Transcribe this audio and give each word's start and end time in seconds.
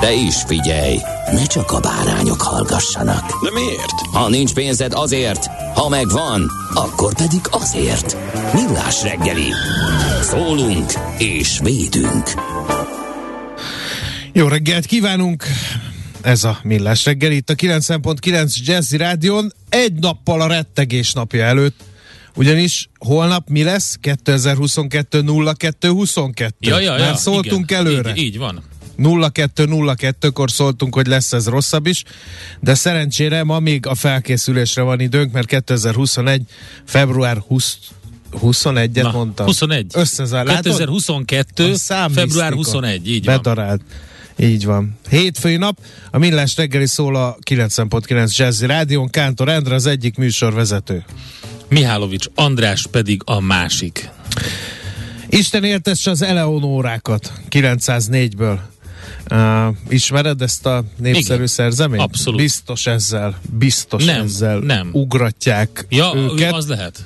De 0.00 0.12
is 0.12 0.42
figyelj, 0.46 0.96
ne 1.32 1.46
csak 1.46 1.72
a 1.72 1.80
bárányok 1.80 2.40
hallgassanak. 2.42 3.44
De 3.44 3.50
miért? 3.52 4.00
Ha 4.12 4.28
nincs 4.28 4.54
pénzed 4.54 4.92
azért, 4.94 5.46
ha 5.74 5.88
megvan, 5.88 6.50
akkor 6.74 7.14
pedig 7.14 7.40
azért. 7.50 8.16
Millás 8.52 9.02
reggeli. 9.02 9.52
Szólunk 10.22 10.92
és 11.18 11.58
védünk. 11.62 12.24
Jó 14.32 14.48
reggelt 14.48 14.86
kívánunk! 14.86 15.44
Ez 16.22 16.44
a 16.44 16.58
Millás 16.62 17.04
reggel 17.04 17.30
itt 17.30 17.50
a 17.50 17.54
90.9 17.54 18.54
Jazzy 18.64 18.96
Rádion 18.96 19.52
egy 19.68 19.92
nappal 19.92 20.40
a 20.40 20.46
rettegés 20.46 21.12
napja 21.12 21.44
előtt. 21.44 21.80
Ugyanis 22.36 22.88
holnap 22.98 23.48
mi 23.48 23.62
lesz? 23.62 23.96
2022 24.00 25.24
02 25.54 25.88
22. 25.88 26.54
Ja, 26.60 26.78
ja, 26.80 26.90
Már 26.90 26.98
ja, 27.00 27.16
szóltunk 27.16 27.70
igen, 27.70 27.86
előre. 27.86 28.10
Így, 28.10 28.16
így 28.16 28.38
van. 28.38 28.62
0202-kor 28.98 30.50
szóltunk, 30.50 30.94
hogy 30.94 31.06
lesz 31.06 31.32
ez 31.32 31.46
rosszabb 31.46 31.86
is, 31.86 32.02
de 32.60 32.74
szerencsére 32.74 33.44
ma 33.44 33.58
még 33.58 33.86
a 33.86 33.94
felkészülésre 33.94 34.82
van 34.82 35.00
időnk, 35.00 35.32
mert 35.32 35.46
2021. 35.46 36.42
február 36.84 37.36
20 37.46 37.78
21-et 38.42 39.02
Na, 39.02 39.10
mondtam. 39.10 39.46
21. 39.46 39.86
Összezár. 39.94 40.44
Látod? 40.44 40.62
2022. 40.62 41.70
A 41.70 41.76
számmisztika. 41.76 42.26
február 42.26 42.52
21. 42.52 43.08
Így 43.08 43.24
van. 43.24 43.36
Bedarált. 43.36 43.80
Így 44.38 44.64
van. 44.64 44.98
Hétfői 45.08 45.56
nap, 45.56 45.78
a 46.10 46.18
Millás 46.18 46.56
reggeli 46.56 46.86
szól 46.86 47.16
a 47.16 47.36
90.9 47.50 48.36
Jazzy 48.36 48.66
Rádión, 48.66 49.10
Kántor 49.10 49.48
Endre 49.48 49.74
az 49.74 49.86
egyik 49.86 50.16
műsorvezető. 50.16 51.04
Mihálovics 51.68 52.26
András 52.34 52.86
pedig 52.90 53.22
a 53.24 53.40
másik. 53.40 54.10
Isten 55.28 55.64
éltesse 55.64 56.10
az 56.10 56.22
Eleonórákat 56.22 57.32
904-ből. 57.50 58.58
Uh, 59.30 59.76
ismered 59.88 60.42
ezt 60.42 60.66
a 60.66 60.84
népszerű 60.98 61.34
Igen. 61.34 61.46
szerzeményt? 61.46 62.02
Abszolút. 62.02 62.40
Biztos 62.40 62.86
ezzel, 62.86 63.38
biztos 63.58 64.04
Nem, 64.04 64.20
ezzel 64.24 64.58
nem. 64.58 64.88
ugratják 64.92 65.86
Ja, 65.88 66.12
őket, 66.16 66.52
az 66.52 66.66
lehet. 66.68 67.04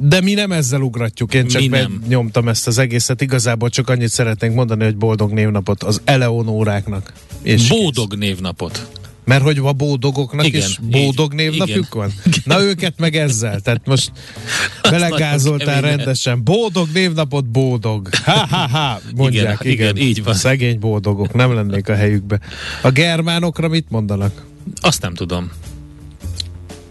de 0.00 0.20
mi 0.20 0.32
nem 0.34 0.52
ezzel 0.52 0.80
ugratjuk, 0.80 1.34
én 1.34 1.46
csak 1.46 1.60
Mi 1.62 1.66
nem. 1.68 2.02
nyomtam 2.08 2.48
ezt 2.48 2.66
az 2.66 2.78
egészet, 2.78 3.20
igazából 3.20 3.68
csak 3.68 3.88
annyit 3.88 4.08
szeretnénk 4.10 4.54
mondani, 4.54 4.84
hogy 4.84 4.96
boldog 4.96 5.32
névnapot 5.32 5.82
az 5.82 6.00
Eleonóráknak. 6.04 7.12
És 7.42 7.68
Bódog 7.68 8.14
névnapot. 8.14 8.88
Mert 9.24 9.42
hogy 9.42 9.58
a 9.58 9.72
bódogoknak 9.72 10.46
Igen, 10.46 10.60
is 10.60 10.78
bódog 10.78 11.32
így, 11.32 11.38
névnapjuk 11.38 11.86
igen. 11.86 11.88
van? 11.90 12.12
Na 12.44 12.62
őket 12.62 12.98
meg 12.98 13.16
ezzel, 13.16 13.60
tehát 13.60 13.86
most 13.86 14.12
belegázoltál 14.90 15.80
rendesen. 15.80 16.44
Bódog 16.44 16.88
névnapot 16.92 17.50
bódog. 17.50 18.08
Ha-ha-ha, 18.24 19.00
mondják. 19.14 19.60
Igen, 19.60 19.72
igen, 19.72 19.96
így 19.96 20.24
van. 20.24 20.34
Szegény 20.34 20.78
bódogok, 20.78 21.32
nem 21.32 21.54
lennék 21.54 21.88
a 21.88 21.94
helyükbe. 21.94 22.40
A 22.82 22.90
germánokra 22.90 23.68
mit 23.68 23.90
mondanak? 23.90 24.44
Azt 24.80 25.02
nem 25.02 25.14
tudom. 25.14 25.50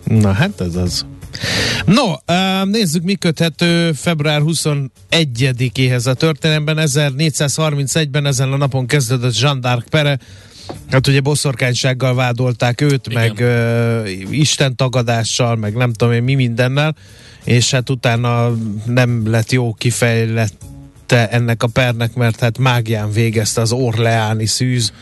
Na 0.04 0.32
hát 0.32 0.62
ez 0.62 0.76
az. 0.76 1.06
No, 1.86 2.14
nézzük, 2.64 3.04
mi 3.04 3.16
köthető 3.16 3.92
február 3.92 4.42
21-éhez 4.46 6.08
a 6.08 6.14
történelemben. 6.14 6.78
1431-ben 6.80 8.26
ezen 8.26 8.52
a 8.52 8.58
napon 8.58 8.88
kezdődött 8.88 9.40
Jean 9.40 9.60
d'Arc 9.62 9.84
pere. 9.90 10.20
Hát 10.90 11.08
ugye 11.08 11.22
boszorkánysággal 11.22 12.16
vádolták 12.16 12.82
őt, 12.82 13.08
Igen. 13.08 13.22
meg 13.22 13.38
uh, 13.40 14.38
Isten 14.40 14.76
tagadással, 14.76 15.56
meg 15.56 15.74
nem 15.74 15.94
tudom 15.94 16.14
én 16.14 16.24
mi 16.24 16.36
mindennel, 16.36 16.96
és 17.44 17.72
hát 17.72 17.90
utána 17.90 18.52
nem 18.86 19.30
lett 19.30 19.52
jó 19.52 19.74
kifejlette 19.74 21.30
ennek 21.30 21.64
a 21.64 21.68
pernek, 21.68 22.14
mert 22.14 22.40
hát 22.40 22.58
mágián 22.58 23.12
végezte 23.12 23.62
az 23.62 23.72
orleáni 23.72 24.46
szűz. 24.46 24.94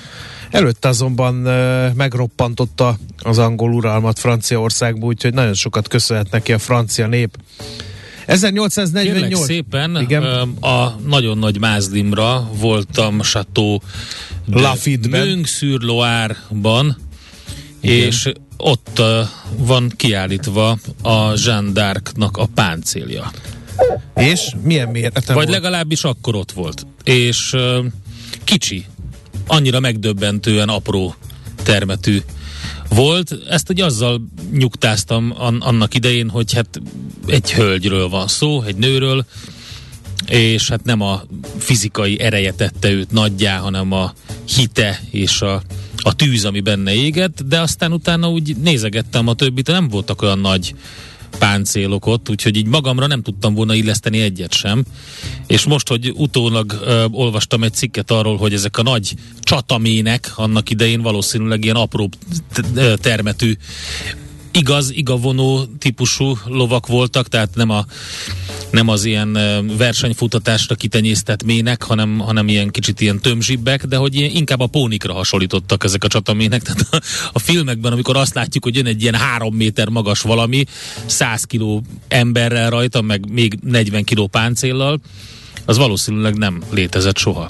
Előtte 0.52 0.88
azonban 0.88 1.48
uh, 1.48 1.94
megroppantotta 1.94 2.98
az 3.18 3.38
angol 3.38 3.74
uralmat 3.74 4.20
Franciaországba, 4.20 5.06
úgyhogy 5.06 5.34
nagyon 5.34 5.54
sokat 5.54 5.88
köszönhet 5.88 6.32
neki 6.32 6.54
a 6.54 6.60
francia 6.60 7.08
nép. 7.08 7.38
Kérlek 8.26 8.52
1848. 8.52 9.46
szépen, 9.46 10.02
Igen. 10.02 10.24
a 10.62 10.96
nagyon 11.08 11.38
nagy 11.38 11.60
mázlimra 11.60 12.50
voltam 12.60 13.22
Chateau 13.22 13.78
de 14.46 14.60
Lafite-ben. 14.62 15.28
Meung-sur-Loire-ban, 15.28 16.98
és 17.82 18.32
ott 18.58 19.02
van 19.58 19.92
kiállítva 19.96 20.78
a 21.02 21.34
Jeanne 21.46 21.72
d'Arc-nak 21.72 22.38
a 22.38 22.46
páncélja. 22.46 23.32
És 24.16 24.56
milyen 24.64 24.88
mérete 24.88 25.22
Vagy 25.34 25.36
volt? 25.36 25.50
legalábbis 25.50 26.04
akkor 26.04 26.36
ott 26.36 26.52
volt. 26.52 26.86
És 27.04 27.56
kicsi, 28.44 28.86
annyira 29.48 29.80
megdöbbentően 29.80 30.70
apró 30.70 31.16
termetű 31.64 32.22
volt. 32.96 33.38
Ezt 33.50 33.70
ugye 33.70 33.86
azzal 33.86 34.22
nyugtáztam 34.52 35.34
an- 35.38 35.64
annak 35.64 35.94
idején, 35.94 36.30
hogy 36.30 36.54
hát 36.54 36.82
egy 37.28 37.52
hölgyről 37.52 38.10
van 38.10 38.28
szó, 38.28 38.62
egy 38.62 38.76
nőről, 38.76 39.26
és 40.28 40.70
hát 40.70 40.84
nem 40.84 41.02
a 41.02 41.22
fizikai 41.58 42.20
ereje 42.20 42.52
tette 42.54 42.92
őt 42.92 43.12
nagyjá, 43.12 43.58
hanem 43.58 43.92
a 43.92 44.14
hite 44.56 45.02
és 45.10 45.42
a, 45.42 45.62
a 45.98 46.16
tűz, 46.16 46.46
ami 46.46 46.60
benne 46.60 46.94
égett, 46.94 47.42
de 47.42 47.60
aztán 47.60 47.94
utána 47.94 48.30
úgy 48.30 48.56
nézegettem 48.58 49.28
a 49.28 49.34
többit, 49.34 49.68
nem 49.68 49.88
voltak 49.88 50.22
olyan 50.22 50.40
nagy 50.40 50.76
páncélok 51.40 52.06
ott, 52.06 52.30
úgyhogy 52.30 52.58
így 52.58 52.66
magamra 52.66 53.08
nem 53.08 53.22
tudtam 53.22 53.54
volna 53.54 53.74
illeszteni 53.74 54.22
egyet 54.22 54.54
sem. 54.54 54.84
És 55.48 55.66
most, 55.66 55.88
hogy 55.88 56.12
utólag 56.16 56.80
ö, 56.84 57.06
olvastam 57.12 57.64
egy 57.64 57.74
cikket 57.74 58.12
arról, 58.12 58.38
hogy 58.38 58.54
ezek 58.54 58.78
a 58.78 58.84
nagy 58.84 59.14
csatamének 59.40 60.32
annak 60.36 60.70
idején 60.70 61.02
valószínűleg 61.02 61.64
ilyen 61.64 61.76
apró 61.76 62.10
termetű 63.02 63.54
igaz, 64.52 64.92
igavonó 64.92 65.66
típusú 65.80 66.38
lovak 66.46 66.88
voltak, 66.88 67.28
tehát 67.28 67.56
nem, 67.56 67.70
a, 67.70 67.86
nem 68.72 68.88
az 68.88 69.06
ilyen 69.06 69.38
versenyfutatásra 69.78 70.76
kitenyésztett 70.76 71.44
mének, 71.44 71.84
hanem, 71.84 72.20
hanem 72.20 72.48
ilyen 72.48 72.70
kicsit 72.70 73.02
ilyen 73.02 73.20
tömzsibbek, 73.20 73.86
de 73.86 73.96
hogy 73.96 74.16
ilyen, 74.16 74.32
inkább 74.32 74.60
a 74.60 74.68
pónikra 74.68 75.14
hasonlítottak 75.14 75.84
ezek 75.84 76.04
a 76.04 76.08
csatamének. 76.08 76.62
Tehát 76.72 76.88
a, 76.92 77.02
a 77.34 77.40
filmekben, 77.40 77.92
amikor 77.92 78.18
azt 78.18 78.34
látjuk, 78.34 78.64
hogy 78.64 78.76
jön 78.76 78.86
egy 78.86 79.02
ilyen 79.02 79.16
három 79.16 79.56
méter 79.56 79.90
magas 79.90 80.22
valami, 80.22 80.64
100 81.06 81.44
kiló 81.44 81.84
emberrel 82.08 82.70
rajta, 82.70 83.02
meg 83.02 83.32
még 83.32 83.58
40 83.64 84.04
kiló 84.04 84.28
páncéllal, 84.28 85.00
az 85.66 85.78
valószínűleg 85.78 86.38
nem 86.38 86.64
létezett 86.72 87.18
soha. 87.18 87.50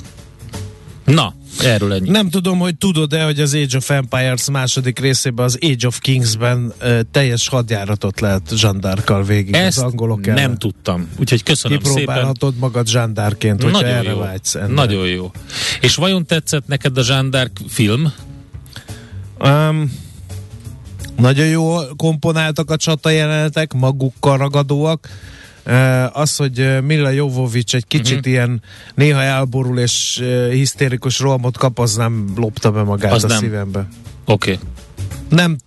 Na, 1.13 1.33
erről 1.61 1.93
ennyi. 1.93 2.09
Nem 2.09 2.29
tudom, 2.29 2.59
hogy 2.59 2.75
tudod-e, 2.75 3.23
hogy 3.23 3.39
az 3.39 3.53
Age 3.53 3.77
of 3.77 3.89
Empires 3.89 4.49
második 4.49 4.99
részében, 4.99 5.45
az 5.45 5.57
Age 5.61 5.87
of 5.87 5.99
Kingsben 5.99 6.73
uh, 6.81 6.99
teljes 7.11 7.47
hadjáratot 7.47 8.19
lehet 8.19 8.41
zsandárkal 8.55 9.23
végig 9.23 9.53
Ezt 9.55 9.77
az 9.77 9.83
angolok 9.83 10.27
ellen. 10.27 10.43
nem 10.49 10.57
tudtam. 10.57 11.07
Úgyhogy 11.19 11.43
köszönöm 11.43 11.79
szépen. 11.79 11.99
Kipróbálhatod 11.99 12.55
magad 12.57 12.87
zsandárként, 12.87 13.61
hogyha 13.63 13.81
Nagyon 13.81 13.95
erre 13.95 14.09
jó. 14.11 14.17
vágysz. 14.19 14.55
ennek. 14.55 14.69
Nagyon 14.69 15.07
jó. 15.07 15.31
És 15.81 15.95
vajon 15.95 16.25
tetszett 16.25 16.67
neked 16.67 16.97
a 16.97 17.01
d'Arc 17.03 17.49
film? 17.67 18.13
Um, 19.39 19.91
nagyon 21.17 21.47
jó 21.47 21.75
komponáltak 21.95 22.69
a 22.69 22.75
csata 22.75 23.09
jelenetek, 23.09 23.73
magukkal 23.73 24.37
ragadóak. 24.37 25.07
Az, 26.11 26.35
hogy 26.35 26.83
Mila 26.83 27.09
Jovovics 27.09 27.75
egy 27.75 27.87
kicsit 27.87 28.17
uh-huh. 28.17 28.31
ilyen 28.31 28.61
néha 28.95 29.21
elborul 29.21 29.79
és 29.79 30.23
hisztérikus 30.51 31.19
rohamot 31.19 31.57
kap, 31.57 31.79
az 31.79 31.95
nem 31.95 32.33
lopta 32.35 32.71
be 32.71 32.83
magát 32.83 33.11
Az 33.11 33.23
a 33.23 33.27
nem. 33.27 33.37
szívembe. 33.37 33.87
Oké. 34.25 34.51
Okay. 34.51 34.67
Nem, 35.29 35.57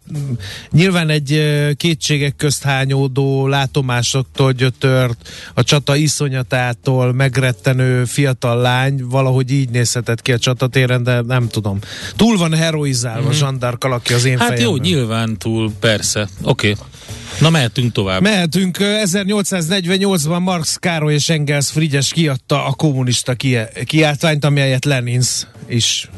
nyilván 0.71 1.09
egy 1.09 1.43
kétségek 1.77 2.37
közt 2.37 2.63
hányódó 2.63 3.47
látomásoktól 3.47 4.53
gyötört, 4.53 5.29
a 5.55 5.63
csata 5.63 5.97
iszonyatától 5.97 7.13
megrettenő 7.13 8.05
fiatal 8.05 8.61
lány 8.61 9.05
valahogy 9.05 9.51
így 9.51 9.71
nézhetett 9.71 10.23
ki 10.23 10.33
a 10.33 10.39
csatatéren, 10.39 11.03
de 11.03 11.21
nem 11.21 11.49
tudom. 11.49 11.79
Túl 12.17 12.37
van 12.37 12.55
heroizálva 12.55 13.21
mm-hmm. 13.21 13.31
Zsandárk 13.31 13.85
alakja 13.85 14.17
az 14.17 14.25
én 14.25 14.39
Hát 14.39 14.51
jó, 14.51 14.57
fejemben. 14.57 14.81
nyilván 14.81 15.37
túl, 15.37 15.73
persze. 15.81 16.29
Oké. 16.43 16.71
Okay. 16.71 16.85
Na 17.45 17.51
mehetünk 17.51 17.93
tovább. 17.93 18.21
Mehetünk, 18.21 18.79
ö, 18.79 19.01
1848-ban 19.05 20.41
Marx 20.41 20.77
Károly 20.77 21.15
és 21.15 21.29
Engels 21.29 21.71
Frigyes 21.71 22.13
kiadta 22.13 22.65
a 22.65 22.73
kommunista 22.73 23.35
kiáltványt, 23.85 24.45
amelyet 24.45 24.85
Lenins 24.85 25.47
is 25.69 26.11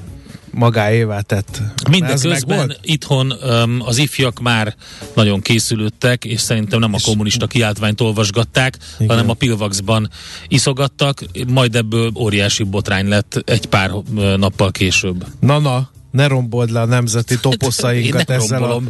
magáévá 0.51 1.21
tett. 1.21 1.63
Mindeközben 1.91 2.77
itthon 2.83 3.33
um, 3.33 3.79
az 3.85 3.99
ifjak 3.99 4.41
már 4.41 4.75
nagyon 5.15 5.41
készülődtek, 5.41 6.25
és 6.25 6.41
szerintem 6.41 6.81
nem 6.81 6.95
a 6.95 6.99
kommunista 7.05 7.47
kiáltványt 7.47 8.01
olvasgatták, 8.01 8.79
Igen. 8.95 9.09
hanem 9.09 9.31
a 9.31 9.35
Pilvaxban 9.35 10.11
iszogattak, 10.49 11.25
majd 11.49 11.75
ebből 11.75 12.13
óriási 12.15 12.63
botrány 12.63 13.09
lett 13.09 13.43
egy 13.45 13.67
pár 13.67 13.91
nappal 14.37 14.71
később. 14.71 15.27
Na-na, 15.41 15.91
ne 16.11 16.27
rombold 16.27 16.71
le 16.71 16.81
a 16.81 16.85
nemzeti 16.85 17.39
toposzainkat 17.49 18.21
Én 18.21 18.25
nem 18.27 18.41
ezzel 18.41 18.57
a 18.57 18.61
rombolom. 18.61 18.89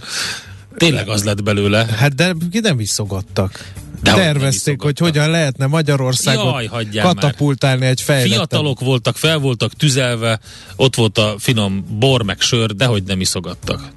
Tényleg 0.77 1.09
az 1.09 1.25
lett 1.25 1.43
belőle. 1.43 1.87
Hát 1.97 2.15
de 2.15 2.35
ki 2.51 2.61
nem 2.61 2.81
iszogattak. 2.81 3.73
De 4.03 4.13
Tervezték, 4.13 4.81
hogy 4.81 4.99
hogyan 4.99 5.31
lehetne 5.31 5.67
Magyarországot 5.67 6.45
Jaj, 6.45 6.89
már. 6.93 7.05
katapultálni 7.05 7.87
egy 7.87 8.01
fejlettebb. 8.01 8.33
Fiatalok 8.33 8.81
voltak, 8.81 9.17
fel 9.17 9.39
voltak 9.39 9.73
tüzelve, 9.73 10.41
ott 10.77 10.95
volt 10.95 11.19
a 11.19 11.35
finom 11.39 11.85
bor 11.99 12.23
meg 12.23 12.41
sör, 12.41 12.75
de 12.75 12.85
hogy 12.85 13.03
nem 13.03 13.21
iszogattak. 13.21 13.91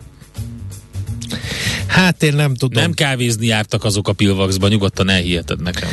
Hát 1.90 2.24
én 2.24 2.34
nem 2.34 2.56
tudom. 2.56 2.82
Nem 2.82 2.94
kávézni 2.94 3.46
jártak 3.46 3.84
azok 3.84 4.08
a 4.08 4.14
Pilvaxba, 4.14 4.68
nyugodtan 4.68 5.10
elhiheted 5.10 5.62
nekem. 5.62 5.90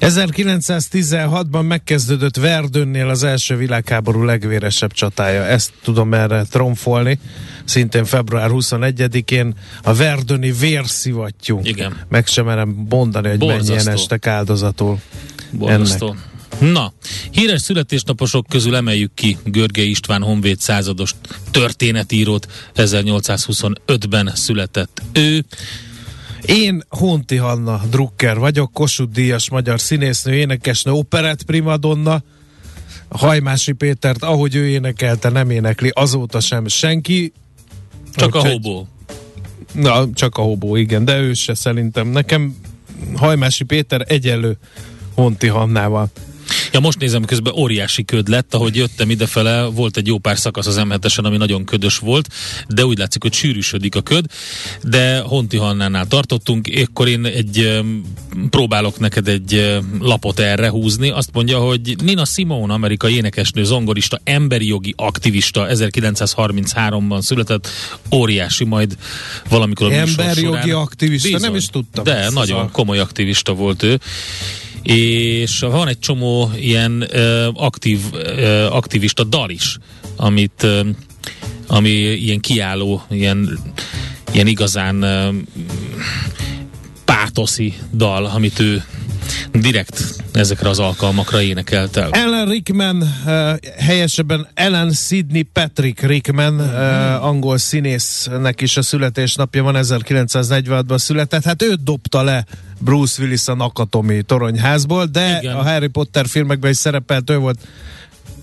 1916-ban 0.00 1.66
megkezdődött 1.66 2.36
Verdönnél 2.36 3.08
az 3.08 3.22
első 3.22 3.56
világháború 3.56 4.22
legvéresebb 4.22 4.92
csatája. 4.92 5.44
Ezt 5.44 5.72
tudom 5.82 6.14
erre 6.14 6.42
tromfolni. 6.50 7.18
Szintén 7.64 8.04
február 8.04 8.50
21-én 8.52 9.54
a 9.82 9.94
Verdöni 9.94 10.52
vérszivattyú. 10.52 11.60
Igen. 11.62 11.96
Meg 12.08 12.26
sem 12.26 12.44
merem 12.44 12.86
mondani, 12.88 13.28
hogy 13.28 13.38
Borzasztó. 13.38 13.74
mennyien 13.74 13.92
estek 13.92 14.26
áldozatul. 14.26 14.98
Borzasztó. 15.50 16.16
Na, 16.58 16.92
híres 17.30 17.60
születésnaposok 17.60 18.46
közül 18.48 18.76
emeljük 18.76 19.14
ki 19.14 19.36
Görgei 19.44 19.90
István 19.90 20.22
Honvéd 20.22 20.60
százados 20.60 21.14
történetírót, 21.50 22.46
1825-ben 22.76 24.30
született 24.34 25.02
ő. 25.12 25.44
Én 26.46 26.82
Honti 26.88 27.36
Hanna 27.36 27.80
Drucker 27.90 28.38
vagyok, 28.38 28.72
Kossuth 28.72 29.12
Díjas 29.12 29.50
magyar 29.50 29.80
színésznő, 29.80 30.34
énekesnő, 30.34 30.92
operett 30.92 31.42
primadonna. 31.42 32.22
Hajmási 33.08 33.72
Pétert, 33.72 34.22
ahogy 34.22 34.54
ő 34.54 34.66
énekelte, 34.68 35.28
nem 35.28 35.50
énekli 35.50 35.90
azóta 35.94 36.40
sem 36.40 36.66
senki. 36.66 37.32
Csak 38.14 38.34
a 38.34 38.38
Úgyhogy- 38.38 38.52
hobó. 38.52 38.88
Na, 39.72 40.08
csak 40.14 40.36
a 40.36 40.42
hobó, 40.42 40.76
igen, 40.76 41.04
de 41.04 41.18
ő 41.18 41.34
se 41.34 41.54
szerintem. 41.54 42.08
Nekem 42.08 42.56
Hajmási 43.16 43.64
Péter 43.64 44.04
egyenlő 44.08 44.58
Honti 45.14 45.46
Hannával. 45.46 46.10
Ja, 46.72 46.80
most 46.80 46.98
nézem, 46.98 47.24
közben 47.24 47.52
óriási 47.52 48.04
köd 48.04 48.28
lett, 48.28 48.54
ahogy 48.54 48.76
jöttem 48.76 49.10
idefele, 49.10 49.64
volt 49.64 49.96
egy 49.96 50.06
jó 50.06 50.18
pár 50.18 50.38
szakasz 50.38 50.66
az 50.66 50.76
m 50.76 50.92
ami 51.16 51.36
nagyon 51.36 51.64
ködös 51.64 51.98
volt, 51.98 52.28
de 52.68 52.84
úgy 52.84 52.98
látszik, 52.98 53.22
hogy 53.22 53.32
sűrűsödik 53.32 53.96
a 53.96 54.00
köd, 54.00 54.24
de 54.82 55.18
Honti 55.18 55.56
Hannánál 55.56 56.06
tartottunk, 56.06 56.76
ekkor 56.76 57.08
én 57.08 57.24
egy 57.24 57.82
próbálok 58.50 58.98
neked 58.98 59.28
egy 59.28 59.78
lapot 60.00 60.38
erre 60.38 60.70
húzni, 60.70 61.10
azt 61.10 61.30
mondja, 61.32 61.58
hogy 61.58 61.96
Nina 62.02 62.24
Simone, 62.24 62.72
amerikai 62.72 63.14
énekesnő, 63.14 63.64
zongorista, 63.64 64.20
emberi 64.24 64.66
jogi 64.66 64.94
aktivista, 64.96 65.66
1933-ban 65.70 67.20
született, 67.20 67.68
óriási, 68.12 68.64
majd 68.64 68.96
valamikor 69.48 69.92
a 69.92 69.94
Emberjogi 69.94 70.70
aktivista, 70.70 71.38
nem 71.38 71.54
is 71.54 71.66
tudtam 71.66 72.04
De 72.04 72.30
nagyon 72.30 72.70
komoly 72.70 72.98
aktivista 72.98 73.54
volt 73.54 73.82
ő 73.82 74.00
és 74.82 75.58
van 75.60 75.88
egy 75.88 75.98
csomó 75.98 76.50
ilyen 76.56 77.06
ö, 77.10 77.48
aktív, 77.54 78.00
ö, 78.12 78.66
aktivista 78.70 79.24
dal 79.24 79.50
is, 79.50 79.78
amit 80.16 80.62
ö, 80.62 80.80
ami 81.66 81.90
ilyen 81.90 82.40
kiálló, 82.40 83.02
ilyen, 83.10 83.58
ilyen 84.32 84.46
igazán 84.46 85.02
ö, 85.02 85.28
pátoszi 87.04 87.74
dal, 87.92 88.24
amit 88.24 88.58
ő 88.58 88.84
direkt 89.52 90.14
ezekre 90.32 90.68
az 90.68 90.78
alkalmakra 90.78 91.42
énekelt 91.42 91.96
el. 91.96 92.08
Ellen 92.10 92.48
Rickman, 92.48 93.02
uh, 93.26 93.56
helyesebben 93.78 94.48
Ellen 94.54 94.92
Sidney 94.92 95.42
Patrick 95.42 96.00
Rickman, 96.00 96.60
uh, 96.60 97.24
angol 97.24 97.58
színésznek 97.58 98.60
is 98.60 98.76
a 98.76 98.82
születésnapja 98.82 99.62
van, 99.62 99.74
1946-ban 99.78 100.98
született. 100.98 101.44
Hát 101.44 101.62
őt 101.62 101.82
dobta 101.82 102.22
le 102.22 102.46
Bruce 102.78 103.22
Willis 103.22 103.48
a 103.48 103.54
Nakatomi 103.54 104.22
toronyházból, 104.22 105.04
de 105.04 105.38
Igen. 105.40 105.56
a 105.56 105.62
Harry 105.62 105.86
Potter 105.88 106.26
filmekben 106.26 106.70
is 106.70 106.76
szerepelt, 106.76 107.30
ő 107.30 107.38
volt 107.38 107.58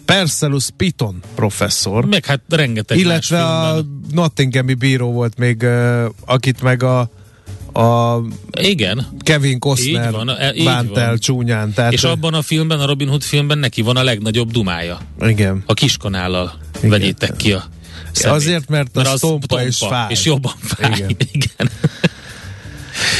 Percelus 0.05 0.67
Piton 0.77 1.19
professzor. 1.35 2.05
Meg 2.05 2.25
hát 2.25 2.41
rengeteg 2.49 2.97
Illetve 2.97 3.43
a. 3.43 3.85
Nottinghami 4.11 4.73
bíró 4.73 5.11
volt 5.11 5.37
még, 5.37 5.61
uh, 5.61 6.05
akit 6.25 6.61
meg 6.61 6.83
a, 6.83 7.09
a 7.75 8.21
Igen, 8.61 9.07
Kevin 9.19 9.59
Costner 9.59 10.05
Így 10.05 10.11
van, 10.11 10.29
e- 10.29 10.53
így 10.55 10.63
bánt 10.63 10.89
van. 10.89 10.99
el 10.99 11.17
csúnyán. 11.17 11.73
Tehát, 11.73 11.93
és 11.93 12.03
abban 12.03 12.33
a 12.33 12.41
filmben, 12.41 12.79
a 12.79 12.85
Robin 12.85 13.07
Hood 13.07 13.21
filmben 13.23 13.57
neki 13.57 13.81
van 13.81 13.97
a 13.97 14.03
legnagyobb 14.03 14.51
dumája. 14.51 14.99
igen. 15.21 15.63
A 15.65 15.73
kiskanállal 15.73 16.59
Igen. 16.77 16.89
vegyétek 16.89 17.35
ki 17.35 17.51
a 17.53 17.63
szemét. 18.11 18.35
Azért, 18.37 18.69
mert 18.69 18.97
a 18.97 18.99
az 19.11 19.17
stompa 19.17 19.65
és 19.65 19.77
fáj. 19.77 20.11
És 20.11 20.25
jobban 20.25 20.53
fáj. 20.61 20.91
Igen. 20.95 21.09
Igen. 21.31 21.69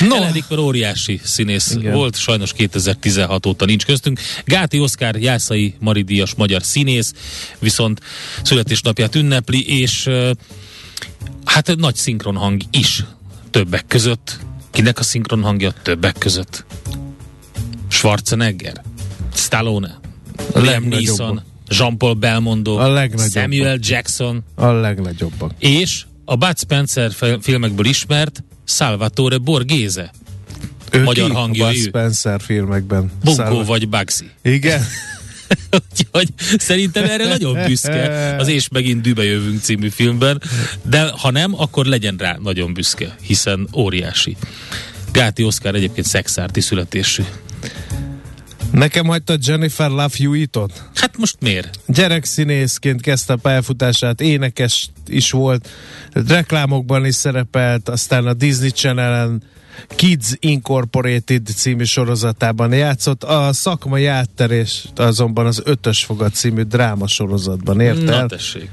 No, 0.08 0.32
Rickman 0.32 0.60
óriási 0.60 1.20
színész 1.24 1.76
Igen. 1.80 1.94
Volt, 1.94 2.16
sajnos 2.18 2.54
2016 2.54 3.46
óta 3.46 3.66
nincs 3.66 3.86
köztünk. 3.86 4.20
Gáti 4.46 4.80
Oszkár 4.80 5.16
Jászai 5.16 5.74
Maridíjas 5.80 6.34
magyar 6.36 6.64
színész, 6.64 7.14
viszont 7.60 8.02
születésnapját 8.44 9.16
ünnepli, 9.16 9.80
és 9.80 10.10
hát 11.46 11.70
egy 11.70 11.78
nagy 11.78 11.96
szinkronhang 11.96 12.62
is 12.72 13.04
többek 13.56 13.86
között. 13.88 14.40
Kinek 14.72 15.00
a 15.00 15.04
szinkronhangja 15.04 15.72
többek 15.82 16.18
között? 16.18 16.66
Schwarzenegger, 17.88 18.82
Stallone, 19.34 20.00
Liam. 20.54 20.84
Neeson, 20.84 21.42
Jean-Paul 21.68 22.14
Belmondo, 22.14 22.78
A. 22.78 23.10
Samuel 23.18 23.78
Jackson, 23.82 24.44
a 24.56 24.66
legnagyobbak. 24.72 25.52
és 25.60 26.06
a 26.26 26.36
Bud 26.36 26.58
Spencer 26.60 27.12
filmekből 27.42 27.86
ismert 27.86 28.44
Salvatore 28.64 29.38
Borghese. 29.38 30.12
Ő 30.92 31.04
Magyar 31.04 31.30
ki 31.30 31.36
hangja 31.36 31.66
a. 31.66 31.70
Bud 31.72 31.78
Spencer 31.82 32.42
filmekben. 32.42 33.12
Bunkó 33.24 33.42
Szálva- 33.44 33.66
vagy 33.66 33.90
Bugsy. 33.90 34.30
Igen. 34.42 34.82
Úgyhogy 35.92 36.28
szerintem 36.58 37.04
erre 37.04 37.28
nagyon 37.28 37.66
büszke 37.66 38.36
az 38.40 38.48
És 38.48 38.68
megint 38.70 39.02
dübe 39.02 39.24
jövünk 39.24 39.62
című 39.62 39.90
filmben, 39.90 40.42
de 40.82 41.12
ha 41.18 41.32
nem, 41.32 41.60
akkor 41.60 41.86
legyen 41.86 42.16
rá 42.18 42.38
nagyon 42.42 42.74
büszke, 42.74 43.16
hiszen 43.22 43.68
óriási. 43.76 44.38
Gáti 45.12 45.44
Oszkár 45.44 45.76
egyébként 45.76 46.08
szexárti 46.08 46.62
születésű. 46.62 47.24
Nekem 48.72 49.06
hagyta 49.06 49.38
Jennifer 49.40 49.90
Love 49.90 50.10
Hewitt-ot. 50.18 50.84
Hát 50.96 51.18
most 51.18 51.36
miért? 51.40 51.80
Gyerekszínészként 51.88 53.02
kezdte 53.02 53.34
a 53.34 53.36
pályafutását, 53.36 54.22
énekes 54.22 54.90
is 55.08 55.32
volt, 55.32 55.70
reklámokban 56.12 57.06
is 57.06 57.16
szerepelt, 57.16 57.90
aztán 57.90 58.28
a 58.28 58.34
Disney 58.34 58.70
Channel-en 58.70 59.44
Kids 59.96 60.34
Incorporated 60.40 61.48
című 61.48 61.84
sorozatában 61.84 62.74
játszott, 62.74 63.24
a 63.24 63.54
szakmai 63.54 64.06
átterést 64.06 65.00
azonban 65.00 65.46
az 65.46 65.62
Ötös 65.66 66.04
Fogad 66.04 66.34
című 66.34 66.62
dráma 66.62 67.08
sorozatban 67.08 67.80
ért 67.80 68.02
Na 68.02 68.14
el. 68.14 68.28
tessék. 68.28 68.70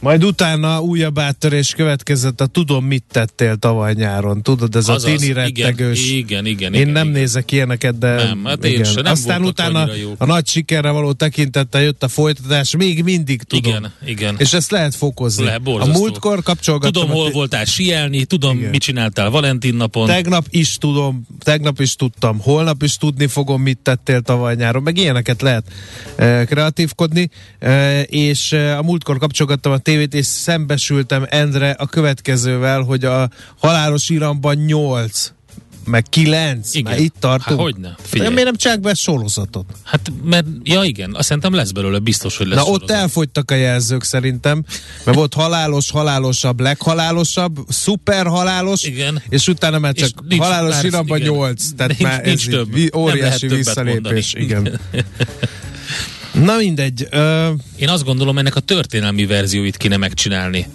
Majd 0.00 0.24
utána 0.24 0.80
újabb 0.80 1.18
áttörés 1.18 1.74
következett 1.74 2.40
a 2.40 2.46
Tudom, 2.46 2.84
mit 2.84 3.04
tettél 3.10 3.56
tavaly 3.56 3.94
nyáron. 3.94 4.42
Tudod, 4.42 4.76
ez 4.76 4.88
Azaz, 4.88 5.04
a 5.04 5.16
tini 5.16 5.32
rettegős. 5.32 6.10
Igen, 6.10 6.18
igen, 6.18 6.46
igen. 6.46 6.74
Én 6.74 6.80
igen, 6.80 6.92
nem 6.92 7.08
igen. 7.08 7.20
nézek 7.20 7.52
ilyeneket, 7.52 7.98
de 7.98 8.14
Nem, 8.14 8.44
hát 8.44 8.64
én 8.64 8.72
igen. 8.72 8.84
sem, 8.84 9.02
nem 9.02 9.12
Aztán 9.12 9.44
utána 9.44 9.88
a 10.18 10.24
nagy 10.24 10.46
sikerre 10.46 10.90
való 10.90 11.12
tekintettel 11.12 11.82
jött 11.82 12.02
a 12.02 12.08
folytatás, 12.08 12.76
még 12.76 13.02
mindig 13.02 13.42
tudom. 13.42 13.70
Igen, 13.72 13.92
igen. 14.04 14.34
És 14.38 14.52
ezt 14.52 14.70
lehet 14.70 14.94
fokozni. 14.94 15.44
Le, 15.44 15.54
a 15.54 15.58
borzasztó. 15.58 15.98
múltkor 15.98 16.42
kapcsolgattam. 16.42 16.92
Tudom, 17.02 17.10
a 17.10 17.20
hol 17.20 17.30
voltál 17.30 17.64
síelni, 17.64 18.24
tudom, 18.24 18.58
Igen. 18.58 18.70
mit 18.70 18.80
csináltál 18.80 19.30
Valentin 19.30 19.74
napon. 19.74 20.06
Tegnap 20.06 20.44
is 20.50 20.76
tudom, 20.78 21.26
tegnap 21.38 21.80
is 21.80 21.96
tudtam, 21.96 22.40
holnap 22.40 22.82
is 22.82 22.96
tudni 22.96 23.26
fogom, 23.26 23.62
mit 23.62 23.78
tettél 23.78 24.20
tavaly 24.20 24.54
nyáron, 24.54 24.82
meg 24.82 24.96
ilyeneket 24.96 25.42
lehet 25.42 25.64
e, 26.16 26.44
kreatívkodni, 26.44 27.30
e, 27.58 28.02
és 28.02 28.52
e, 28.52 28.78
a 28.78 28.82
múltkor 28.82 29.18
kapcsolgattam 29.18 29.72
a 29.72 29.78
tévét, 29.86 30.14
és 30.14 30.26
szembesültem 30.26 31.26
Endre 31.28 31.70
a 31.70 31.86
következővel, 31.86 32.80
hogy 32.82 33.04
a 33.04 33.30
halálos 33.60 34.08
iramban 34.08 34.56
8 34.56 35.32
meg 35.84 36.02
9, 36.08 36.74
Igen. 36.74 36.92
már 36.92 37.00
itt 37.00 37.14
tartunk. 37.18 37.58
Há, 37.58 37.64
hogyne. 37.64 37.88
De 37.88 37.94
Figyelj. 38.02 38.28
miért 38.30 38.44
nem 38.44 38.56
csak 38.56 38.80
be 38.80 38.94
sorozatot? 38.94 39.64
Hát, 39.84 40.12
mert, 40.24 40.46
ja 40.62 40.82
igen, 40.82 41.14
azt 41.14 41.26
szerintem 41.26 41.54
lesz 41.54 41.70
belőle, 41.70 41.98
biztos, 41.98 42.36
hogy 42.36 42.46
lesz 42.46 42.56
Na 42.56 42.64
ott 42.64 42.80
sorozat. 42.80 42.96
elfogytak 42.96 43.50
a 43.50 43.54
jelzők 43.54 44.02
szerintem, 44.02 44.64
mert 45.04 45.16
volt 45.16 45.34
halálos, 45.34 45.90
halálosabb, 45.90 46.60
leghalálosabb, 46.60 47.58
szuper 47.68 48.26
halálos, 48.26 48.82
Igen. 48.82 49.22
és 49.28 49.48
utána 49.48 49.78
már 49.78 49.92
csak 49.92 50.08
És 50.08 50.14
nincs 50.28 50.42
halálos 50.42 50.82
igen. 50.82 51.04
8, 51.06 51.62
tehát 51.76 51.98
Nincs- 51.98 52.02
már 52.12 52.24
nincs 52.24 52.46
ez 52.46 52.52
több. 52.54 52.68
Nem 52.70 52.78
lehet 52.80 52.96
óriási 52.96 53.46
visszalépés. 53.48 54.34
mondani. 54.34 54.44
Igen. 54.44 54.80
Na 56.44 56.56
mindegy, 56.56 57.06
ö, 57.10 57.50
Én 57.76 57.88
azt 57.88 58.04
gondolom, 58.04 58.38
ennek 58.38 58.56
a 58.56 58.60
történelmi 58.60 59.26
verzióit 59.26 59.76
kéne 59.76 59.96
megcsinálni. 59.96 60.66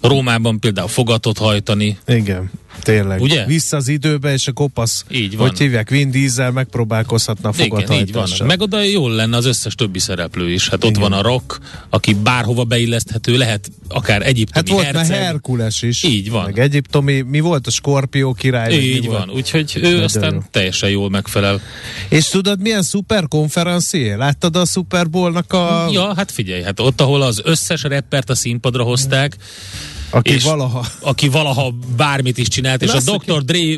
Rómában 0.00 0.60
például 0.60 0.88
fogatot 0.88 1.38
hajtani. 1.38 1.98
igen, 2.06 2.50
tényleg. 2.82 3.20
Ugye? 3.20 3.44
Vissza 3.46 3.76
az 3.76 3.88
időbe, 3.88 4.32
és 4.32 4.46
a 4.46 4.52
kopasz, 4.52 5.04
Így 5.10 5.36
van. 5.36 5.48
hogy 5.48 5.58
hívják, 5.58 5.90
Vin 5.90 6.10
Diesel 6.10 6.50
megpróbálkozhatna 6.50 7.52
van. 8.12 8.28
Meg 8.46 8.60
oda 8.60 8.82
jól 8.82 9.10
lenne 9.12 9.36
az 9.36 9.44
összes 9.46 9.74
többi 9.74 9.98
szereplő 9.98 10.50
is. 10.50 10.68
Hát 10.68 10.84
ott 10.84 10.90
Igen. 10.90 11.02
van 11.02 11.12
a 11.12 11.22
Rock, 11.22 11.58
aki 11.90 12.14
bárhova 12.14 12.64
beilleszthető, 12.64 13.36
lehet 13.36 13.70
akár 13.88 14.26
egyiptomi 14.26 14.66
Hát 14.66 14.68
volt 14.68 14.92
már 14.92 14.94
herceg. 14.94 15.22
Herkules 15.22 15.82
is. 15.82 16.02
Így 16.02 16.30
van. 16.30 16.44
Meg 16.44 16.58
egyiptomi, 16.58 17.20
mi 17.20 17.40
volt 17.40 17.66
a 17.66 17.70
Skorpió 17.70 18.32
király? 18.32 18.74
Így 18.74 19.06
volt? 19.06 19.18
van, 19.18 19.30
úgyhogy 19.36 19.72
ő 19.76 19.80
Nagyon 19.80 20.02
aztán 20.02 20.34
jó. 20.34 20.40
teljesen 20.50 20.90
jól 20.90 21.10
megfelel. 21.10 21.60
És 22.08 22.28
tudod, 22.28 22.60
milyen 22.60 22.82
szuper 22.82 23.28
konferencié? 23.28 24.12
Láttad 24.14 24.56
a 24.56 24.64
Super 24.64 25.10
Bowl-nak 25.10 25.52
a... 25.52 25.88
Ja, 25.92 26.14
hát 26.14 26.30
figyelj, 26.30 26.62
hát 26.62 26.80
ott, 26.80 27.00
ahol 27.00 27.22
az 27.22 27.40
összes 27.44 27.82
reppert 27.82 28.30
a 28.30 28.34
színpadra 28.34 28.82
hozták, 28.82 29.36
aki 30.10 30.32
és 30.32 30.42
valaha... 30.42 30.86
aki 31.00 31.28
valaha 31.28 31.74
bármit 31.96 32.38
is 32.38 32.48
csinált, 32.48 32.82
és 32.82 32.88
Na, 32.88 32.94
a 32.94 32.96
azt 32.96 33.24
Dr. 33.24 33.44
Dre 33.44 33.76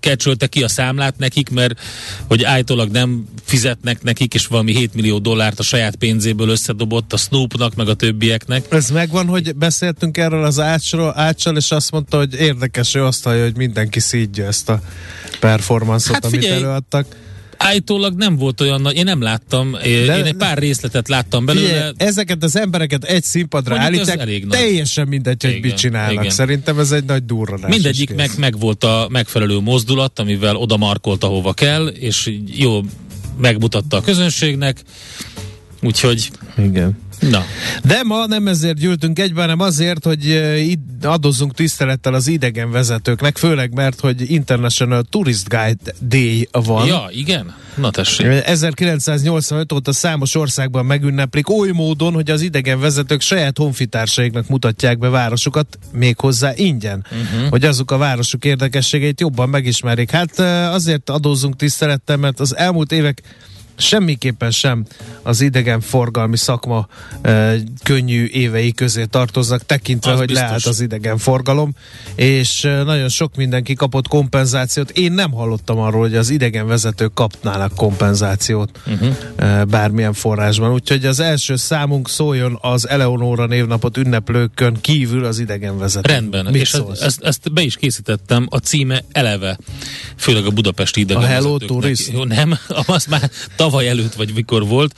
kecsölte 0.00 0.46
ki 0.46 0.62
a 0.62 0.68
számlát 0.68 1.18
nekik, 1.18 1.50
mert 1.50 1.80
hogy 2.26 2.44
állítólag 2.44 2.90
nem 2.90 3.24
fizetnek 3.44 4.02
nekik, 4.02 4.34
és 4.34 4.46
valami 4.46 4.76
7 4.76 4.94
millió 4.94 5.18
dollárt 5.18 5.58
a 5.58 5.62
saját 5.62 5.96
pénzéből 5.96 6.48
összedobott 6.48 7.12
a 7.12 7.16
Snoopnak, 7.16 7.74
meg 7.74 7.88
a 7.88 7.94
többieknek. 7.94 8.66
Ez 8.70 8.90
megvan, 8.90 9.26
hogy 9.26 9.54
beszéltünk 9.56 10.16
erről 10.16 10.44
az 10.44 10.60
ácsról, 10.60 11.12
áccsal, 11.16 11.56
és 11.56 11.70
azt 11.70 11.90
mondta, 11.90 12.16
hogy 12.16 12.34
érdekes, 12.34 12.94
ő 12.94 13.04
azt 13.04 13.24
hallja, 13.24 13.42
hogy 13.42 13.56
mindenki 13.56 14.00
szídja 14.00 14.46
ezt 14.46 14.68
a 14.68 14.80
performanszot, 15.40 16.14
Hát 16.14 16.24
amit 16.24 16.40
figyelj, 16.40 16.62
előadtak. 16.62 17.06
Állítólag 17.62 18.14
nem 18.16 18.36
volt 18.36 18.60
olyan 18.60 18.80
nagy, 18.80 18.96
én 18.96 19.04
nem 19.04 19.20
láttam, 19.22 19.76
én 19.84 20.06
De- 20.06 20.24
egy 20.24 20.34
pár 20.34 20.58
részletet 20.58 21.08
láttam 21.08 21.44
belőle. 21.44 21.66
Figyelj, 21.68 21.92
ezeket 21.96 22.42
az 22.42 22.56
embereket 22.56 23.04
egy 23.04 23.22
színpadra 23.22 23.76
Mondjuk 23.76 23.96
állítják, 23.96 24.20
elég 24.20 24.44
nagy. 24.44 24.58
teljesen 24.58 25.08
mindegy, 25.08 25.42
hogy 25.42 25.50
Igen, 25.50 25.62
mit 25.70 25.76
csinálnak. 25.78 26.12
igen. 26.12 26.30
Szerintem 26.30 26.78
ez 26.78 26.90
egy 26.92 27.04
nagy 27.04 27.24
durranás. 27.24 27.70
Mindegyik 27.70 28.14
meg, 28.14 28.30
meg 28.38 28.58
volt 28.58 28.84
a 28.84 29.06
megfelelő 29.10 29.58
mozdulat, 29.58 30.18
amivel 30.18 30.56
oda 30.56 30.76
markolt, 30.76 31.24
ahova 31.24 31.52
kell, 31.52 31.86
és 31.86 32.26
így 32.26 32.58
jó 32.60 32.80
megmutatta 33.38 33.96
a 33.96 34.00
közönségnek. 34.00 34.82
Úgyhogy, 35.82 36.30
Igen. 36.58 36.98
Na, 37.20 37.44
De 37.84 38.02
ma 38.02 38.26
nem 38.26 38.48
ezért 38.48 38.78
gyűltünk 38.78 39.18
egyben, 39.18 39.42
hanem 39.42 39.60
azért, 39.60 40.04
hogy 40.04 40.42
adozzunk 41.02 41.54
tisztelettel 41.54 42.14
az 42.14 42.26
idegen 42.26 42.70
vezetőknek, 42.70 43.36
főleg 43.36 43.74
mert, 43.74 44.00
hogy 44.00 44.30
International 44.30 45.02
Tourist 45.10 45.48
Guide 45.48 45.94
Day 46.00 46.48
van. 46.52 46.86
ja, 46.86 47.08
igen? 47.10 47.54
Na 47.74 47.90
tessék. 47.90 48.26
1985 48.26 49.72
óta 49.72 49.92
számos 49.92 50.34
országban 50.34 50.86
megünneplik 50.86 51.50
oly 51.50 51.70
módon, 51.70 52.12
hogy 52.12 52.30
az 52.30 52.40
idegen 52.40 52.80
vezetők 52.80 53.20
saját 53.20 53.58
honfitársaiknak 53.58 54.48
mutatják 54.48 54.98
be 54.98 55.08
városukat, 55.08 55.78
méghozzá 55.92 56.52
ingyen, 56.54 57.06
uh-huh. 57.10 57.48
hogy 57.50 57.64
azok 57.64 57.90
a 57.90 57.96
városok 57.96 58.44
érdekességeit 58.44 59.20
jobban 59.20 59.48
megismerik. 59.48 60.10
Hát 60.10 60.38
azért 60.74 61.10
adózzunk 61.10 61.56
tisztelettel, 61.56 62.16
mert 62.16 62.40
az 62.40 62.56
elmúlt 62.56 62.92
évek 62.92 63.22
semmiképpen 63.80 64.50
sem 64.50 64.84
az 65.22 65.40
idegenforgalmi 65.40 66.36
szakma 66.36 66.88
e, 67.22 67.54
könnyű 67.82 68.26
évei 68.26 68.72
közé 68.72 69.04
tartoznak, 69.04 69.66
tekintve, 69.66 70.10
Az 70.10 70.18
hogy 70.18 70.26
biztos. 70.26 70.46
leállt 70.46 70.66
az 70.66 70.80
idegenforgalom, 70.80 71.74
és 72.14 72.64
e, 72.64 72.82
nagyon 72.82 73.08
sok 73.08 73.36
mindenki 73.36 73.74
kapott 73.74 74.08
kompenzációt. 74.08 74.90
Én 74.90 75.12
nem 75.12 75.32
hallottam 75.32 75.78
arról, 75.78 76.00
hogy 76.00 76.16
az 76.16 76.30
idegenvezetők 76.30 77.14
kapnának 77.14 77.74
kompenzációt 77.74 78.80
uh-huh. 78.86 79.16
e, 79.36 79.64
bármilyen 79.64 80.12
forrásban. 80.12 80.72
Úgyhogy 80.72 81.06
az 81.06 81.20
első 81.20 81.56
számunk 81.56 82.08
szóljon 82.08 82.58
az 82.60 82.88
Eleonóra 82.88 83.46
névnapot 83.46 83.96
ünneplőkön 83.96 84.76
kívül 84.80 85.24
az 85.24 85.38
idegenvezető. 85.38 86.12
Rendben, 86.12 86.44
Mit 86.44 86.54
és 86.54 86.74
ezt, 87.00 87.22
ezt 87.22 87.52
be 87.52 87.62
is 87.62 87.76
készítettem, 87.76 88.46
a 88.50 88.58
címe 88.58 89.04
eleve, 89.12 89.58
főleg 90.20 90.46
a 90.46 90.50
budapesti 90.50 91.00
A 91.00 91.02
idegenvezetőknek. 91.02 91.68
Hello 91.68 91.80
Tourist? 91.80 92.10
Jó, 92.12 92.24
nem, 92.24 92.58
az 92.96 93.04
már 93.04 93.30
tavaly 93.56 93.88
előtt, 93.88 94.14
vagy 94.14 94.34
mikor 94.34 94.66
volt, 94.66 94.94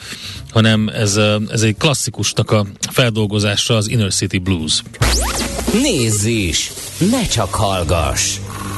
hanem 0.50 0.88
ez, 0.88 1.16
ez 1.50 1.62
egy 1.62 1.76
klasszikusnak 1.76 2.50
a 2.50 2.66
feldolgozása, 2.90 3.76
az 3.76 3.88
Inner 3.88 4.12
City 4.12 4.38
Blues. 4.38 4.82
Nézz 5.72 6.24
is! 6.24 6.72
Ne 7.10 7.26
csak 7.26 7.54
hallgass! 7.54 8.36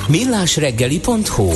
millásreggeli.hu 0.08 1.52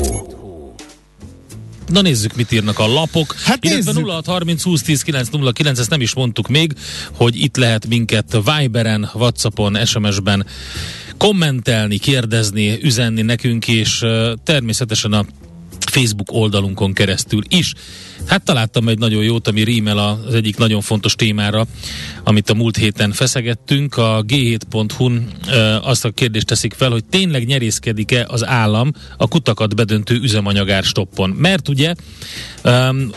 Na 1.89 2.01
nézzük, 2.01 2.37
mit 2.37 2.53
írnak 2.53 2.79
a 2.79 2.87
lapok. 2.87 3.35
Hát 3.45 3.65
Illetve 3.65 3.93
nézzük. 3.93 4.09
0630 4.09 4.63
20 4.63 4.83
10 4.83 5.03
909, 5.03 5.79
ezt 5.79 5.91
nem 5.91 6.01
is 6.01 6.15
mondtuk 6.15 6.49
még, 6.49 6.73
hogy 7.13 7.43
itt 7.43 7.57
lehet 7.57 7.87
minket 7.87 8.39
Viberen, 8.45 9.11
Whatsappon, 9.15 9.85
SMS-ben 9.85 10.47
kommentelni, 11.19 11.99
kérdezni, 11.99 12.79
üzenni 12.83 13.23
nekünk, 13.23 13.69
és 13.69 14.05
természetesen 14.45 15.13
a 15.13 15.25
Facebook 15.91 16.33
oldalunkon 16.33 16.93
keresztül 16.93 17.43
is. 17.49 17.73
Hát 18.27 18.43
találtam 18.45 18.89
egy 18.89 18.99
nagyon 18.99 19.23
jót, 19.23 19.49
ami 19.49 19.65
rímel 19.65 19.99
az 19.99 20.35
egyik 20.35 20.57
nagyon 20.57 20.81
fontos 20.81 21.15
témára, 21.15 21.67
amit 22.25 22.51
a 22.51 22.55
múlt 22.55 22.77
héten 22.77 23.13
feszegettünk. 23.13 23.97
A 23.97 24.25
g7.hu-n 24.29 25.29
ö, 25.51 25.77
azt 25.83 26.05
a 26.05 26.11
kérdést 26.11 26.47
teszik 26.47 26.75
fel, 26.75 26.91
hogy 26.91 27.05
tényleg 27.05 27.47
nyerészkedik-e 27.47 28.27
az 28.29 28.47
állam 28.47 28.93
a 29.17 29.29
kutakat 29.29 29.75
bedöntő 29.75 30.15
üzemanyagár 30.15 30.83
stoppon. 30.85 31.31
Mert 31.31 31.69
ugye 31.69 31.95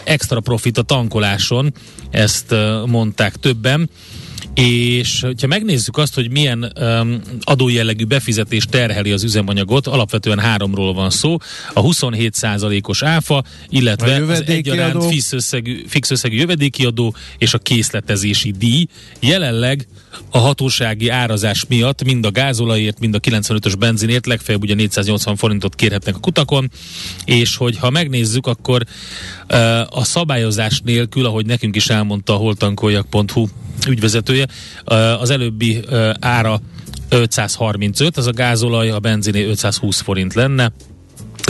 extra 0.03 0.39
profit 0.39 0.77
a 0.77 0.81
tankoláson, 0.81 1.73
ezt 2.09 2.55
mondták 2.85 3.35
többen, 3.35 3.89
és 4.53 5.25
ha 5.41 5.47
megnézzük 5.47 5.97
azt, 5.97 6.13
hogy 6.13 6.31
milyen 6.31 6.73
um, 6.79 7.21
adójellegű 7.41 8.05
befizetés 8.05 8.65
terheli 8.65 9.11
az 9.11 9.23
üzemanyagot, 9.23 9.87
alapvetően 9.87 10.39
háromról 10.39 10.93
van 10.93 11.09
szó, 11.09 11.37
a 11.73 11.81
27%-os 11.81 13.03
áfa, 13.03 13.43
illetve 13.69 14.15
az 14.15 14.43
egyaránt 14.45 15.05
fix 15.05 15.31
összegű, 15.31 15.83
fix 15.87 16.11
összegű 16.11 16.37
jövedéki 16.37 16.85
adó 16.85 17.15
és 17.37 17.53
a 17.53 17.57
készletezési 17.57 18.51
díj. 18.51 18.85
Jelenleg 19.19 19.87
a 20.29 20.37
hatósági 20.37 21.09
árazás 21.09 21.65
miatt 21.67 22.03
mind 22.03 22.25
a 22.25 22.31
gázolajért, 22.31 22.99
mind 22.99 23.15
a 23.15 23.19
95-ös 23.19 23.73
benzinért 23.79 24.25
legfeljebb 24.25 24.63
ugye 24.63 24.75
480 24.75 25.35
forintot 25.35 25.75
kérhetnek 25.75 26.15
a 26.15 26.19
kutakon, 26.19 26.71
és 27.25 27.55
hogyha 27.55 27.89
megnézzük, 27.89 28.47
akkor 28.47 28.83
uh, 29.49 29.97
a 29.97 30.03
szabályozás 30.03 30.81
nélkül, 30.85 31.25
ahogy 31.25 31.45
nekünk 31.45 31.75
is 31.75 31.89
elmondta 31.89 32.33
a 32.33 32.37
holtankoljak.hu 32.37 33.47
ügyvezetője, 33.87 34.40
uh, 34.43 35.21
az 35.21 35.29
előbbi 35.29 35.79
ára 36.19 36.61
535, 37.09 38.17
az 38.17 38.27
a 38.27 38.31
gázolaj, 38.31 38.89
a 38.89 38.99
benziné 38.99 39.43
520 39.45 40.01
forint 40.01 40.33
lenne, 40.33 40.71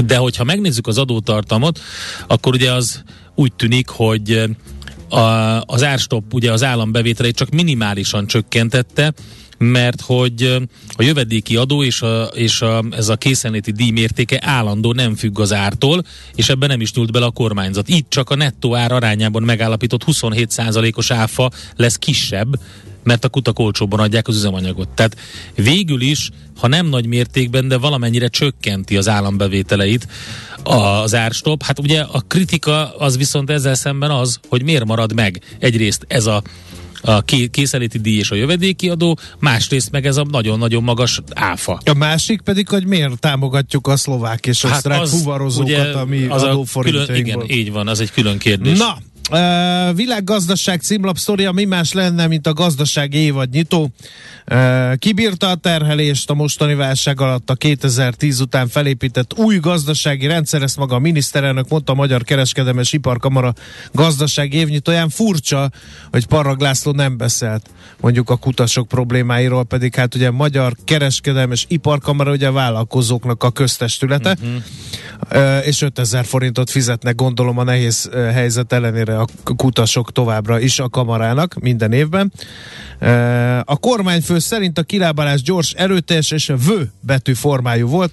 de 0.06 0.18
hogyha 0.18 0.44
megnézzük 0.44 0.88
az 0.88 0.98
adótartamot, 0.98 1.80
akkor 2.28 2.54
ugye 2.54 2.72
az 2.72 3.04
úgy 3.36 3.54
tűnik, 3.54 3.90
hogy 3.90 4.44
a, 5.10 5.20
az 5.62 5.84
árstopp 5.84 6.34
ugye 6.34 6.52
az 6.52 6.64
állambevételeit 6.64 7.36
csak 7.36 7.50
minimálisan 7.50 8.28
csökkentette, 8.28 9.14
mert 9.62 10.02
hogy 10.02 10.58
a 10.96 11.04
jövedéki 11.04 11.56
adó 11.56 11.84
és, 11.84 12.02
a, 12.02 12.24
és 12.24 12.62
a, 12.62 12.84
ez 12.92 13.10
a 13.10 13.16
készenléti 13.16 13.72
díj 13.72 13.92
mértéke 13.92 14.40
állandó 14.44 14.94
nem 14.94 15.16
függ 15.16 15.40
az 15.40 15.54
ártól, 15.54 16.04
és 16.36 16.50
ebben 16.50 16.70
nem 16.70 16.82
is 16.82 16.94
nyúlt 16.94 17.12
bele 17.12 17.26
a 17.26 17.32
kormányzat. 17.32 17.90
Itt 17.90 18.10
csak 18.10 18.30
a 18.30 18.36
nettó 18.36 18.76
ár 18.76 18.92
arányában 18.92 19.44
megállapított 19.44 20.04
27%-os 20.06 21.12
áfa 21.12 21.52
lesz 21.76 21.96
kisebb, 21.96 22.60
mert 23.04 23.26
a 23.26 23.30
kutak 23.30 23.60
olcsóbban 23.60 24.00
adják 24.00 24.28
az 24.28 24.36
üzemanyagot. 24.36 24.90
Tehát 24.90 25.18
végül 25.56 26.02
is, 26.02 26.30
ha 26.58 26.68
nem 26.68 26.86
nagy 26.86 27.06
mértékben, 27.06 27.68
de 27.68 27.78
valamennyire 27.78 28.28
csökkenti 28.28 28.98
az 28.98 29.08
állambevételeit 29.08 30.08
az 30.64 31.16
árstop. 31.16 31.64
Hát 31.64 31.80
ugye 31.80 32.02
a 32.02 32.20
kritika 32.28 32.96
az 32.98 33.18
viszont 33.18 33.50
ezzel 33.50 33.76
szemben 33.76 34.12
az, 34.12 34.40
hogy 34.48 34.64
miért 34.64 34.86
marad 34.86 35.14
meg 35.14 35.42
egyrészt 35.60 36.06
ez 36.08 36.26
a 36.26 36.42
a 37.02 37.22
készeléti 37.52 38.00
díj 38.00 38.18
és 38.18 38.32
a 38.32 38.36
jövedéki 38.36 38.90
adó, 38.90 39.18
másrészt 39.40 39.92
meg 39.92 40.06
ez 40.06 40.18
a 40.18 40.26
nagyon-nagyon 40.32 40.84
magas 40.84 41.22
áfa. 41.34 41.82
A 41.86 41.94
másik 41.94 42.42
pedig, 42.42 42.68
hogy 42.68 42.86
miért 42.86 43.20
támogatjuk 43.20 43.88
a 43.88 43.98
szlovák 43.98 44.46
és 44.46 44.62
hát 44.62 44.72
osztrák 44.76 45.02
az, 45.02 45.10
fuvarozókat, 45.10 45.70
ugye, 45.70 45.82
ami 45.82 46.26
az 46.26 46.44
a 46.44 46.64
külön, 46.80 47.16
Igen, 47.16 47.44
így 47.48 47.72
van, 47.72 47.88
az 47.88 48.00
egy 48.00 48.12
külön 48.12 48.38
kérdés. 48.38 48.78
Na, 48.78 48.98
Uh, 49.32 49.96
világgazdaság 49.96 50.82
címlap 50.82 51.18
sztoria 51.18 51.52
mi 51.52 51.66
más 51.66 51.94
lenne, 51.94 52.28
mint 52.28 52.48
a 52.48 52.54
gazdaság 52.54 53.14
évad 53.14 53.50
nyitó. 53.50 53.92
Uh, 54.52 54.96
kibírta 54.96 55.50
a 55.50 55.56
terhelést 55.56 56.30
a 56.30 56.34
mostani 56.34 56.76
válság 56.76 57.22
alatt 57.22 57.50
a 57.50 57.56
2010 57.56 58.40
után 58.40 58.68
felépített 58.68 59.38
új 59.38 59.58
gazdasági 59.58 60.28
rendszer, 60.28 60.62
ezt 60.62 60.78
maga 60.78 60.96
a 60.96 61.00
miniszterelnök 61.00 61.70
mondta 61.70 61.92
a 61.92 61.96
Magyar 61.96 62.24
Kereskedelmes 62.24 62.94
Iparkamara 62.94 63.54
gazdasági 63.92 64.58
évnyitóján. 64.58 65.10
Furcsa, 65.10 65.72
hogy 66.12 66.28
Parag 66.28 66.60
László 66.60 66.92
nem 66.92 67.18
beszélt 67.18 67.70
mondjuk 68.02 68.30
a 68.30 68.36
kutasok 68.36 68.88
problémáiról, 68.88 69.64
pedig 69.64 69.96
hát 69.96 70.16
ugye 70.16 70.28
a 70.28 70.32
Magyar 70.32 70.76
Kereskedelmes 70.86 71.66
Iparkamara 71.68 72.32
ugye 72.32 72.48
a 72.48 72.52
vállalkozóknak 72.52 73.44
a 73.44 73.52
köztestülete, 73.52 74.38
uh-huh. 74.42 75.60
uh, 75.60 75.68
és 75.68 75.82
5000 75.82 76.26
forintot 76.26 76.70
fizetnek 76.70 77.16
gondolom 77.16 77.58
a 77.58 77.64
nehéz 77.64 78.10
helyzet 78.14 78.74
ellenére 78.74 79.20
a 79.22 79.54
kutasok 79.56 80.12
továbbra 80.12 80.60
is 80.60 80.80
a 80.80 80.90
kamarának 80.90 81.56
minden 81.60 81.92
évben. 81.92 82.32
A 83.64 83.78
kormányfő 83.78 84.40
szerint 84.40 84.78
a 84.78 84.84
kilábalás 84.84 85.42
gyors, 85.42 85.72
erőteljes 85.72 86.32
és 86.32 86.50
a 86.50 86.56
V 86.56 86.72
betű 87.00 87.34
formájú 87.34 87.88
volt. 87.88 88.12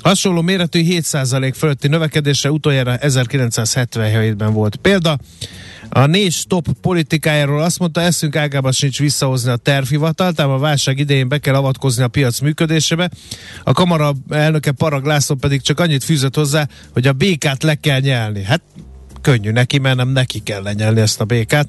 Hasonló 0.00 0.42
méretű 0.42 1.00
7% 1.00 1.52
fölötti 1.56 1.88
növekedésre 1.88 2.50
utoljára 2.50 2.96
1977-ben 3.00 4.52
volt 4.52 4.76
példa. 4.76 5.18
A 5.88 6.06
négy 6.06 6.32
stop 6.32 6.66
politikájáról 6.80 7.62
azt 7.62 7.78
mondta, 7.78 8.00
eszünk 8.00 8.36
ágában 8.36 8.72
sincs 8.72 8.98
visszahozni 8.98 9.50
a 9.50 9.56
tervhivatalt, 9.56 10.40
ám 10.40 10.50
a 10.50 10.58
válság 10.58 10.98
idején 10.98 11.28
be 11.28 11.38
kell 11.38 11.54
avatkozni 11.54 12.02
a 12.02 12.08
piac 12.08 12.40
működésébe. 12.40 13.10
A 13.64 13.72
kamara 13.72 14.12
elnöke 14.28 14.72
Parag 14.72 15.04
László 15.04 15.34
pedig 15.34 15.62
csak 15.62 15.80
annyit 15.80 16.04
fűzött 16.04 16.34
hozzá, 16.34 16.68
hogy 16.92 17.06
a 17.06 17.12
békát 17.12 17.62
le 17.62 17.74
kell 17.74 18.00
nyelni. 18.00 18.42
Hát 18.42 18.60
könnyű 19.22 19.50
neki, 19.50 19.78
mert 19.78 19.96
nem 19.96 20.08
neki 20.08 20.38
kell 20.38 20.62
lenyelni 20.62 21.00
ezt 21.00 21.20
a 21.20 21.24
békát. 21.24 21.68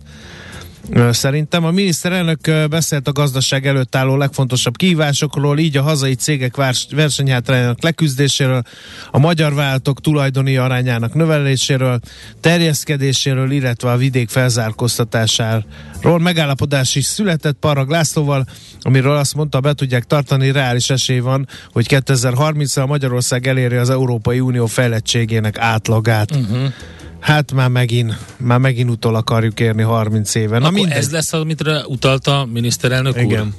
Szerintem 1.11 1.65
a 1.65 1.71
miniszterelnök 1.71 2.39
beszélt 2.69 3.07
a 3.07 3.11
gazdaság 3.11 3.67
előtt 3.67 3.95
álló 3.95 4.15
legfontosabb 4.15 4.75
kihívásokról, 4.75 5.59
így 5.59 5.77
a 5.77 5.81
hazai 5.81 6.15
cégek 6.15 6.55
versenyhátrányának 6.91 7.83
leküzdéséről, 7.83 8.63
a 9.11 9.19
magyar 9.19 9.53
vállalatok 9.53 10.01
tulajdoni 10.01 10.57
arányának 10.57 11.13
növeléséről, 11.13 11.99
terjeszkedéséről, 12.39 13.51
illetve 13.51 13.91
a 13.91 13.97
vidék 13.97 14.29
felzárkóztatásáról. 14.29 16.19
Megállapodás 16.19 16.95
is 16.95 17.05
született 17.05 17.57
Parag 17.59 17.89
Lászlóval, 17.89 18.45
amiről 18.81 19.15
azt 19.15 19.35
mondta, 19.35 19.59
be 19.59 19.73
tudják 19.73 20.03
tartani, 20.03 20.51
reális 20.51 20.89
esély 20.89 21.19
van, 21.19 21.47
hogy 21.71 21.85
2030-ra 21.89 22.87
Magyarország 22.87 23.47
eléri 23.47 23.75
az 23.75 23.89
Európai 23.89 24.39
Unió 24.39 24.65
fejlettségének 24.65 25.57
átlagát. 25.57 26.35
Uh-huh. 26.35 26.73
Hát 27.21 27.53
már 27.53 27.69
megint, 27.69 28.17
már 28.37 28.59
megint 28.59 28.89
utol 28.89 29.15
akarjuk 29.15 29.59
érni 29.59 29.81
30 29.81 30.35
éven. 30.35 30.61
Na 30.61 30.67
Akkor 30.67 30.91
ez 30.91 31.11
lesz, 31.11 31.33
amit 31.33 31.63
utalta 31.85 32.39
a 32.39 32.45
miniszterelnök 32.45 33.17
Igen. 33.17 33.47
úr? 33.47 33.53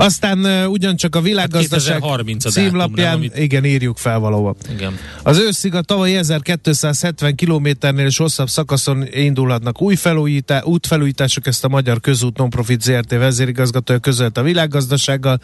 Aztán 0.00 0.66
ugyancsak 0.66 1.16
a 1.16 1.20
világgazdaság 1.20 2.02
hát 2.04 2.40
címlapján, 2.40 3.14
amit... 3.14 3.36
igen, 3.36 3.64
írjuk 3.64 3.96
fel 3.96 4.18
valóban. 4.18 4.56
Igen. 4.70 4.98
Az 5.22 5.38
őszig 5.38 5.74
a 5.74 5.80
tavalyi 5.80 6.16
1270 6.16 7.34
kilométernél 7.34 8.06
és 8.06 8.16
hosszabb 8.16 8.48
szakaszon 8.48 9.06
indulhatnak 9.10 9.82
új 9.82 9.94
felújítá, 9.94 10.62
útfelújítások, 10.62 11.46
ezt 11.46 11.64
a 11.64 11.68
Magyar 11.68 12.00
Közút 12.00 12.36
Nonprofit 12.36 12.80
ZRT 12.80 13.10
vezérigazgatója 13.10 13.98
közölt 13.98 14.38
a 14.38 14.42
világgazdasággal. 14.42 15.40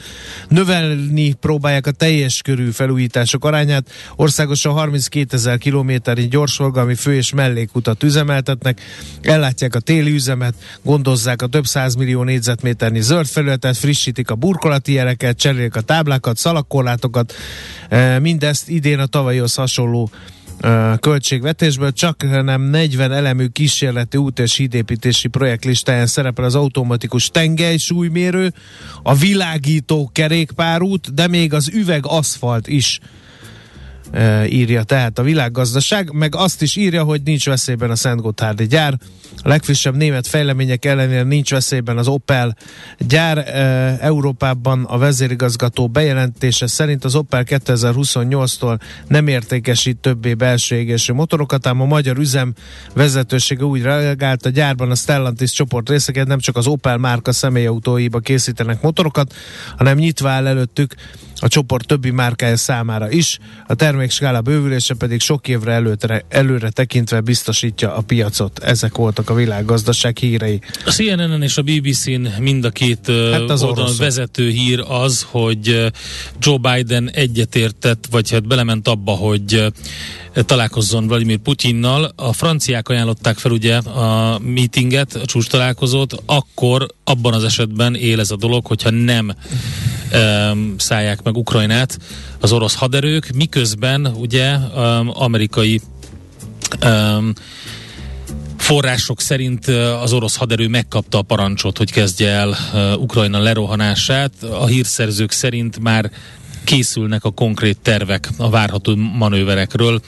Növelni 0.48 1.32
próbálják 1.32 1.86
a 1.86 1.90
teljes 1.90 2.42
körű 2.42 2.70
felújítások 2.70 3.44
arányát. 3.44 3.90
Országosan 4.16 4.72
32 4.72 5.36
ezer 5.36 5.58
kilométernyi 5.58 6.28
gyorsforgalmi 6.28 6.94
fő- 6.94 7.14
és 7.14 7.32
mellékutat 7.32 8.02
üzemeltetnek, 8.02 8.80
ellátják 9.22 9.74
a 9.74 9.80
téli 9.80 10.12
üzemet, 10.12 10.54
gondozzák 10.82 11.42
a 11.42 11.46
több 11.46 11.64
százmillió 11.64 12.22
négyzetméternyi 12.22 13.00
zöld 13.00 13.26
felületet, 13.26 13.76
frissítik 13.76 14.30
a 14.30 14.42
burkolati 14.44 14.92
jeleket, 14.92 15.38
cserélik 15.38 15.76
a 15.76 15.80
táblákat, 15.80 16.36
szalakkorlátokat, 16.36 17.32
e, 17.88 18.18
mindezt 18.18 18.68
idén 18.68 18.98
a 18.98 19.06
tavalyhoz 19.06 19.54
hasonló 19.54 20.10
e, 20.60 20.96
költségvetésből, 21.00 21.92
csak 21.92 22.42
nem 22.42 22.62
40 22.62 23.12
elemű 23.12 23.46
kísérleti 23.46 24.16
út 24.16 24.38
és 24.38 24.56
hídépítési 24.56 25.28
projekt 25.28 25.64
listáján 25.64 26.06
szerepel 26.06 26.44
az 26.44 26.54
automatikus 26.54 27.28
tengely 27.28 27.76
súlymérő, 27.76 28.52
a 29.02 29.14
világító 29.14 30.10
kerékpárút, 30.12 31.14
de 31.14 31.28
még 31.28 31.52
az 31.52 31.70
üveg 31.72 32.06
aszfalt 32.06 32.68
is 32.68 33.00
írja 34.48 34.82
tehát 34.82 35.18
a 35.18 35.22
világgazdaság, 35.22 36.12
meg 36.12 36.34
azt 36.34 36.62
is 36.62 36.76
írja, 36.76 37.02
hogy 37.02 37.22
nincs 37.24 37.46
veszélyben 37.46 37.90
a 37.90 37.96
Szent 37.96 38.20
Gotthárdi 38.20 38.66
gyár. 38.66 38.98
A 39.42 39.48
legfrissebb 39.48 39.96
német 39.96 40.26
fejlemények 40.26 40.84
ellenére 40.84 41.22
nincs 41.22 41.50
veszélyben 41.50 41.98
az 41.98 42.08
Opel 42.08 42.56
gyár. 42.98 43.38
Európában 44.00 44.84
a 44.84 44.98
vezérigazgató 44.98 45.88
bejelentése 45.88 46.66
szerint 46.66 47.04
az 47.04 47.14
Opel 47.14 47.44
2028-tól 47.46 48.80
nem 49.08 49.26
értékesít 49.26 49.96
többé 49.96 50.34
belső 50.34 50.76
égésű 50.76 51.12
motorokat, 51.12 51.66
ám 51.66 51.80
a 51.80 51.84
magyar 51.84 52.18
üzem 52.18 52.54
vezetősége 52.94 53.64
úgy 53.64 53.82
reagált, 53.82 54.46
a 54.46 54.48
gyárban 54.48 54.90
a 54.90 54.94
Stellantis 54.94 55.52
csoport 55.52 55.88
részeket 55.88 56.26
nem 56.26 56.38
csak 56.38 56.56
az 56.56 56.66
Opel 56.66 56.96
márka 56.96 57.32
személyautóiba 57.32 58.18
készítenek 58.18 58.82
motorokat, 58.82 59.34
hanem 59.76 59.96
nyitva 59.96 60.28
áll 60.28 60.46
előttük 60.46 60.94
a 61.36 61.48
csoport 61.48 61.86
többi 61.86 62.10
márkája 62.10 62.56
számára 62.56 63.10
is. 63.10 63.38
A 63.66 63.74
termékskála 63.74 64.40
bővülése 64.40 64.94
pedig 64.94 65.20
sok 65.20 65.48
évre 65.48 65.72
előtre, 65.72 66.24
előre 66.28 66.70
tekintve 66.70 67.20
biztosítja 67.20 67.96
a 67.96 68.00
piacot. 68.00 68.58
Ezek 68.58 68.96
voltak 68.96 69.30
a 69.30 69.34
világgazdaság 69.34 70.16
hírei. 70.16 70.60
A 70.84 70.90
CNN-en 70.90 71.42
és 71.42 71.56
a 71.56 71.62
BBC-n 71.62 72.26
mind 72.38 72.64
a 72.64 72.70
két 72.70 73.10
hát 73.32 73.50
az 73.50 73.62
oldalon 73.62 73.96
vezető 73.98 74.48
hír 74.48 74.84
az, 74.88 75.26
hogy 75.30 75.92
Joe 76.38 76.58
Biden 76.58 77.10
egyetértett, 77.10 78.06
vagy 78.10 78.30
hát 78.30 78.46
belement 78.46 78.88
abba, 78.88 79.12
hogy 79.12 79.72
találkozzon 80.34 81.06
Vladimir 81.06 81.38
Putyinnal. 81.38 82.12
A 82.16 82.32
franciák 82.32 82.88
ajánlották 82.88 83.38
fel 83.38 83.52
ugye 83.52 83.76
a 83.76 84.38
meetinget, 84.38 85.14
a 85.14 85.26
csúcs 85.26 85.48
találkozót, 85.48 86.22
akkor 86.26 86.86
abban 87.04 87.34
az 87.34 87.44
esetben 87.44 87.94
él 87.94 88.20
ez 88.20 88.30
a 88.30 88.36
dolog, 88.36 88.66
hogyha 88.66 88.90
nem 88.90 89.34
um, 90.14 90.74
szállják 90.78 91.22
meg 91.22 91.36
Ukrajnát 91.36 91.98
az 92.40 92.52
orosz 92.52 92.74
haderők, 92.74 93.30
miközben 93.34 94.06
ugye 94.06 94.52
amerikai 95.12 95.80
források 98.58 99.20
szerint 99.20 99.66
az 100.02 100.12
orosz 100.12 100.36
haderő 100.36 100.68
megkapta 100.68 101.18
a 101.18 101.22
parancsot, 101.22 101.78
hogy 101.78 101.92
kezdje 101.92 102.28
el 102.28 102.48
uh, 102.48 103.02
Ukrajna 103.02 103.38
lerohanását. 103.38 104.32
A 104.42 104.66
hírszerzők 104.66 105.32
szerint 105.32 105.78
már 105.78 106.10
készülnek 106.64 107.24
a 107.24 107.30
konkrét 107.30 107.78
tervek 107.82 108.28
a 108.36 108.50
várható 108.50 108.96
manőverekről. 108.96 110.00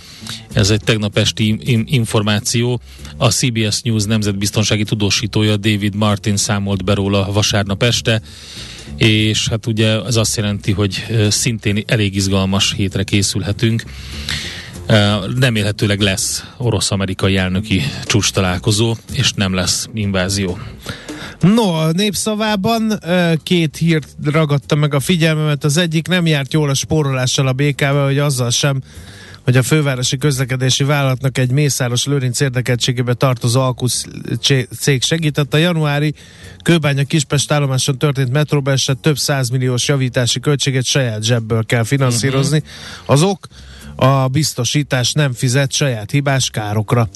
Ez 0.53 0.71
egy 0.71 0.81
tegnap 0.85 1.19
esti 1.19 1.59
információ. 1.85 2.81
A 3.17 3.31
CBS 3.31 3.81
News 3.83 4.05
nemzetbiztonsági 4.05 4.85
tudósítója 4.85 5.57
David 5.57 5.95
Martin 5.95 6.37
számolt 6.37 6.85
be 6.85 6.95
róla 6.95 7.33
vasárnap 7.33 7.83
este 7.83 8.23
és 8.97 9.49
hát 9.49 9.67
ugye 9.67 10.01
ez 10.05 10.17
azt 10.17 10.37
jelenti, 10.37 10.73
hogy 10.73 11.07
szintén 11.29 11.83
elég 11.87 12.15
izgalmas 12.15 12.73
hétre 12.73 13.03
készülhetünk. 13.03 13.83
Remélhetőleg 15.41 16.01
lesz 16.01 16.45
orosz-amerikai 16.57 17.37
elnöki 17.37 17.83
csúcs 18.05 18.31
találkozó, 18.31 18.95
és 19.13 19.33
nem 19.33 19.55
lesz 19.55 19.89
invázió. 19.95 20.59
No, 21.41 21.75
a 21.75 21.93
népszavában 21.93 23.01
két 23.43 23.77
hírt 23.77 24.09
ragadta 24.25 24.75
meg 24.75 24.95
a 24.95 25.01
figyelmemet. 25.01 25.65
Az 25.65 25.77
egyik 25.77 26.09
nem 26.09 26.27
járt 26.27 26.53
jól 26.53 26.69
a 26.69 26.75
spórolással 26.75 27.47
a 27.47 27.53
BKV, 27.53 27.97
hogy 28.05 28.19
azzal 28.19 28.51
sem 28.51 28.81
hogy 29.47 29.57
a 29.57 29.63
fővárosi 29.63 30.17
közlekedési 30.17 30.85
vállalatnak 30.85 31.39
egy 31.39 31.51
Mészáros 31.51 32.07
Lőrinc 32.07 32.41
érdekeltségébe 32.41 33.15
tartozó 33.15 33.61
Alkusz 33.61 34.07
cég 34.79 35.03
segített. 35.03 35.55
A 35.55 35.57
januári 35.57 36.15
Kőbánya 36.63 37.05
Kispest 37.05 37.53
állomáson 37.53 37.99
történt 37.99 38.33
metróba 38.33 38.71
eset 38.71 38.99
több 38.99 39.19
százmilliós 39.19 39.89
javítási 39.89 40.41
költséget 40.41 40.85
saját 40.85 41.25
zsebből 41.25 41.65
kell 41.67 41.85
finanszírozni. 41.85 42.59
Uh-huh. 42.59 43.15
Az 43.15 43.23
ok 43.23 43.47
a 43.97 44.29
biztosítás 44.29 45.13
nem 45.13 45.33
fizet 45.33 45.73
saját 45.73 46.11
hibás 46.11 46.51
károkra. 46.51 47.09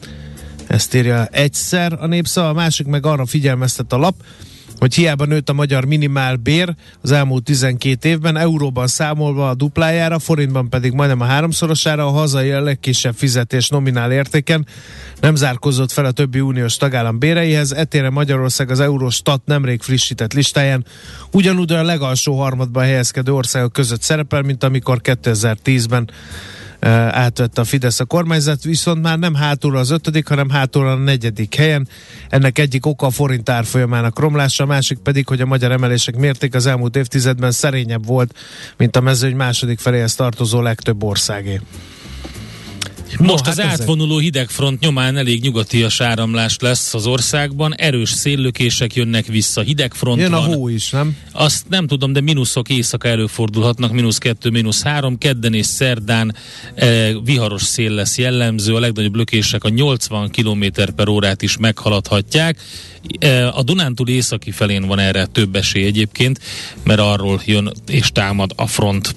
Ezt 0.70 0.94
írja 0.94 1.26
egyszer 1.26 1.96
a 2.00 2.06
népszava, 2.06 2.48
a 2.48 2.52
másik 2.52 2.86
meg 2.86 3.06
arra 3.06 3.26
figyelmeztet 3.26 3.92
a 3.92 3.96
lap, 3.96 4.14
hogy 4.78 4.94
hiába 4.94 5.24
nőtt 5.24 5.48
a 5.48 5.52
magyar 5.52 5.84
minimál 5.84 6.36
bér 6.36 6.74
az 7.02 7.10
elmúlt 7.10 7.44
12 7.44 8.08
évben, 8.08 8.36
euróban 8.36 8.86
számolva 8.86 9.48
a 9.48 9.54
duplájára, 9.54 10.18
forintban 10.18 10.68
pedig 10.68 10.92
majdnem 10.92 11.20
a 11.20 11.24
háromszorosára, 11.24 12.06
a 12.06 12.10
hazai 12.10 12.50
a 12.50 12.60
legkisebb 12.60 13.14
fizetés 13.14 13.68
nominál 13.68 14.12
értéken 14.12 14.66
nem 15.20 15.34
zárkozott 15.34 15.92
fel 15.92 16.04
a 16.04 16.10
többi 16.10 16.40
uniós 16.40 16.76
tagállam 16.76 17.18
béreihez, 17.18 17.72
etére 17.72 18.10
Magyarország 18.10 18.70
az 18.70 18.80
Eurostat 18.80 19.42
nemrég 19.44 19.82
frissített 19.82 20.32
listáján. 20.32 20.84
Ugyanúgy 21.32 21.72
a 21.72 21.82
legalsó 21.82 22.38
harmadban 22.38 22.82
helyezkedő 22.82 23.32
országok 23.32 23.72
között 23.72 24.02
szerepel, 24.02 24.42
mint 24.42 24.64
amikor 24.64 25.00
2010-ben 25.02 26.10
átvette 27.10 27.60
a 27.60 27.64
Fidesz 27.64 28.00
a 28.00 28.04
kormányzat, 28.04 28.62
viszont 28.62 29.02
már 29.02 29.18
nem 29.18 29.34
hátul 29.34 29.76
az 29.76 29.90
ötödik, 29.90 30.28
hanem 30.28 30.48
hátul 30.48 30.88
a 30.88 30.94
negyedik 30.94 31.54
helyen. 31.54 31.88
Ennek 32.28 32.58
egyik 32.58 32.86
oka 32.86 33.06
a 33.06 33.10
forint 33.10 33.48
árfolyamának 33.48 34.18
romlása, 34.18 34.64
a 34.64 34.66
másik 34.66 34.98
pedig, 34.98 35.26
hogy 35.26 35.40
a 35.40 35.46
magyar 35.46 35.72
emelések 35.72 36.16
mérték 36.16 36.54
az 36.54 36.66
elmúlt 36.66 36.96
évtizedben 36.96 37.50
szerényebb 37.50 38.06
volt, 38.06 38.34
mint 38.76 38.96
a 38.96 39.00
mezőny 39.00 39.36
második 39.36 39.78
feléhez 39.78 40.14
tartozó 40.14 40.60
legtöbb 40.60 41.02
országé. 41.02 41.60
Most 43.18 43.44
no, 43.44 43.50
az 43.50 43.60
hát 43.60 43.70
átvonuló 43.70 44.12
ezek... 44.12 44.24
hidegfront 44.24 44.80
nyomán 44.80 45.16
elég 45.16 45.42
nyugatias 45.42 46.00
áramlás 46.00 46.56
lesz 46.60 46.94
az 46.94 47.06
országban, 47.06 47.74
erős 47.74 48.10
széllökések 48.10 48.94
jönnek 48.94 49.26
vissza, 49.26 49.60
hidegfront 49.60 50.20
Jön 50.20 50.30
van. 50.30 50.42
a 50.42 50.54
hó 50.54 50.68
is, 50.68 50.90
nem? 50.90 51.16
Azt 51.32 51.64
nem 51.68 51.86
tudom, 51.86 52.12
de 52.12 52.20
mínuszok 52.20 52.68
éjszaka 52.68 53.08
előfordulhatnak, 53.08 53.92
mínusz 53.92 54.18
kettő, 54.18 54.50
mínusz 54.50 54.82
három, 54.82 55.18
kedden 55.18 55.54
és 55.54 55.66
szerdán 55.66 56.34
eh, 56.74 57.10
viharos 57.24 57.62
szél 57.62 57.90
lesz 57.90 58.18
jellemző, 58.18 58.74
a 58.74 58.80
legnagyobb 58.80 59.14
lökések 59.14 59.64
a 59.64 59.68
80 59.68 60.30
km 60.30 60.64
per 60.96 61.08
órát 61.08 61.42
is 61.42 61.56
meghaladhatják. 61.56 62.58
Eh, 63.18 63.58
a 63.58 63.62
Dunántúl 63.62 64.08
északi 64.08 64.50
felén 64.50 64.86
van 64.86 64.98
erre 64.98 65.26
több 65.26 65.56
esély 65.56 65.84
egyébként, 65.84 66.40
mert 66.84 67.00
arról 67.00 67.40
jön 67.44 67.72
és 67.86 68.10
támad 68.12 68.52
a 68.56 68.66
front. 68.66 69.14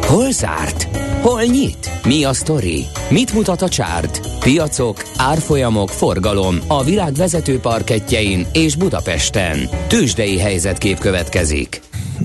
Hol 0.00 0.32
zárt? 0.32 1.07
Hol 1.20 1.42
nyit? 1.42 1.90
Mi 2.04 2.24
a 2.24 2.32
sztori? 2.32 2.84
Mit 3.10 3.32
mutat 3.32 3.62
a 3.62 3.68
csárt? 3.68 4.38
Piacok, 4.40 5.02
árfolyamok, 5.16 5.88
forgalom 5.88 6.58
a 6.66 6.84
világ 6.84 7.12
vezető 7.12 7.58
parketjein 7.58 8.46
és 8.52 8.76
Budapesten. 8.76 9.68
Tősdei 9.88 10.38
helyzetkép 10.38 10.98
következik. 10.98 11.80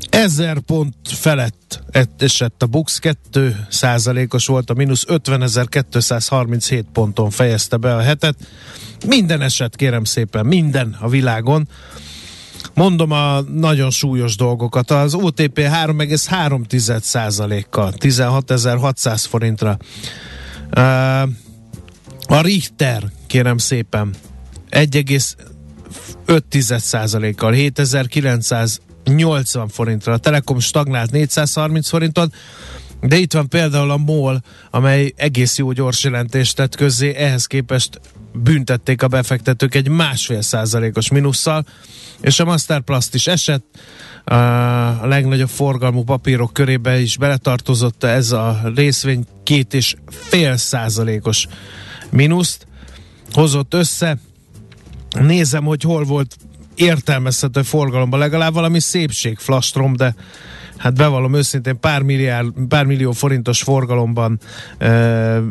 1000 0.10 0.60
pont 0.60 0.96
felett 1.04 1.84
esett 2.18 2.64
a 2.64 2.66
Bux, 2.66 3.00
2 3.00 3.56
százalékos 3.70 4.46
volt, 4.46 4.70
a 4.70 4.74
mínusz 4.74 5.06
50.237 5.08 6.84
ponton 6.94 7.30
fejezte 7.30 7.78
be 7.78 7.96
a 7.96 8.02
hetet. 8.02 8.36
Minden 9.08 9.42
eset, 9.42 9.76
kérem 9.76 10.04
szépen, 10.04 10.46
minden 10.46 10.98
a 11.00 11.10
világon. 11.10 11.68
Mondom 12.74 13.12
a 13.12 13.42
nagyon 13.42 13.92
súlyos 13.92 14.36
dolgokat. 14.36 14.92
Az 14.92 15.14
OTP 15.14 15.60
3,3%-kal, 15.60 17.94
16.600 18.00 19.24
forintra. 19.30 19.78
A 22.28 22.42
Richter, 22.42 23.04
kérem 23.28 23.58
szépen, 23.58 24.14
1,5%-kal, 24.72 27.54
7980 27.54 29.68
forintra. 29.68 30.14
A 30.14 30.18
Telekom 30.18 30.60
stagnált 30.60 31.12
430 31.12 31.90
forinton, 31.90 32.34
de 33.04 33.16
itt 33.16 33.34
van 33.34 33.50
például 33.50 33.92
a 33.92 33.98
MOL, 33.98 34.42
amely 34.72 35.14
egész 35.16 35.58
jó 35.58 35.72
gyors 35.72 36.04
jelentést 36.04 36.56
tett 36.56 36.76
közzé, 36.76 37.16
ehhez 37.16 37.46
képest 37.46 38.00
büntették 38.34 39.04
a 39.04 39.08
befektetők 39.08 39.76
egy 39.76 39.90
másfél 39.90 40.42
százalékos 40.42 41.10
minusszal, 41.10 41.66
és 42.22 42.40
a 42.40 42.46
Masterplast 42.46 43.14
is 43.14 43.28
esett, 43.28 43.66
a 45.00 45.08
legnagyobb 45.08 45.50
forgalmú 45.50 46.04
papírok 46.04 46.54
körébe 46.54 47.00
is 47.00 47.18
beletartozott 47.18 48.04
ez 48.04 48.32
a 48.32 48.62
részvény 48.76 49.26
két 49.44 49.74
és 49.74 49.96
fél 50.10 50.58
százalékos 50.58 51.48
mínuszt 52.10 52.68
hozott 53.32 53.74
össze. 53.74 54.18
Nézem, 55.20 55.64
hogy 55.64 55.82
hol 55.82 56.04
volt 56.04 56.38
értelmezhető 56.76 57.62
forgalomban, 57.62 58.20
legalább 58.20 58.54
valami 58.54 58.80
szépség 58.80 59.38
flastrom, 59.38 59.96
de 59.96 60.16
hát 60.78 60.94
bevallom 60.94 61.34
őszintén 61.34 61.80
pár, 61.80 62.02
milliárd, 62.02 62.52
pár 62.68 62.86
millió 62.86 63.12
forintos 63.12 63.62
forgalomban 63.62 64.40
e, 64.78 64.88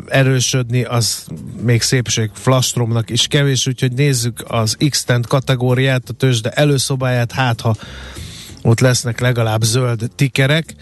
erősödni, 0.07 0.83
az 0.83 1.25
még 1.61 1.81
szépség 1.81 2.29
flastromnak 2.33 3.09
is 3.09 3.27
kevés, 3.27 3.67
úgyhogy 3.67 3.91
nézzük 3.91 4.43
az 4.47 4.77
x 4.89 5.05
kategóriát, 5.27 6.09
a 6.09 6.13
tőzsde 6.13 6.49
előszobáját, 6.49 7.31
hát 7.31 7.61
ha 7.61 7.75
ott 8.61 8.79
lesznek 8.79 9.19
legalább 9.19 9.61
zöld 9.61 10.11
tikerek. 10.15 10.75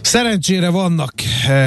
Szerencsére 0.00 0.68
vannak, 0.68 1.12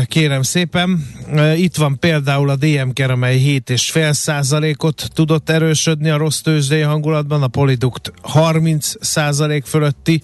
kérem 0.06 0.42
szépen. 0.42 1.08
Itt 1.56 1.76
van 1.76 2.00
például 2.00 2.50
a 2.50 2.56
DMK, 2.56 3.00
amely 3.00 3.38
7,5 3.38 4.14
százalékot 4.14 5.10
tudott 5.14 5.50
erősödni 5.50 6.10
a 6.10 6.18
rossz 6.18 6.40
tőzsdei 6.40 6.82
hangulatban, 6.82 7.44
a 7.44 7.48
Polidukt 7.48 8.12
30 8.22 8.94
százalék 9.00 9.66
fölötti 9.66 10.22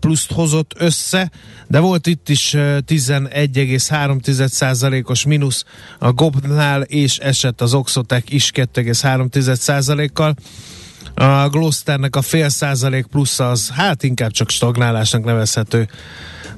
pluszt 0.00 0.32
hozott 0.32 0.74
össze, 0.78 1.30
de 1.66 1.78
volt 1.78 2.06
itt 2.06 2.28
is 2.28 2.54
11,3%-os 2.56 5.24
mínusz 5.24 5.64
a 5.98 6.12
Gobnál, 6.12 6.82
és 6.82 7.18
esett 7.18 7.60
az 7.60 7.74
Oxotec 7.74 8.30
is 8.30 8.50
2,3%-kal. 8.54 10.34
A 11.14 11.48
Glosternek 11.48 12.16
a 12.16 12.22
fél 12.22 12.48
százalék 12.48 13.06
plusz 13.06 13.40
az 13.40 13.70
hát 13.70 14.02
inkább 14.02 14.30
csak 14.30 14.50
stagnálásnak 14.50 15.24
nevezhető, 15.24 15.88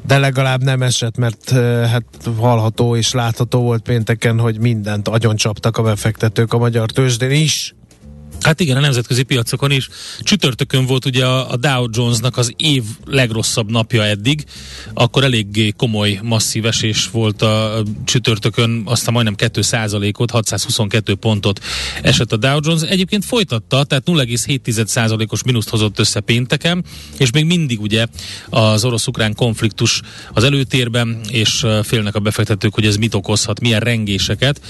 de 0.07 0.19
legalább 0.19 0.63
nem 0.63 0.83
esett, 0.83 1.17
mert 1.17 1.51
hát 1.89 2.05
hallható 2.39 2.97
és 2.97 3.13
látható 3.13 3.61
volt 3.61 3.83
pénteken, 3.83 4.39
hogy 4.39 4.59
mindent 4.59 5.09
agyon 5.09 5.37
csaptak 5.37 5.77
a 5.77 5.83
befektetők 5.83 6.53
a 6.53 6.59
magyar 6.59 6.91
tőzsdén 6.91 7.31
is. 7.31 7.75
Hát 8.41 8.61
igen, 8.61 8.77
a 8.77 8.81
nemzetközi 8.81 9.23
piacokon 9.23 9.71
is. 9.71 9.89
Csütörtökön 10.21 10.87
volt 10.87 11.05
ugye 11.05 11.27
a 11.27 11.57
Dow 11.57 11.87
Jonesnak 11.91 12.37
az 12.37 12.53
év 12.57 12.83
legrosszabb 13.05 13.71
napja 13.71 14.05
eddig, 14.05 14.45
akkor 14.95 15.25
eléggé 15.25 15.73
komoly, 15.77 16.21
masszív 16.23 16.67
esés 16.67 17.11
volt 17.11 17.43
a 17.43 17.83
csütörtökön, 18.05 18.83
aztán 18.85 19.13
majdnem 19.13 19.35
2% 19.39 20.19
ot 20.19 20.31
622 20.31 21.15
pontot 21.15 21.61
esett 22.03 22.33
a 22.33 22.37
Dow 22.37 22.59
Jones. 22.63 22.83
Egyébként 22.83 23.25
folytatta, 23.25 23.85
tehát 23.85 24.05
0,7%-os 24.07 25.43
mínuszt 25.43 25.69
hozott 25.69 25.99
össze 25.99 26.21
pénteken, 26.21 26.85
és 27.19 27.31
még 27.31 27.45
mindig 27.45 27.81
ugye 27.81 28.07
az 28.49 28.85
orosz-ukrán 28.85 29.35
konfliktus 29.35 30.01
az 30.33 30.45
előtérben, 30.45 31.21
és 31.29 31.67
félnek 31.83 32.15
a 32.15 32.21
befektetők, 32.21 32.75
hogy 32.75 32.87
ez 32.87 32.97
mit 32.97 33.15
okozhat, 33.15 33.61
milyen 33.61 33.81
rengéseket, 33.81 34.61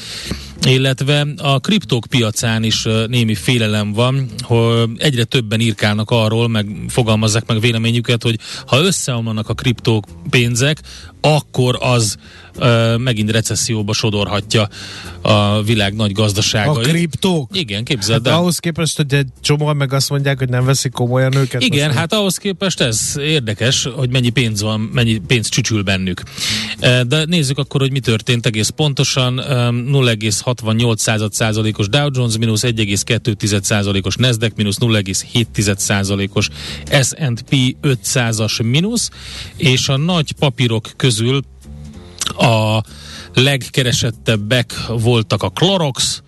illetve 0.67 1.27
a 1.37 1.59
kriptók 1.59 2.07
piacán 2.11 2.63
is 2.63 2.87
némi 3.07 3.35
fél 3.35 3.61
félelem 3.61 3.93
van, 3.93 4.29
hogy 4.41 4.89
egyre 4.97 5.25
többen 5.25 5.61
írkálnak 5.61 6.11
arról, 6.11 6.49
meg 6.49 6.67
fogalmazzák 6.89 7.47
meg 7.47 7.61
véleményüket, 7.61 8.23
hogy 8.23 8.39
ha 8.67 8.81
összeomlanak 8.81 9.49
a 9.49 9.55
kriptók 9.55 10.05
pénzek, 10.31 10.81
akkor 11.21 11.79
az 11.81 12.17
uh, 12.57 12.99
megint 12.99 13.31
recesszióba 13.31 13.93
sodorhatja 13.93 14.69
a 15.23 15.63
világ 15.63 15.95
nagy 15.95 16.13
gazdaságait. 16.13 16.87
A 16.87 16.91
kriptók? 16.91 17.51
Igen, 17.57 17.85
képzeld 17.85 18.27
hát 18.27 18.37
ahhoz 18.37 18.59
képest, 18.59 18.97
hogy 18.97 19.15
egy 19.15 19.27
csomóan 19.41 19.77
meg 19.77 19.93
azt 19.93 20.11
mondják, 20.11 20.39
hogy 20.39 20.49
nem 20.49 20.65
veszik 20.65 20.93
komolyan 20.93 21.35
őket. 21.35 21.63
Igen, 21.63 21.87
most 21.87 21.99
hát 21.99 22.13
ahhoz 22.13 22.37
képest 22.37 22.81
ez 22.81 23.15
érdekes, 23.19 23.89
hogy 23.97 24.11
mennyi 24.11 24.31
pénz 24.31 24.63
van, 24.63 24.81
mennyi 24.81 25.21
pénz 25.27 25.49
csücsül 25.49 25.83
bennük. 25.83 26.23
De 27.07 27.25
nézzük 27.25 27.59
akkor, 27.59 27.81
hogy 27.81 27.91
mi 27.91 28.01
történt 28.01 28.47
egész 28.47 28.69
pontosan. 28.69 29.35
0,68 29.37 31.31
százalékos 31.31 31.89
Dow 31.89 32.09
Jones, 32.13 32.39
mínusz 32.39 32.63
1,2 32.65 33.63
százalékos 33.63 34.17
Nasdaq, 34.17 34.53
mínusz 34.57 34.79
0,7 34.81 35.77
százalékos 35.77 36.49
S&P 37.03 37.57
500-as 37.83 38.65
mínusz, 38.65 39.11
és 39.57 39.89
a 39.89 39.97
nagy 39.97 40.33
papírok 40.33 40.91
közül 41.11 41.43
a 42.39 42.83
legkeresettebbek 43.35 44.75
voltak 44.89 45.43
a 45.43 45.49
Clorox, 45.49 46.23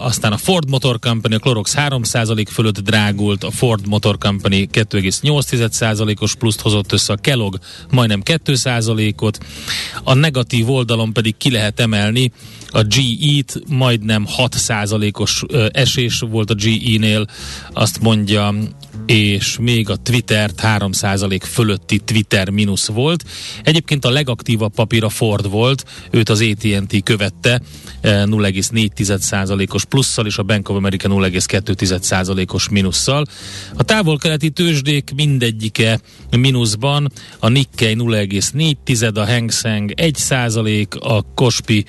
aztán 0.00 0.32
a 0.32 0.36
Ford 0.36 0.68
Motor 0.68 0.98
Company, 0.98 1.34
a 1.34 1.38
Clorox 1.38 1.74
3% 1.76 2.46
fölött 2.50 2.80
drágult, 2.80 3.44
a 3.44 3.50
Ford 3.50 3.86
Motor 3.86 4.18
Company 4.18 4.68
2,8%-os 4.72 6.34
pluszt 6.34 6.60
hozott 6.60 6.92
össze, 6.92 7.12
a 7.12 7.16
Kellogg 7.16 7.56
majdnem 7.90 8.22
2%-ot, 8.24 9.38
a 10.04 10.14
negatív 10.14 10.70
oldalon 10.70 11.12
pedig 11.12 11.36
ki 11.36 11.50
lehet 11.50 11.80
emelni 11.80 12.32
a 12.70 12.82
GE-t, 12.82 13.62
majdnem 13.68 14.26
6%-os 14.36 15.42
esés 15.72 16.18
volt 16.18 16.50
a 16.50 16.54
GE-nél, 16.54 17.26
azt 17.72 18.00
mondja 18.00 18.54
és 19.06 19.58
még 19.60 19.90
a 19.90 19.96
Twitter 19.96 20.50
3% 20.62 21.40
fölötti 21.42 21.98
Twitter 21.98 22.50
mínusz 22.50 22.86
volt. 22.86 23.24
Egyébként 23.62 24.04
a 24.04 24.10
legaktívabb 24.10 24.74
papír 24.74 25.04
a 25.04 25.08
Ford 25.08 25.50
volt, 25.50 25.84
őt 26.10 26.28
az 26.28 26.40
AT&T 26.40 27.02
követte 27.02 27.62
0,4%-os 28.02 29.84
plusszal, 29.84 30.26
és 30.26 30.38
a 30.38 30.42
Bank 30.42 30.68
of 30.68 30.76
America 30.76 31.08
0,2%-os 31.08 32.68
mínusszal. 32.68 33.24
A 33.76 33.82
távol-keleti 33.82 34.50
tőzsdék 34.50 35.12
mindegyike 35.16 36.00
mínuszban, 36.30 37.12
a 37.38 37.48
Nikkei 37.48 37.94
0,4, 37.98 39.14
a 39.14 39.26
Hang 39.26 39.50
Seng 39.50 39.92
1%, 39.96 40.98
a 41.00 41.34
Kospi 41.34 41.84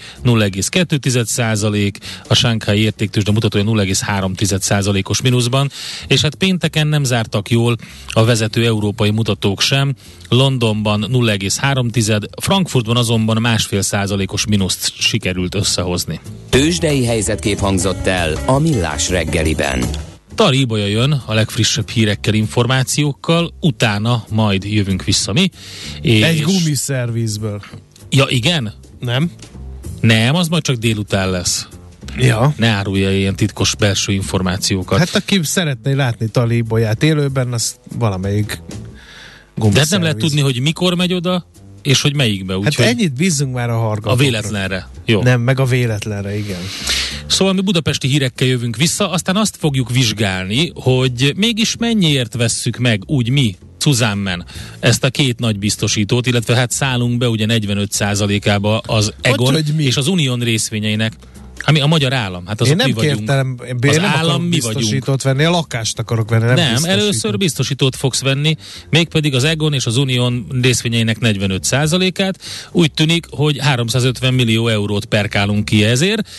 0,2%, 0.71 1.93
a 2.27 2.33
Shanghai 2.33 2.79
értéktőzsde 2.79 3.31
mutatója 3.31 3.63
0,3%-os 3.63 5.21
mínuszban, 5.21 5.71
és 6.07 6.21
hát 6.21 6.35
pénteken 6.35 6.87
nem 6.87 7.03
zártak 7.03 7.49
jól 7.49 7.77
a 8.07 8.23
vezető 8.23 8.65
európai 8.65 9.11
mutatók 9.11 9.61
sem. 9.61 9.93
Londonban 10.29 11.05
0,3, 11.11 12.27
Frankfurtban 12.41 12.97
azonban 12.97 13.41
másfél 13.41 13.81
százalékos 13.81 14.45
mínuszt 14.45 14.91
sikerült 14.99 15.55
összehozni. 15.55 16.19
Tőzsdei 16.49 17.05
helyzetkép 17.05 17.59
hangzott 17.59 18.07
el 18.07 18.37
a 18.45 18.59
Millás 18.59 19.09
reggeliben. 19.09 19.85
Tari 20.35 20.59
Ibolya 20.59 20.85
jön 20.85 21.21
a 21.25 21.33
legfrissebb 21.33 21.89
hírekkel, 21.89 22.33
információkkal, 22.33 23.53
utána 23.59 24.23
majd 24.29 24.63
jövünk 24.63 25.03
vissza 25.03 25.33
mi. 25.33 25.49
És... 26.01 26.21
Egy 26.21 26.41
gumiszervizből. 26.41 27.61
Ja, 28.09 28.25
igen? 28.27 28.73
Nem? 28.99 29.31
Nem, 30.01 30.35
az 30.35 30.47
majd 30.47 30.63
csak 30.63 30.75
délután 30.75 31.29
lesz. 31.29 31.67
Ja. 32.17 32.53
Ne 32.57 32.67
árulja 32.67 33.17
ilyen 33.17 33.35
titkos 33.35 33.75
belső 33.75 34.11
információkat. 34.11 34.99
Hát 34.99 35.15
aki 35.15 35.39
szeretné 35.43 35.93
látni 35.93 36.27
Tali 36.27 36.61
Bolyát 36.61 37.03
élőben, 37.03 37.53
az 37.53 37.75
valamelyik 37.97 38.61
De 39.55 39.79
hát 39.79 39.89
nem 39.89 40.01
lehet 40.01 40.17
tudni, 40.17 40.41
hogy 40.41 40.61
mikor 40.61 40.93
megy 40.93 41.13
oda, 41.13 41.45
és 41.81 42.01
hogy 42.01 42.15
melyikbe. 42.15 42.57
Úgy, 42.57 42.63
hát 42.63 42.73
hogy 42.73 42.85
ennyit 42.85 43.13
bízzunk 43.13 43.53
már 43.53 43.69
a 43.69 43.77
hargatokra. 43.77 44.11
A 44.11 44.15
véletlenre. 44.15 44.87
Jó. 45.05 45.21
Nem, 45.21 45.41
meg 45.41 45.59
a 45.59 45.65
véletlenre, 45.65 46.37
igen. 46.37 46.59
Szóval 47.27 47.53
mi 47.53 47.61
budapesti 47.61 48.07
hírekkel 48.07 48.47
jövünk 48.47 48.75
vissza, 48.75 49.11
aztán 49.11 49.35
azt 49.35 49.55
fogjuk 49.59 49.91
vizsgálni, 49.91 50.71
hogy 50.75 51.33
mégis 51.35 51.75
mennyiért 51.79 52.35
vesszük 52.35 52.77
meg 52.77 53.03
úgy 53.05 53.29
mi, 53.29 53.55
Cuzánmen 53.81 54.45
ezt 54.79 55.03
a 55.03 55.09
két 55.09 55.39
nagy 55.39 55.59
biztosítót, 55.59 56.27
illetve 56.27 56.55
hát 56.55 56.71
szállunk 56.71 57.17
be 57.17 57.29
ugye 57.29 57.45
45%-ába 57.49 58.77
az 58.77 59.13
Egon 59.21 59.53
hogy, 59.53 59.71
hogy 59.75 59.85
és 59.85 59.97
az 59.97 60.07
Unión 60.07 60.39
részvényeinek. 60.39 61.13
Ami 61.63 61.79
a 61.79 61.85
magyar 61.85 62.13
állam, 62.13 62.45
hát 62.45 62.61
azok 62.61 62.71
én 62.71 62.77
nem 62.77 62.87
mi 62.87 62.93
vagyunk. 62.93 63.17
Kértem, 63.17 63.57
én 63.67 63.89
az 63.89 63.95
nem 63.95 64.05
állam 64.05 64.43
mi 64.43 64.59
vagyunk. 64.59 65.21
venni, 65.21 65.43
a 65.43 65.49
lakást 65.49 65.99
akarok 65.99 66.29
venni, 66.29 66.43
nem, 66.43 66.55
nem 66.55 66.83
először 66.83 67.37
biztosítót 67.37 67.95
fogsz 67.95 68.21
venni, 68.21 68.55
mégpedig 68.89 69.35
az 69.35 69.43
Egon 69.43 69.73
és 69.73 69.85
az 69.85 69.97
Unión 69.97 70.47
részvényeinek 70.61 71.17
45%-át. 71.21 72.39
Úgy 72.71 72.91
tűnik, 72.91 73.25
hogy 73.29 73.57
350 73.59 74.33
millió 74.33 74.67
eurót 74.67 75.05
perkálunk 75.05 75.65
ki 75.65 75.83
ezért. 75.83 76.29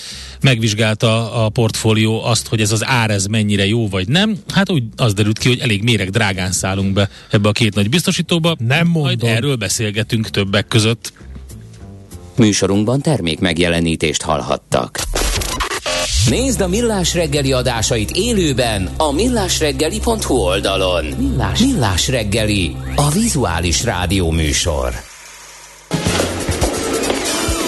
Megvizsgálta 0.42 1.44
a 1.44 1.48
portfólió 1.48 2.24
azt, 2.24 2.48
hogy 2.48 2.60
ez 2.60 2.72
az 2.72 2.84
ár 2.84 3.10
ez 3.10 3.26
mennyire 3.26 3.66
jó 3.66 3.88
vagy 3.88 4.08
nem. 4.08 4.36
Hát 4.54 4.70
úgy 4.70 4.82
az 4.96 5.14
derült 5.14 5.38
ki, 5.38 5.48
hogy 5.48 5.58
elég 5.58 5.82
méreg 5.82 6.10
drágán 6.10 6.52
szállunk 6.52 6.92
be 6.92 7.08
ebbe 7.30 7.48
a 7.48 7.52
két 7.52 7.74
nagy 7.74 7.88
biztosítóba. 7.88 8.56
Nem 8.58 8.86
mondom. 8.86 9.02
Majd 9.02 9.22
erről 9.22 9.56
beszélgetünk 9.56 10.30
többek 10.30 10.68
között. 10.68 11.12
Műsorunkban 12.36 13.00
termék 13.00 13.38
megjelenítést 13.38 14.22
hallhattak. 14.22 15.00
Nézd 16.28 16.60
a 16.60 16.68
Millás 16.68 17.14
reggeli 17.14 17.52
adásait 17.52 18.10
élőben 18.10 18.90
a 18.96 19.12
millásreggeli.hu 19.12 20.34
oldalon. 20.34 21.04
Millás, 21.04 21.60
Millás 21.60 22.08
reggeli, 22.08 22.76
a 22.96 23.10
vizuális 23.10 23.84
rádió 23.84 24.30
műsor. 24.30 25.11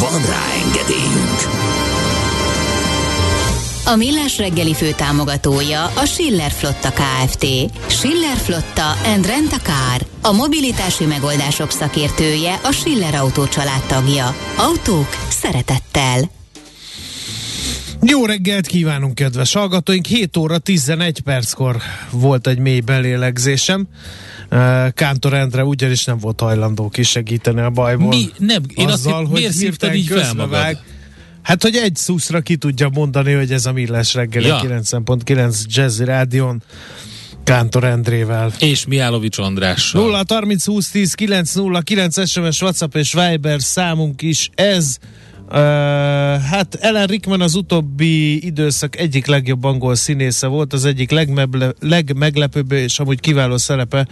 Van 0.00 0.22
rá 0.26 0.44
engedélyünk! 0.64 1.38
A 3.84 3.96
Millás 3.96 4.38
reggeli 4.38 4.74
fő 4.74 4.92
támogatója 4.92 5.84
a 5.84 6.04
Schiller 6.04 6.50
Flotta 6.50 6.90
KFT. 6.90 7.46
Schiller 7.86 8.36
Flotta 8.36 8.90
and 9.04 9.26
Rent 9.26 9.52
a 9.52 9.58
Car. 9.62 10.06
A 10.22 10.32
mobilitási 10.32 11.04
megoldások 11.04 11.70
szakértője 11.70 12.60
a 12.62 12.72
Schiller 12.72 13.14
Autó 13.14 13.44
tagja. 13.88 14.36
Autók 14.56 15.08
szeretettel. 15.28 16.30
Jó 18.02 18.26
reggelt 18.26 18.66
kívánunk, 18.66 19.14
kedves 19.14 19.52
hallgatóink! 19.52 20.06
7 20.06 20.36
óra 20.36 20.58
11 20.58 21.20
perckor 21.20 21.76
volt 22.10 22.46
egy 22.46 22.58
mély 22.58 22.80
belélegzésem. 22.80 23.88
Kántor 24.90 25.34
Endre 25.34 25.64
ugyanis 25.64 26.04
nem 26.04 26.18
volt 26.18 26.40
hajlandó 26.40 26.88
kisegíteni 26.88 27.60
a 27.60 27.70
bajból. 27.70 28.08
Mi? 28.08 28.28
Nem, 28.38 28.62
én 28.74 28.88
azzal, 28.88 29.12
azt 29.12 29.30
hogy 29.30 29.38
miért 29.38 29.52
szívtad 29.52 29.94
így 29.94 30.06
fel 30.06 30.34
magad? 30.34 30.78
Hát, 31.42 31.62
hogy 31.62 31.76
egy 31.76 31.96
szuszra 31.96 32.40
ki 32.40 32.56
tudja 32.56 32.88
mondani, 32.92 33.32
hogy 33.32 33.52
ez 33.52 33.66
a 33.66 33.72
Millás 33.72 34.14
reggel 34.14 34.42
ja. 34.42 34.60
9.9 34.60 35.64
Jazzy 35.66 36.04
Rádion 36.04 36.62
Kántor 37.44 37.84
Endrével. 37.84 38.52
És 38.58 38.86
Mihálovics 38.86 39.38
Andrással. 39.38 40.02
0 40.02 40.22
30 40.28 40.66
20 40.66 40.90
10 40.90 41.14
9 41.14 41.54
0 41.54 41.80
9 41.80 42.28
SMS, 42.28 42.62
WhatsApp 42.62 42.94
és 42.94 43.12
Viber 43.12 43.60
számunk 43.60 44.22
is 44.22 44.50
ez. 44.54 44.98
Uh, 45.50 45.54
hát 46.40 46.74
Ellen 46.80 47.06
Rickman 47.06 47.40
az 47.40 47.54
utóbbi 47.54 48.44
időszak 48.46 48.96
egyik 48.98 49.26
legjobb 49.26 49.64
angol 49.64 49.94
színésze 49.94 50.46
volt, 50.46 50.72
az 50.72 50.84
egyik 50.84 51.10
legmeble, 51.10 51.72
legmeglepőbb 51.80 52.72
és 52.72 52.98
amúgy 52.98 53.20
kiváló 53.20 53.56
szerepe 53.56 54.08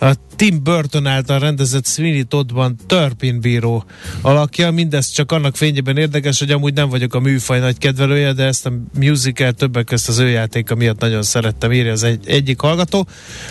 a 0.00 0.12
Tim 0.36 0.62
Burton 0.62 1.06
által 1.06 1.38
rendezett 1.38 1.86
Sweeney 1.86 2.22
Toddban 2.22 2.76
Törpin 2.86 3.40
bíró 3.40 3.84
alakja. 4.20 4.70
Mindez 4.70 5.10
csak 5.10 5.32
annak 5.32 5.56
fényében 5.56 5.96
érdekes, 5.96 6.38
hogy 6.38 6.50
amúgy 6.50 6.74
nem 6.74 6.88
vagyok 6.88 7.14
a 7.14 7.20
műfaj 7.20 7.60
nagy 7.60 7.78
kedvelője, 7.78 8.32
de 8.32 8.44
ezt 8.44 8.66
a 8.66 8.72
musical 8.98 9.52
többek 9.52 9.84
közt 9.84 10.08
az 10.08 10.18
ő 10.18 10.28
játéka 10.28 10.74
miatt 10.74 11.00
nagyon 11.00 11.22
szerettem, 11.22 11.72
írja 11.72 11.92
az 11.92 12.02
egy, 12.02 12.28
egyik 12.28 12.60
hallgató. 12.60 13.06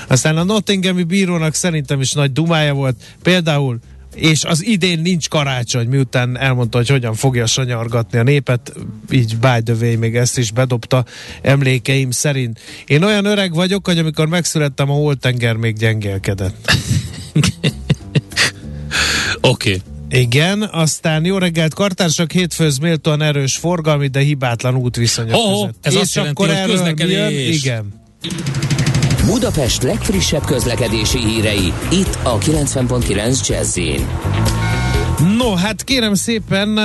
Aztán 0.08 0.38
a 0.38 0.44
Nottinghami 0.44 1.04
bírónak 1.04 1.54
szerintem 1.54 2.02
is 2.02 2.12
nagy 2.12 2.32
dumája 2.32 2.74
volt. 2.74 2.96
Például 3.22 3.80
és 4.18 4.44
az 4.44 4.66
idén 4.66 5.00
nincs 5.00 5.30
karácsony, 5.30 5.88
miután 5.88 6.38
elmondta, 6.38 6.78
hogy 6.78 6.90
hogyan 6.90 7.14
fogja 7.14 7.46
sanyargatni 7.46 8.18
a 8.18 8.24
népet, 8.24 8.74
így 9.12 9.38
by 9.38 9.62
the 9.64 9.74
way, 9.82 9.98
még 9.98 10.16
ezt 10.16 10.38
is 10.38 10.52
bedobta 10.52 11.06
emlékeim 11.42 12.12
szerint. 12.12 12.60
Én 12.86 13.04
olyan 13.04 13.26
öreg 13.26 13.54
vagyok, 13.54 13.88
hogy 13.88 13.98
amikor 13.98 14.28
megszülettem, 14.28 14.90
a 14.90 14.94
holtenger 14.94 15.56
még 15.56 15.76
gyengélkedett. 15.76 16.72
Oké. 19.42 19.70
Okay. 19.70 19.82
Igen, 20.10 20.62
aztán 20.62 21.26
jó 21.26 21.38
reggelt, 21.38 21.74
kartársak, 21.74 22.32
hétfőz 22.32 22.78
méltóan 22.78 23.22
erős 23.22 23.58
forgalmi, 23.58 24.08
de 24.08 24.20
hibátlan 24.20 24.76
útviszonyok 24.76 25.36
oh, 25.36 25.52
között. 25.52 25.76
Ez 25.82 25.94
És 25.94 26.00
azt 26.00 26.16
jelenti, 26.16 26.42
akkor 26.42 26.56
hogy 26.56 26.70
közlekedés. 26.70 27.14
Jön, 27.14 27.54
igen. 27.54 28.87
Budapest 29.28 29.84
legfrissebb 29.84 30.46
közlekedési 30.46 31.20
hírei, 31.20 31.74
itt 31.92 32.18
a 32.24 32.38
90.9 32.38 33.48
jazz 33.48 33.80
No, 35.38 35.56
hát 35.56 35.84
kérem 35.84 36.14
szépen, 36.14 36.78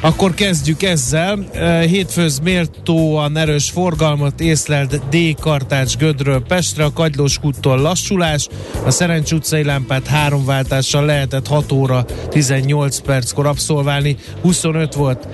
akkor 0.00 0.34
kezdjük 0.34 0.82
ezzel. 0.82 1.38
Uh, 1.38 1.80
hétfőz 1.80 2.38
méltóan 2.38 3.36
erős 3.36 3.70
forgalmat 3.70 4.40
észlelt 4.40 5.08
D. 5.08 5.40
Kartács 5.40 5.96
Gödről 5.96 6.42
Pestre, 6.42 6.84
a 6.84 6.92
Kagylós 6.92 7.38
kúttól 7.38 7.78
lassulás, 7.78 8.48
a 8.84 8.90
Szerencs 8.90 9.32
utcai 9.32 9.64
lámpát 9.64 10.06
három 10.06 10.44
váltással 10.44 11.04
lehetett 11.04 11.46
6 11.46 11.72
óra 11.72 12.04
18 12.28 12.98
perckor 12.98 13.46
abszolválni, 13.46 14.16
25 14.42 14.94
volt 14.94 15.28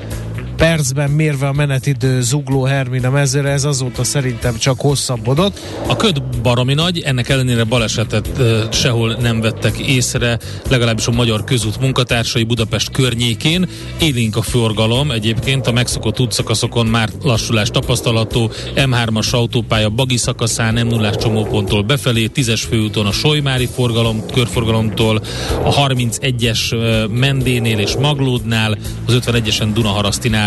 percben 0.57 1.11
mérve 1.11 1.47
a 1.47 1.53
menetidő 1.53 2.21
zugló 2.21 2.62
Hermina 2.62 3.11
mezőre, 3.11 3.51
ez 3.51 3.64
azóta 3.64 4.05
szerintem 4.05 4.57
csak 4.57 4.81
hosszabbodott. 4.81 5.61
A 5.87 5.97
köd 5.97 6.23
baromi 6.43 6.75
nagy, 6.75 7.01
ennek 7.01 7.29
ellenére 7.29 7.64
balesetet 7.64 8.38
e, 8.38 8.73
sehol 8.73 9.17
nem 9.21 9.40
vettek 9.40 9.79
észre, 9.79 10.38
legalábbis 10.71 11.07
a 11.07 11.11
magyar 11.11 11.45
közút 11.45 11.81
munkatársai 11.81 12.45
Budapest 12.45 12.90
környékén. 12.90 13.69
Élénk 14.01 14.37
a 14.37 14.43
forgalom, 14.43 15.11
egyébként 15.11 15.67
a 15.67 15.73
megszokott 15.73 16.21
útszakaszokon 16.21 16.87
már 16.87 17.09
lassulás 17.23 17.71
tapasztalható, 17.71 18.51
M3-as 18.75 19.31
autópálya 19.31 19.88
Bagi 19.88 20.17
szakaszán, 20.17 20.87
m 20.87 20.88
0 20.88 21.17
csomóponttól 21.17 21.83
befelé, 21.83 22.31
10-es 22.35 22.62
főúton 22.69 23.07
a 23.07 23.12
Solymári 23.12 23.69
forgalom, 23.75 24.27
körforgalomtól, 24.33 25.23
a 25.64 25.75
31-es 25.75 26.77
Mendénél 27.11 27.79
és 27.79 27.97
Maglódnál, 27.97 28.79
az 29.07 29.19
51-esen 29.21 29.69
Dunaharasztinál 29.75 30.43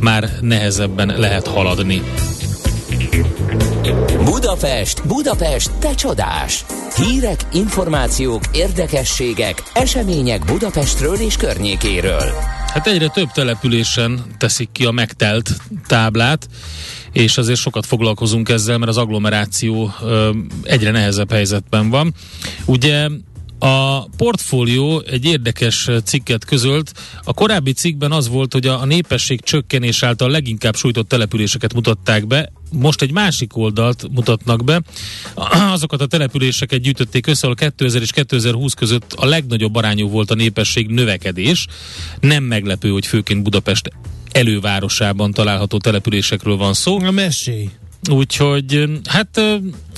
már 0.00 0.30
nehezebben 0.40 1.14
lehet 1.16 1.46
haladni. 1.46 2.02
Budapest, 4.24 5.06
Budapest, 5.06 5.70
te 5.78 5.94
csodás! 5.94 6.64
Hírek, 6.96 7.40
információk, 7.52 8.42
érdekességek, 8.52 9.62
események 9.72 10.44
Budapestről 10.44 11.14
és 11.14 11.36
környékéről. 11.36 12.32
Hát 12.66 12.86
egyre 12.86 13.08
több 13.08 13.28
településen 13.34 14.24
teszik 14.38 14.68
ki 14.72 14.84
a 14.84 14.90
megtelt 14.90 15.50
táblát, 15.86 16.48
és 17.12 17.38
azért 17.38 17.58
sokat 17.58 17.86
foglalkozunk 17.86 18.48
ezzel, 18.48 18.78
mert 18.78 18.90
az 18.90 18.96
agglomeráció 18.96 19.92
ö, 20.02 20.30
egyre 20.62 20.90
nehezebb 20.90 21.30
helyzetben 21.30 21.90
van. 21.90 22.14
Ugye 22.64 23.08
a 23.58 24.04
portfólió 24.16 25.02
egy 25.06 25.24
érdekes 25.24 25.88
cikket 26.04 26.44
közölt. 26.44 26.92
A 27.24 27.32
korábbi 27.32 27.72
cikkben 27.72 28.12
az 28.12 28.28
volt, 28.28 28.52
hogy 28.52 28.66
a, 28.66 28.84
népesség 28.84 29.40
csökkenés 29.40 30.02
által 30.02 30.30
leginkább 30.30 30.76
sújtott 30.76 31.08
településeket 31.08 31.74
mutatták 31.74 32.26
be, 32.26 32.52
most 32.72 33.02
egy 33.02 33.12
másik 33.12 33.56
oldalt 33.56 34.08
mutatnak 34.10 34.64
be. 34.64 34.82
Azokat 35.72 36.00
a 36.00 36.06
településeket 36.06 36.80
gyűjtötték 36.80 37.26
össze, 37.26 37.42
ahol 37.42 37.54
2000 37.54 38.02
és 38.02 38.10
2020 38.10 38.74
között 38.74 39.12
a 39.12 39.26
legnagyobb 39.26 39.74
arányú 39.74 40.08
volt 40.08 40.30
a 40.30 40.34
népesség 40.34 40.88
növekedés. 40.88 41.66
Nem 42.20 42.44
meglepő, 42.44 42.90
hogy 42.90 43.06
főként 43.06 43.42
Budapest 43.42 43.90
elővárosában 44.32 45.32
található 45.32 45.78
településekről 45.78 46.56
van 46.56 46.74
szó. 46.74 46.98
A 46.98 47.10
mesé. 47.10 47.70
Úgyhogy 48.10 49.00
hát 49.08 49.40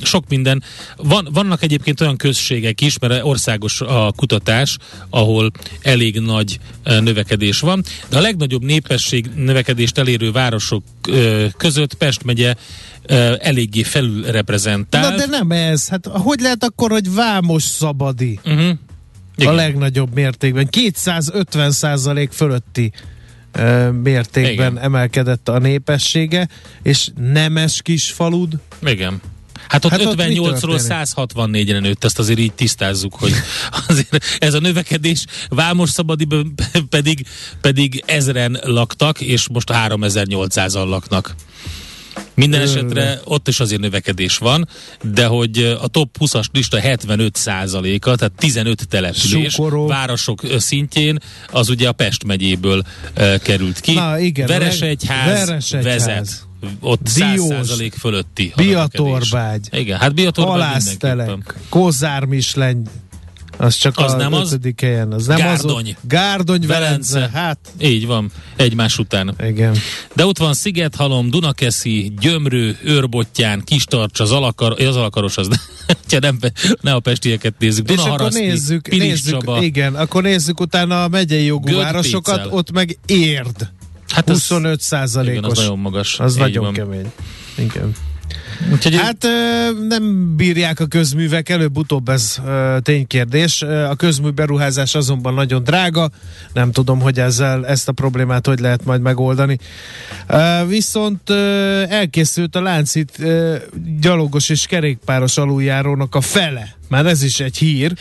sok 0.03 0.25
minden. 0.29 0.62
Van, 0.97 1.29
vannak 1.33 1.62
egyébként 1.62 2.01
olyan 2.01 2.16
községek 2.16 2.81
is, 2.81 2.99
mert 2.99 3.25
országos 3.25 3.81
a 3.81 4.12
kutatás, 4.16 4.77
ahol 5.11 5.51
elég 5.81 6.21
nagy 6.21 6.59
növekedés 6.83 7.61
van, 7.61 7.85
de 8.09 8.16
a 8.16 8.21
legnagyobb 8.21 8.64
népesség 8.64 9.31
növekedést 9.35 9.99
elérő 9.99 10.33
városok 10.33 10.83
között 11.57 11.94
Pest 11.94 12.25
megye 12.25 12.55
eléggé 13.38 13.83
felülreprezentált. 13.83 15.11
Na 15.11 15.16
de 15.16 15.27
nem 15.27 15.51
ez. 15.51 15.88
Hát 15.88 16.07
hogy 16.07 16.40
lehet 16.40 16.64
akkor, 16.64 16.90
hogy 16.90 17.14
Vámos 17.14 17.62
Szabadi? 17.62 18.38
Uh-huh. 18.44 18.77
A 19.37 19.53
legnagyobb 19.53 20.14
mértékben. 20.14 20.68
250 20.68 21.71
százalék 21.71 22.31
fölötti 22.31 22.92
mértékben 24.02 24.72
Igen. 24.72 24.78
emelkedett 24.78 25.48
a 25.48 25.58
népessége, 25.58 26.48
és 26.82 27.08
nemes 27.16 27.82
kis 27.82 28.11
falud. 28.11 28.54
Igen. 28.82 29.20
Hát 29.68 29.84
ott 29.84 29.90
hát 29.90 30.00
58-ról 30.00 30.80
164-re 30.88 31.78
nőtt, 31.78 32.04
ezt 32.04 32.18
azért 32.18 32.38
így 32.38 32.52
tisztázzuk, 32.52 33.14
hogy 33.14 33.32
azért 33.88 34.24
ez 34.38 34.54
a 34.54 34.61
növekedés 34.61 35.24
Vámos 35.48 35.90
Szabadiban 35.90 36.54
pedig, 36.88 37.26
pedig 37.61 38.02
ezren 38.06 38.58
laktak, 38.62 39.20
és 39.20 39.48
most 39.48 39.70
3800-an 39.72 40.88
laknak. 40.88 41.34
Minden 42.38 42.61
esetre 42.61 43.20
ott 43.24 43.48
is 43.48 43.61
azért 43.61 43.81
növekedés 43.81 44.38
van, 44.38 44.68
de 45.03 45.27
hogy 45.27 45.77
a 45.83 45.88
top 45.88 46.16
20-as 46.20 46.44
lista 46.53 46.79
75%-a, 46.83 48.16
tehát 48.16 48.33
15 48.37 48.88
település 48.88 49.53
Sukoró. 49.53 49.87
városok 49.87 50.40
szintjén, 50.57 51.18
az 51.51 51.68
ugye 51.68 51.88
a 51.88 51.92
Pest 51.92 52.24
megyéből 52.24 52.83
uh, 53.16 53.38
került 53.38 53.81
ki. 53.81 53.92
Na, 53.92 54.18
igen, 54.18 54.46
Veresegyház, 54.46 55.46
Veresegyház 55.46 55.85
vezet. 55.85 56.46
Ott 56.81 57.11
Diós, 57.14 57.68
100% 57.70 57.92
fölötti. 57.98 58.53
Biatorbágy. 58.57 59.68
Igen, 59.70 59.98
hát 59.98 60.14
Biatorbágy 60.14 60.53
Halásztelek, 60.53 61.55
Kozármisleny, 61.68 62.83
az 63.59 63.77
csak 63.77 63.99
az 63.99 64.12
a 64.12 64.16
nem 64.16 64.33
az 64.33 64.59
helyen. 64.77 65.12
Az 65.12 65.27
nem 65.27 65.37
Gárdony. 65.37 65.97
Az, 65.97 66.09
Gárdony, 66.09 66.66
Velence. 66.66 67.14
Velence. 67.14 67.38
Hát. 67.38 67.59
Így 67.81 68.07
van, 68.07 68.31
egymás 68.57 68.99
után. 68.99 69.35
Igen. 69.40 69.77
De 70.14 70.27
ott 70.27 70.38
van 70.38 70.55
Szigethalom, 70.55 71.31
Dunakeszi, 71.31 72.12
Gyömrő, 72.21 72.79
Őrbottyán, 72.83 73.62
Kistarcs, 73.64 74.21
az, 74.21 74.33
alakar, 74.33 74.81
az 74.81 74.97
alakaros, 74.97 75.37
az 75.37 75.49
ne, 75.49 76.18
nem, 76.18 76.38
ne 76.81 76.92
a 76.92 77.01
pestieket 77.01 77.55
nézzük. 77.59 77.90
És 77.90 77.97
akkor 77.97 78.33
nézzük, 78.33 78.88
nézzük 78.88 79.40
Csaba, 79.40 79.62
igen, 79.62 79.94
akkor 79.94 80.23
nézzük 80.23 80.61
utána 80.61 81.05
a 81.05 81.09
megyei 81.09 81.44
jogú 81.44 81.77
városokat, 81.77 82.47
ott 82.51 82.71
meg 82.71 82.99
érd. 83.07 83.71
Hát 84.09 84.29
25 84.29 84.81
százalékos. 84.81 85.38
Igen, 85.38 85.51
az 85.51 85.59
nagyon 85.59 85.79
magas. 85.79 86.21
Az 86.21 86.35
nagyon 86.35 86.64
van. 86.64 86.73
kemény. 86.73 87.12
Igen. 87.59 87.94
Úgyhogy 88.73 88.97
hát 88.97 89.27
nem 89.88 90.37
bírják 90.37 90.81
a 90.81 90.87
közművek, 90.87 91.49
előbb-utóbb 91.49 92.09
ez 92.09 92.40
ténykérdés. 92.83 93.62
A 93.62 93.94
közmű 93.94 94.31
beruházás 94.31 94.94
azonban 94.94 95.35
nagyon 95.35 95.64
drága, 95.64 96.11
nem 96.53 96.73
tudom, 96.73 97.01
hogy 97.01 97.18
ezzel 97.21 97.66
ezt 97.66 97.88
a 97.88 97.92
problémát 97.92 98.47
hogy 98.47 98.59
lehet 98.59 98.85
majd 98.85 99.01
megoldani. 99.01 99.59
Viszont 100.66 101.31
elkészült 101.88 102.57
a 102.57 102.62
láncít 102.62 103.18
gyalogos 104.01 104.49
és 104.49 104.66
kerékpáros 104.66 105.37
aluljárónak 105.37 106.14
a 106.14 106.21
fele. 106.21 106.77
Már 106.88 107.07
ez 107.07 107.23
is 107.23 107.40
egy 107.40 107.57
hír. 107.57 107.92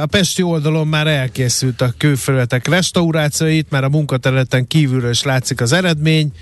A 0.00 0.06
Pesti 0.06 0.42
oldalon 0.42 0.86
már 0.86 1.06
elkészült 1.06 1.80
a 1.80 1.94
kőfelületek 1.96 2.68
restaurációit, 2.68 3.70
már 3.70 3.84
a 3.84 3.88
munkaterületen 3.88 4.66
kívülről 4.66 5.10
is 5.10 5.22
látszik 5.22 5.60
az 5.60 5.72
eredmény. 5.72 6.32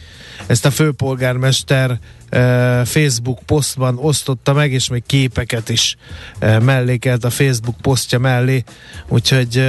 Ezt 0.46 0.64
a 0.64 0.70
főpolgármester 0.70 1.98
Facebook 2.84 3.38
posztban 3.46 3.98
osztotta 3.98 4.52
meg, 4.52 4.72
és 4.72 4.88
még 4.88 5.02
képeket 5.06 5.68
is 5.68 5.96
mellékelt 6.40 7.24
a 7.24 7.30
Facebook 7.30 7.76
posztja 7.80 8.18
mellé, 8.18 8.64
úgyhogy 9.08 9.68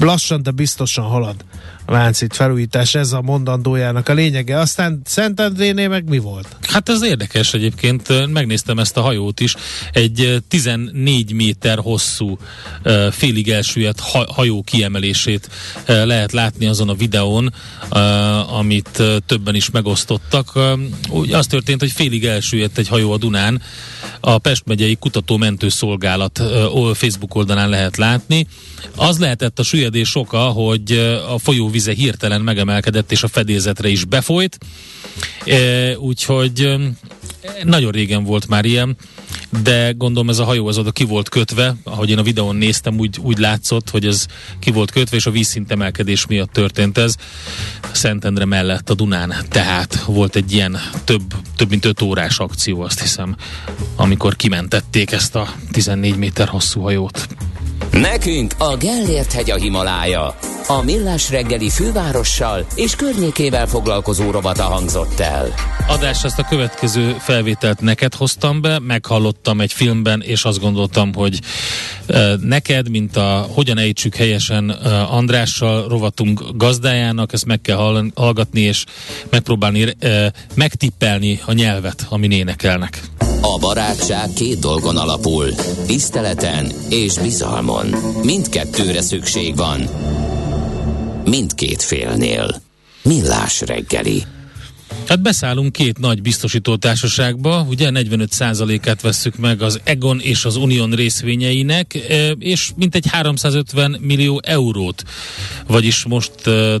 lassan, 0.00 0.42
de 0.42 0.50
biztosan 0.50 1.04
halad 1.04 1.44
láncít 1.88 2.34
felújítás, 2.34 2.94
ez 2.94 3.12
a 3.12 3.22
mondandójának 3.22 4.08
a 4.08 4.12
lényege. 4.12 4.58
Aztán 4.58 5.00
Szentendrénél 5.04 5.88
meg 5.88 6.08
mi 6.08 6.18
volt? 6.18 6.56
Hát 6.62 6.88
ez 6.88 7.02
érdekes 7.02 7.54
egyébként, 7.54 8.32
megnéztem 8.32 8.78
ezt 8.78 8.96
a 8.96 9.00
hajót 9.00 9.40
is, 9.40 9.54
egy 9.92 10.42
14 10.48 11.32
méter 11.32 11.78
hosszú, 11.78 12.38
félig 13.10 13.48
elsüllyedt 13.50 14.00
hajó 14.26 14.62
kiemelését 14.62 15.48
lehet 15.86 16.32
látni 16.32 16.66
azon 16.66 16.88
a 16.88 16.94
videón, 16.94 17.54
amit 18.50 19.02
többen 19.26 19.54
is 19.54 19.70
megosztottak. 19.70 20.58
Úgy 21.10 21.32
az 21.32 21.46
történt, 21.46 21.80
hogy 21.80 21.92
félig 21.92 22.24
elsüllyedt 22.24 22.78
egy 22.78 22.88
hajó 22.88 23.12
a 23.12 23.18
Dunán, 23.18 23.62
a 24.20 24.38
Pest 24.38 24.62
megyei 24.66 24.96
kutató 24.96 25.40
szolgálat 25.60 26.42
Facebook 26.94 27.34
oldalán 27.34 27.68
lehet 27.68 27.96
látni. 27.96 28.46
Az 28.96 29.18
lehetett 29.18 29.58
a 29.58 29.62
süllyedés 29.62 30.14
oka, 30.14 30.38
hogy 30.38 30.92
a 31.28 31.38
folyóvize 31.78 32.02
hirtelen 32.02 32.40
megemelkedett 32.40 33.12
és 33.12 33.22
a 33.22 33.28
fedélzetre 33.28 33.88
is 33.88 34.04
befolyt, 34.04 34.58
úgyhogy 35.98 36.76
nagyon 37.64 37.90
régen 37.90 38.24
volt 38.24 38.48
már 38.48 38.64
ilyen, 38.64 38.96
de 39.62 39.92
gondolom 39.92 40.28
ez 40.28 40.38
a 40.38 40.44
hajó 40.44 40.66
az 40.66 40.78
oda 40.78 40.90
ki 40.90 41.04
volt 41.04 41.28
kötve, 41.28 41.76
ahogy 41.84 42.10
én 42.10 42.18
a 42.18 42.22
videón 42.22 42.56
néztem, 42.56 42.98
úgy, 42.98 43.18
úgy 43.22 43.38
látszott, 43.38 43.90
hogy 43.90 44.06
ez 44.06 44.26
ki 44.58 44.70
volt 44.70 44.90
kötve, 44.90 45.16
és 45.16 45.26
a 45.26 45.30
vízszint 45.30 45.70
emelkedés 45.70 46.26
miatt 46.26 46.52
történt 46.52 46.98
ez. 46.98 47.14
Szentendre 47.92 48.44
mellett 48.44 48.90
a 48.90 48.94
Dunán, 48.94 49.34
tehát 49.48 50.02
volt 50.06 50.36
egy 50.36 50.52
ilyen 50.52 50.78
több, 51.04 51.22
több 51.56 51.68
mint 51.68 51.84
5 51.84 52.02
órás 52.02 52.38
akció, 52.38 52.80
azt 52.80 53.00
hiszem, 53.00 53.36
amikor 53.96 54.36
kimentették 54.36 55.12
ezt 55.12 55.34
a 55.34 55.48
14 55.72 56.16
méter 56.16 56.48
hosszú 56.48 56.80
hajót. 56.80 57.28
Nekünk 57.90 58.54
a 58.58 58.76
Gellért 58.76 59.32
hegy 59.32 59.50
a 59.50 59.56
Himalája. 59.56 60.38
A 60.66 60.82
Millás 60.82 61.30
reggeli 61.30 61.70
fővárossal 61.70 62.66
és 62.74 62.96
környékével 62.96 63.66
foglalkozó 63.66 64.30
robata 64.30 64.62
hangzott 64.62 65.20
el. 65.20 65.54
Adás 65.88 66.24
ezt 66.24 66.38
a 66.38 66.44
következő 66.48 67.16
felvételt 67.18 67.80
neked 67.80 68.14
hoztam 68.14 68.60
be, 68.60 68.78
meghallottam 68.78 69.60
egy 69.60 69.72
filmben, 69.72 70.22
és 70.22 70.44
azt 70.44 70.60
gondoltam, 70.60 71.14
hogy 71.14 71.40
uh, 72.08 72.34
neked, 72.40 72.90
mint 72.90 73.16
a 73.16 73.46
Hogyan 73.54 73.78
ejtsük 73.78 74.14
helyesen 74.14 74.70
uh, 74.70 75.14
Andrással 75.14 75.88
rovatunk 75.88 76.42
gazdájának, 76.56 77.32
ezt 77.32 77.46
meg 77.46 77.60
kell 77.60 78.10
hallgatni, 78.14 78.60
és 78.60 78.84
megpróbálni 79.30 79.82
uh, 79.82 80.26
megtippelni 80.54 81.40
a 81.44 81.52
nyelvet, 81.52 82.06
amin 82.08 82.30
énekelnek. 82.30 83.00
A 83.40 83.58
barátság 83.60 84.32
két 84.34 84.58
dolgon 84.58 84.96
alapul. 84.96 85.54
Tiszteleten 85.86 86.72
és 86.88 87.18
bizalmon. 87.18 87.86
Mindkettőre 88.22 89.02
szükség 89.02 89.56
van. 89.56 89.88
mindkét 91.24 91.82
félnél. 91.82 92.60
Millás 93.02 93.60
reggeli. 93.60 94.24
Hát 95.08 95.22
beszállunk 95.22 95.72
két 95.72 95.98
nagy 95.98 96.22
biztosító 96.22 96.76
társaságba, 96.76 97.66
ugye 97.68 97.90
45%-át 97.92 99.00
vesszük 99.00 99.36
meg 99.36 99.62
az 99.62 99.80
Egon 99.84 100.20
és 100.20 100.44
az 100.44 100.56
Union 100.56 100.90
részvényeinek, 100.90 101.94
és 102.38 102.70
mintegy 102.76 103.06
350 103.10 103.96
millió 104.00 104.40
eurót, 104.44 105.02
vagyis 105.66 106.04
most 106.04 106.32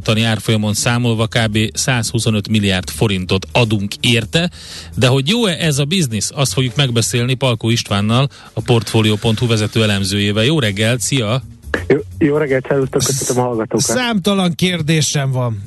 tani 0.02 0.22
árfolyamon 0.22 0.74
számolva 0.74 1.26
kb. 1.26 1.58
125 1.72 2.48
milliárd 2.48 2.90
forintot 2.90 3.46
adunk 3.52 3.92
érte, 4.00 4.50
de 4.96 5.06
hogy 5.06 5.28
jó-e 5.28 5.56
ez 5.60 5.78
a 5.78 5.84
biznisz, 5.84 6.30
azt 6.34 6.52
fogjuk 6.52 6.76
megbeszélni 6.76 7.34
Palkó 7.34 7.70
Istvánnal, 7.70 8.28
a 8.52 8.60
Portfolio.hu 8.60 9.46
vezető 9.46 9.82
elemzőjével. 9.82 10.44
Jó 10.44 10.60
reggelt, 10.60 11.00
szia! 11.00 11.42
Jó, 11.86 11.98
jó 12.18 12.36
reggelt, 12.36 12.66
szervusztok, 12.68 13.02
köszönöm 13.04 13.42
a 13.42 13.46
hallgatókat. 13.46 13.84
Számtalan 13.84 14.54
kérdésem 14.54 15.30
van. 15.30 15.62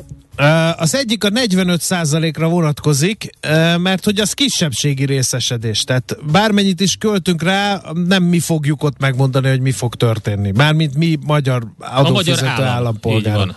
Az 0.77 0.95
egyik 0.95 1.23
a 1.23 1.29
45%-ra 1.29 2.47
vonatkozik, 2.47 3.29
mert 3.77 4.03
hogy 4.03 4.19
az 4.19 4.33
kisebbségi 4.33 5.05
részesedés. 5.05 5.83
Tehát 5.83 6.17
bármennyit 6.31 6.81
is 6.81 6.95
költünk 6.95 7.43
rá, 7.43 7.81
nem 7.93 8.23
mi 8.23 8.39
fogjuk 8.39 8.83
ott 8.83 8.99
megmondani, 8.99 9.49
hogy 9.49 9.61
mi 9.61 9.71
fog 9.71 9.95
történni. 9.95 10.51
Mármint 10.51 10.95
mi 10.95 11.17
magyar 11.25 11.63
adófizető 11.77 12.45
állam, 12.45 12.67
állampolgárok. 12.67 13.55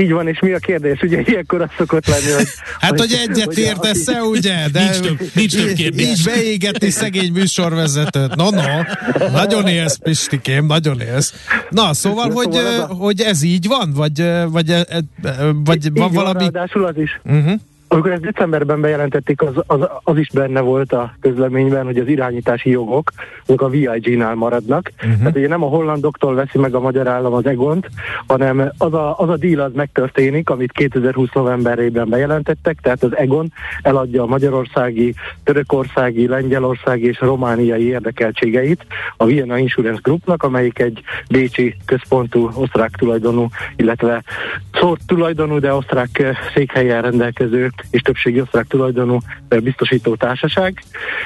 Így 0.00 0.12
van, 0.12 0.28
és 0.28 0.40
mi 0.40 0.52
a 0.52 0.58
kérdés? 0.58 1.00
Ugye 1.02 1.20
ilyenkor 1.24 1.60
az 1.60 1.68
szokott 1.76 2.06
lenni, 2.06 2.30
hogy... 2.30 2.46
Hát, 2.80 2.98
hogy, 2.98 2.98
hogy 2.98 3.28
egyet 3.28 3.56
értesz-e, 3.56 4.22
ugye? 4.22 4.68
De 4.72 4.82
nincs 4.82 5.00
több, 5.00 5.20
nincs 5.34 5.56
több 5.56 5.72
kérdés. 5.72 6.06
Így 6.06 6.24
beégetni 6.24 6.90
szegény 6.90 7.32
műsorvezetőt. 7.32 8.34
No, 8.34 8.50
no, 8.50 8.62
nagyon 9.32 9.66
élsz, 9.66 9.96
Pistikém, 9.96 10.66
nagyon 10.66 11.00
élsz. 11.00 11.34
Na, 11.70 11.94
szóval, 11.94 12.30
hogy, 12.30 12.52
szóval 12.52 12.86
hogy 12.86 13.20
ez 13.20 13.42
így 13.42 13.66
van? 13.66 13.92
Vagy, 13.94 14.24
vagy, 14.48 14.66
vagy 15.64 15.92
van 15.92 16.08
így 16.08 16.14
valami... 16.14 16.48
Van, 16.52 16.84
az 16.84 16.96
is. 16.96 17.20
Uh-huh. 17.24 17.60
Amikor 17.96 18.12
ezt 18.12 18.22
decemberben 18.22 18.80
bejelentették, 18.80 19.42
az, 19.42 19.54
az, 19.66 19.80
az 20.02 20.16
is 20.18 20.28
benne 20.34 20.60
volt 20.60 20.92
a 20.92 21.14
közleményben, 21.20 21.84
hogy 21.84 21.98
az 21.98 22.08
irányítási 22.08 22.70
jogok 22.70 23.10
azok 23.46 23.60
a 23.60 23.68
VIG-nál 23.68 24.34
maradnak. 24.34 24.92
Uh-huh. 24.96 25.18
Tehát 25.18 25.36
ugye 25.36 25.48
nem 25.48 25.62
a 25.62 25.66
hollandoktól 25.66 26.34
veszi 26.34 26.58
meg 26.58 26.74
a 26.74 26.80
magyar 26.80 27.08
állam 27.08 27.32
az 27.32 27.46
egont, 27.46 27.88
hanem 28.26 28.72
az 28.78 28.94
a, 28.94 29.18
az 29.18 29.28
a 29.28 29.36
deal 29.36 29.60
az 29.60 29.72
megtörténik, 29.74 30.50
amit 30.50 30.72
2020 30.72 31.28
novemberében 31.32 32.08
bejelentettek, 32.08 32.78
tehát 32.82 33.02
az 33.02 33.16
egon 33.16 33.52
eladja 33.82 34.22
a 34.22 34.26
magyarországi, 34.26 35.14
törökországi, 35.44 36.28
lengyelországi 36.28 37.06
és 37.06 37.20
romániai 37.20 37.86
érdekeltségeit 37.86 38.86
a 39.16 39.24
Vienna 39.24 39.58
Insurance 39.58 40.00
Groupnak, 40.02 40.42
amelyik 40.42 40.78
egy 40.78 41.02
bécsi 41.28 41.76
központú 41.84 42.50
osztrák 42.54 42.90
tulajdonú, 42.90 43.48
illetve 43.76 44.22
szórt 44.72 45.00
tulajdonú, 45.06 45.58
de 45.58 45.74
osztrák 45.74 46.36
székhelyen 46.54 47.02
rendelkező 47.02 47.70
és 47.90 48.00
többségi 48.00 48.40
osztrák 48.40 48.66
tulajdonú 48.66 49.18
biztosító 49.48 50.14
társaság, 50.14 50.82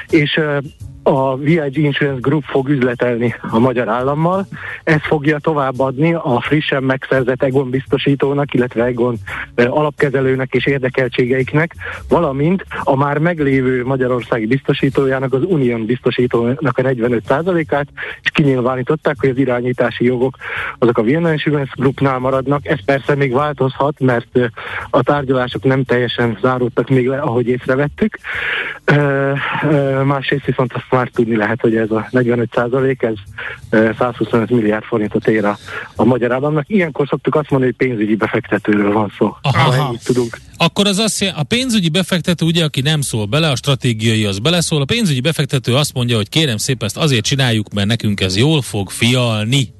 és 0.09 0.39
a 1.03 1.37
VIG 1.37 1.77
Insurance 1.77 2.19
Group 2.21 2.43
fog 2.43 2.69
üzletelni 2.69 3.35
a 3.41 3.59
magyar 3.59 3.87
állammal. 3.87 4.47
Ez 4.83 4.99
fogja 5.01 5.39
továbbadni 5.39 6.13
a 6.13 6.41
frissen 6.41 6.83
megszerzett 6.83 7.43
Egon 7.43 7.69
biztosítónak, 7.69 8.53
illetve 8.53 8.83
Egon 8.83 9.15
alapkezelőnek 9.55 10.53
és 10.53 10.65
érdekeltségeiknek, 10.65 11.75
valamint 12.09 12.65
a 12.83 12.95
már 12.95 13.17
meglévő 13.17 13.85
magyarországi 13.85 14.45
biztosítójának, 14.45 15.33
az 15.33 15.43
Union 15.43 15.85
biztosítónak 15.85 16.77
a 16.77 16.81
45%-át, 16.81 17.87
és 18.21 18.29
kinyilvánították, 18.29 19.15
hogy 19.19 19.29
az 19.29 19.37
irányítási 19.37 20.05
jogok 20.05 20.35
azok 20.79 20.97
a 20.97 21.01
Vienna 21.03 21.31
Insurance 21.31 21.71
Groupnál 21.75 22.19
maradnak. 22.19 22.67
Ez 22.67 22.85
persze 22.85 23.15
még 23.15 23.33
változhat, 23.33 23.99
mert 23.99 24.39
a 24.89 25.03
tárgyalások 25.03 25.63
nem 25.63 25.83
teljesen 25.83 26.37
záródtak 26.41 26.89
még 26.89 27.07
le, 27.07 27.19
ahogy 27.19 27.47
észrevettük. 27.47 28.17
Másrészt 30.03 30.45
viszont 30.45 30.73
azt 30.73 30.90
már 30.91 31.09
tudni 31.13 31.35
lehet, 31.35 31.61
hogy 31.61 31.75
ez 31.75 31.91
a 31.91 32.07
45 32.11 32.49
százalék, 32.53 33.01
ez 33.01 33.13
125 33.97 34.49
milliárd 34.49 34.83
forintot 34.83 35.27
ér 35.27 35.45
a, 35.45 35.57
a 35.95 36.03
magyar 36.03 36.31
államnak. 36.31 36.65
Ilyenkor 36.67 37.07
szoktuk 37.07 37.35
azt 37.35 37.49
mondani, 37.49 37.73
hogy 37.77 37.87
pénzügyi 37.87 38.15
befektetőről 38.15 38.91
van 38.91 39.13
szó. 39.17 39.35
Aha. 39.41 39.95
tudunk. 40.03 40.37
Akkor 40.57 40.87
az 40.87 40.97
azt 40.97 41.19
jelenti, 41.19 41.41
a 41.41 41.43
pénzügyi 41.43 41.89
befektető 41.89 42.45
ugye, 42.45 42.63
aki 42.63 42.81
nem 42.81 43.01
szól 43.01 43.25
bele, 43.25 43.49
a 43.49 43.55
stratégiai 43.55 44.25
az 44.25 44.39
beleszól, 44.39 44.81
a 44.81 44.85
pénzügyi 44.85 45.21
befektető 45.21 45.75
azt 45.75 45.93
mondja, 45.93 46.15
hogy 46.15 46.29
kérem 46.29 46.57
szépen 46.57 46.87
ezt 46.87 46.97
azért 46.97 47.25
csináljuk, 47.25 47.73
mert 47.73 47.87
nekünk 47.87 48.21
ez 48.21 48.37
jól 48.37 48.61
fog 48.61 48.89
fialni. 48.89 49.73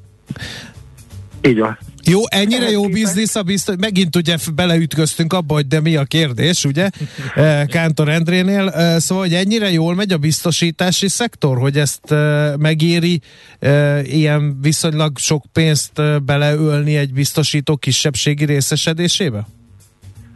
Így 1.41 1.59
van. 1.59 1.77
Jó, 2.03 2.21
ennyire 2.29 2.69
jó 2.69 2.87
biznisz 2.87 3.35
a 3.35 3.43
biztos, 3.43 3.75
megint 3.79 4.15
ugye 4.15 4.37
beleütköztünk 4.55 5.33
abba, 5.33 5.53
hogy 5.53 5.67
de 5.67 5.79
mi 5.79 5.95
a 5.95 6.03
kérdés, 6.03 6.65
ugye, 6.65 6.89
eh, 7.35 7.65
Kántor 7.65 8.09
Endrénél, 8.09 8.69
eh, 8.69 8.99
szóval, 8.99 9.23
hogy 9.23 9.33
ennyire 9.33 9.71
jól 9.71 9.95
megy 9.95 10.11
a 10.11 10.17
biztosítási 10.17 11.07
szektor, 11.07 11.57
hogy 11.57 11.77
ezt 11.77 12.11
eh, 12.11 12.55
megéri 12.57 13.21
ilyen 14.03 14.57
viszonylag 14.61 15.17
sok 15.17 15.45
pénzt 15.53 16.23
beleölni 16.23 16.95
egy 16.95 17.13
biztosító 17.13 17.77
kisebbségi 17.77 18.45
részesedésébe? 18.45 19.47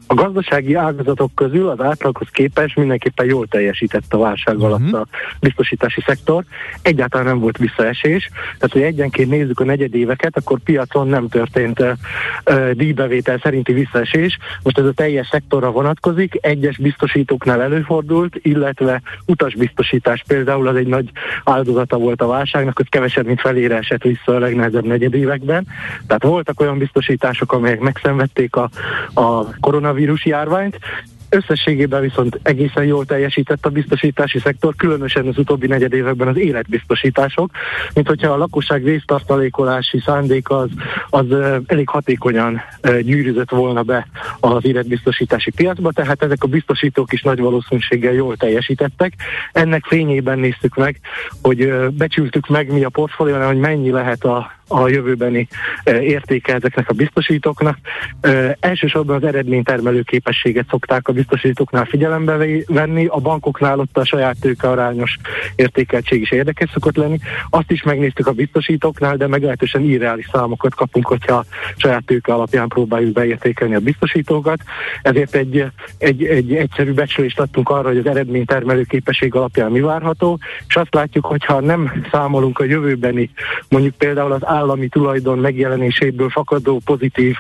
A 0.08 0.14
gazdasági 0.14 0.74
ágazatok 0.74 1.36
közül 1.36 1.70
az 1.70 1.82
átlaghoz 1.82 2.28
képest 2.32 2.76
mindenképpen 2.76 3.26
jól 3.26 3.48
teljesített 3.48 4.14
a 4.14 4.18
válság 4.18 4.60
alatt 4.60 4.80
uh-huh. 4.80 5.00
a 5.00 5.08
biztosítási 5.40 6.02
szektor. 6.06 6.44
Egyáltalán 6.82 7.26
nem 7.26 7.40
volt 7.40 7.58
visszaesés. 7.58 8.30
Tehát, 8.58 8.72
hogy 8.72 8.82
egyenként 8.82 9.30
nézzük 9.30 9.60
a 9.60 9.64
negyedéveket, 9.64 10.38
akkor 10.38 10.60
piacon 10.60 11.08
nem 11.08 11.28
történt 11.28 11.80
uh, 11.80 12.72
díjbevétel 12.72 13.40
szerinti 13.44 13.74
visszaesés. 13.74 14.38
Most 14.64 14.78
ez 14.78 14.86
a 14.86 14.92
teljes 14.92 15.28
szektorra 15.28 15.72
vonatkozik. 15.72 16.38
Egyes 16.42 16.78
biztosítóknál 16.78 17.62
előfordult, 17.62 18.36
illetve 18.42 19.02
utasbiztosítás 19.26 20.24
például 20.28 20.68
az 20.68 20.76
egy 20.76 20.88
nagy 20.88 21.10
áldozata 21.44 21.98
volt 21.98 22.22
a 22.22 22.28
válságnak, 22.28 22.78
hogy 22.78 22.90
kevesebb, 22.90 23.26
mint 23.26 23.42
felére 23.42 23.78
esett 23.78 24.04
vissza 24.04 24.36
a 24.36 24.40
legnehezebb 24.40 24.86
negyedévekben. 24.86 25.68
Tehát 26.08 26.24
voltak 26.24 26.60
olyan 26.60 26.78
biztosítások, 26.78 27.52
amelyek 27.52 27.80
megszenvedték 27.80 28.56
a, 28.56 28.70
a 29.14 29.60
koronavírus 29.60 29.94
koronavírus 29.96 30.26
járványt, 30.26 30.80
Összességében 31.30 32.02
viszont 32.02 32.40
egészen 32.44 32.84
jól 32.84 33.06
teljesített 33.06 33.66
a 33.66 33.70
biztosítási 33.70 34.40
szektor, 34.40 34.76
különösen 34.76 35.28
az 35.28 35.38
utóbbi 35.38 35.68
negyed 35.68 35.94
években 35.94 36.28
az 36.28 36.38
életbiztosítások, 36.38 37.52
mint 37.94 38.08
hogyha 38.08 38.32
a 38.32 38.38
lakosság 38.38 38.84
résztartalékolási 38.84 40.00
szándék 40.06 40.50
az, 40.50 40.70
az 41.10 41.26
elég 41.68 41.90
hatékonyan 41.90 42.62
gyűrűzött 43.02 43.50
volna 43.50 43.82
be 43.82 44.08
az 44.40 44.66
életbiztosítási 44.66 45.52
piacba, 45.52 45.92
tehát 45.92 46.24
ezek 46.24 46.44
a 46.44 46.48
biztosítók 46.48 47.14
is 47.14 47.22
nagy 47.22 47.40
valószínűséggel 47.40 48.14
jól 48.14 48.38
teljesítettek. 48.38 49.14
Ennek 49.52 49.86
fényében 49.86 50.40
néztük 50.40 50.76
meg, 50.76 51.00
hogy 51.42 51.74
becsültük 51.90 52.48
meg 52.48 52.72
mi 52.72 52.84
a 52.84 52.90
portfóliónál, 52.90 53.48
hogy 53.48 53.60
mennyi 53.60 53.90
lehet 53.90 54.24
a, 54.24 54.52
a 54.68 54.88
jövőbeni 54.88 55.48
értéke 55.84 56.54
ezeknek 56.54 56.90
a 56.90 56.94
biztosítóknak. 56.94 57.78
Elsősorban 58.60 59.16
az 59.16 59.24
eredménytermelő 59.24 60.02
képességet 60.02 60.68
szokták 60.70 61.08
a 61.08 61.14
biztosítóknál 61.14 61.86
figyelembe 61.86 62.38
venni, 62.68 63.06
a 63.06 63.20
bankoknál 63.20 63.80
ott 63.80 63.98
a 63.98 64.06
saját 64.06 64.40
tőke 64.40 64.70
arányos 64.70 65.18
értékeltség 65.56 66.22
is 66.22 66.32
érdekes 66.32 66.70
szokott 66.74 66.96
lenni. 66.96 67.18
Azt 67.50 67.72
is 67.72 67.84
megnéztük 67.84 68.28
a 68.28 68.32
biztosítóknál, 68.32 69.18
de 69.18 69.28
meglehetősen 69.28 69.82
irreális 69.82 70.30
számokat 70.32 70.76
kapunk, 70.76 71.08
hogyha 71.08 71.46
saját 71.76 72.06
tőke 72.06 72.34
alapján 72.34 72.68
próbáljuk 72.68 73.14
beértékelni 73.14 73.76
a 73.76 73.80
biztosítókat. 73.80 74.60
Ezért 75.02 75.36
egy, 75.36 75.66
egy, 75.98 76.24
egy 76.24 76.56
egyszerű 76.56 76.94
becslést 76.94 77.40
adtunk 77.40 77.70
arra, 77.70 77.88
hogy 77.88 77.98
az 77.98 78.08
eredménytermelő 78.08 78.84
képesség 78.84 79.36
alapján 79.36 79.72
mi 79.72 79.80
várható, 79.80 80.40
és 80.68 80.76
azt 80.76 80.94
látjuk, 80.94 81.26
hogyha 81.26 81.60
nem 81.60 82.04
számolunk 82.12 82.60
a 82.60 82.64
jövőbeni, 82.64 83.30
mondjuk 83.70 83.96
például 83.96 84.32
az 84.32 84.46
állami 84.56 84.88
tulajdon 84.88 85.38
megjelenéséből 85.38 86.30
fakadó 86.30 86.82
pozitív 86.86 87.36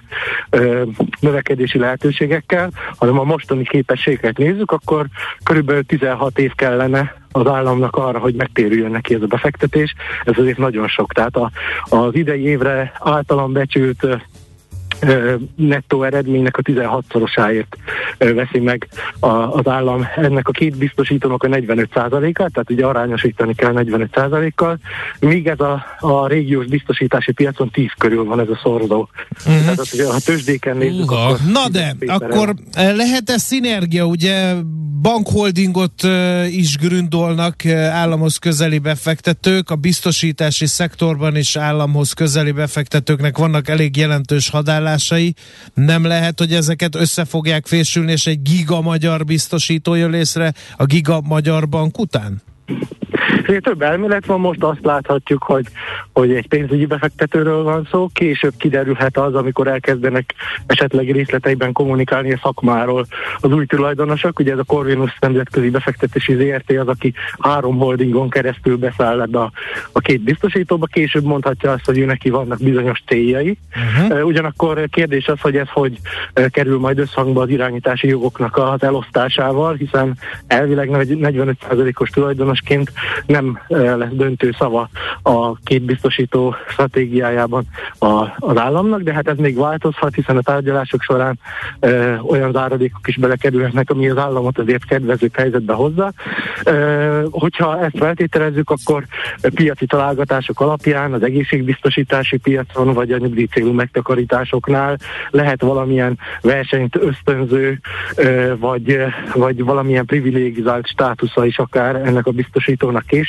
ö, 0.49 0.83
növekedési 1.19 1.77
lehetőségekkel, 1.79 2.71
hanem 2.97 3.19
a 3.19 3.23
mostani 3.23 3.63
képességet 3.63 4.37
nézzük, 4.37 4.71
akkor 4.71 5.05
körülbelül 5.43 5.83
16 5.83 6.39
év 6.39 6.53
kellene 6.55 7.23
az 7.31 7.47
államnak 7.47 7.95
arra, 7.95 8.19
hogy 8.19 8.35
megtérüljön 8.35 8.91
neki 8.91 9.13
ez 9.13 9.21
a 9.21 9.27
befektetés. 9.27 9.95
Ez 10.23 10.33
azért 10.37 10.57
nagyon 10.57 10.87
sok. 10.87 11.13
Tehát 11.13 11.35
a, 11.35 11.51
az 11.83 12.15
idei 12.15 12.41
évre 12.41 12.91
általam 12.99 13.51
becsült 13.51 14.07
nettó 15.55 16.03
eredménynek 16.03 16.57
a 16.57 16.61
16-szorosáért 16.61 17.77
veszi 18.17 18.59
meg 18.59 18.87
a, 19.19 19.27
az 19.27 19.67
állam. 19.67 20.07
Ennek 20.15 20.47
a 20.47 20.51
két 20.51 20.77
biztosítónak 20.77 21.43
a 21.43 21.47
45%-át, 21.47 22.33
tehát 22.33 22.69
ugye 22.69 22.85
arányosítani 22.85 23.55
kell 23.55 23.73
45%-kal, 23.75 24.77
míg 25.19 25.47
ez 25.47 25.59
a, 25.59 25.85
a 25.99 26.27
régiós 26.27 26.65
biztosítási 26.65 27.31
piacon 27.31 27.69
10 27.69 27.87
körül 27.97 28.23
van 28.23 28.39
ez 28.39 28.49
a 28.49 28.59
szorzó. 28.63 29.07
Uh-huh. 29.45 29.61
Tehát 29.61 29.93
ugye, 29.93 30.05
ha 30.11 30.19
tőzsdéken 30.25 30.77
nézzük, 30.77 31.11
uh, 31.11 31.23
akkor 31.23 31.39
Na 31.51 31.69
de, 31.71 31.95
akkor 32.05 32.53
lehet-e 32.75 33.37
szinergia, 33.37 34.05
ugye? 34.05 34.53
Bankholdingot 35.01 36.03
is 36.49 36.77
gründolnak 36.77 37.65
államhoz 37.91 38.37
közeli 38.37 38.77
befektetők, 38.77 39.69
a 39.69 39.75
biztosítási 39.75 40.65
szektorban 40.65 41.35
is 41.35 41.55
államhoz 41.55 42.13
közeli 42.13 42.51
befektetőknek 42.51 43.37
vannak 43.37 43.67
elég 43.67 43.97
jelentős 43.97 44.49
hadállásai. 44.85 45.35
Nem 45.73 46.05
lehet, 46.05 46.39
hogy 46.39 46.53
ezeket 46.53 46.95
össze 46.95 47.25
fogják 47.25 47.65
fésülni, 47.65 48.11
és 48.11 48.25
egy 48.27 48.41
giga 48.41 48.81
magyar 48.81 49.25
biztosító 49.25 49.93
jön 49.93 50.13
észre 50.13 50.53
a 50.77 50.85
giga 50.85 51.21
magyar 51.21 51.69
bank 51.69 51.99
után? 51.99 52.41
Több 53.45 53.81
elmélet 53.81 54.25
van, 54.25 54.39
most 54.39 54.63
azt 54.63 54.83
láthatjuk, 54.83 55.43
hogy, 55.43 55.65
hogy 56.13 56.33
egy 56.33 56.47
pénzügyi 56.47 56.85
befektetőről 56.85 57.63
van 57.63 57.87
szó, 57.91 58.09
később 58.13 58.53
kiderülhet 58.57 59.17
az, 59.17 59.35
amikor 59.35 59.67
elkezdenek 59.67 60.33
esetleg 60.65 61.11
részleteiben 61.11 61.71
kommunikálni 61.71 62.33
a 62.33 62.39
szakmáról 62.41 63.05
az 63.39 63.51
új 63.51 63.65
tulajdonosok. 63.65 64.39
Ugye 64.39 64.51
ez 64.51 64.59
a 64.59 64.63
Corvinus 64.63 65.17
nemzetközi 65.19 65.69
befektetési 65.69 66.33
ZRT 66.33 66.71
az, 66.71 66.87
aki 66.87 67.13
három 67.39 67.77
holdingon 67.77 68.29
keresztül 68.29 68.77
beszáll 68.77 69.21
ebbe 69.21 69.39
a, 69.39 69.51
a 69.91 69.99
két 69.99 70.21
biztosítóba, 70.21 70.85
később 70.85 71.23
mondhatja 71.23 71.71
azt, 71.71 71.85
hogy 71.85 71.97
ő 71.97 72.05
neki 72.05 72.29
vannak 72.29 72.59
bizonyos 72.59 73.03
céljai. 73.07 73.57
Uh-huh. 73.99 74.25
Ugyanakkor 74.25 74.87
kérdés 74.89 75.27
az, 75.27 75.41
hogy 75.41 75.57
ez 75.57 75.69
hogy 75.69 75.99
kerül 76.49 76.79
majd 76.79 76.99
összhangba 76.99 77.41
az 77.41 77.49
irányítási 77.49 78.07
jogoknak 78.07 78.57
az 78.57 78.83
elosztásával, 78.83 79.73
hiszen 79.73 80.17
elvileg 80.47 80.89
45%-os 80.91 82.09
tulajdonosként 82.09 82.91
nem 83.41 83.59
lesz 83.97 84.11
döntő 84.11 84.55
szava 84.57 84.89
a 85.21 85.55
két 85.55 85.81
biztosító 85.81 86.55
stratégiájában 86.67 87.65
a, 87.99 88.23
az 88.39 88.57
államnak, 88.57 89.01
de 89.01 89.13
hát 89.13 89.27
ez 89.27 89.37
még 89.37 89.57
változhat, 89.57 90.15
hiszen 90.15 90.37
a 90.37 90.41
tárgyalások 90.41 91.01
során 91.01 91.39
e, 91.79 92.19
olyan 92.27 92.51
záradékok 92.51 93.07
is 93.07 93.17
belekerülhetnek, 93.17 93.89
ami 93.89 94.09
az 94.09 94.17
államot 94.17 94.57
azért 94.57 94.85
kedvező 94.85 95.29
helyzetbe 95.33 95.73
hozza. 95.73 96.11
E, 96.63 96.73
hogyha 97.29 97.83
ezt 97.83 97.97
feltételezzük, 97.97 98.69
akkor 98.69 99.05
piaci 99.53 99.85
találgatások 99.85 100.59
alapján 100.59 101.13
az 101.13 101.23
egészségbiztosítási 101.23 102.37
piacon, 102.37 102.93
vagy 102.93 103.11
a 103.11 103.17
nyugdíjcélú 103.17 103.71
megtakarításoknál 103.71 104.97
lehet 105.29 105.61
valamilyen 105.61 106.19
versenyt 106.41 106.95
ösztönző, 106.95 107.79
e, 108.15 108.55
vagy, 108.55 108.97
vagy 109.33 109.63
valamilyen 109.63 110.05
privilégizált 110.05 110.87
státusza 110.87 111.45
is 111.45 111.57
akár 111.57 111.95
ennek 111.95 112.27
a 112.27 112.31
biztosítónak 112.31 113.05
később, 113.05 113.24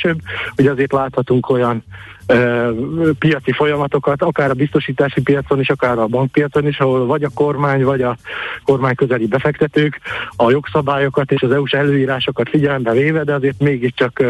hogy 0.55 0.67
azért 0.67 0.91
láthatunk 0.91 1.49
olyan 1.49 1.83
ö, 2.27 2.71
piaci 3.19 3.51
folyamatokat, 3.51 4.21
akár 4.21 4.49
a 4.49 4.53
biztosítási 4.53 5.21
piacon 5.21 5.59
is, 5.59 5.69
akár 5.69 5.97
a 5.97 6.07
bankpiacon 6.07 6.67
is, 6.67 6.79
ahol 6.79 7.05
vagy 7.05 7.23
a 7.23 7.29
kormány, 7.33 7.83
vagy 7.83 8.01
a 8.01 8.17
kormány 8.63 8.95
közeli 8.95 9.27
befektetők 9.27 9.99
a 10.35 10.51
jogszabályokat 10.51 11.31
és 11.31 11.41
az 11.41 11.51
EU-s 11.51 11.71
előírásokat 11.71 12.49
figyelembe 12.49 12.91
véve, 12.91 13.23
de 13.23 13.33
azért 13.33 13.59
mégiscsak 13.59 14.23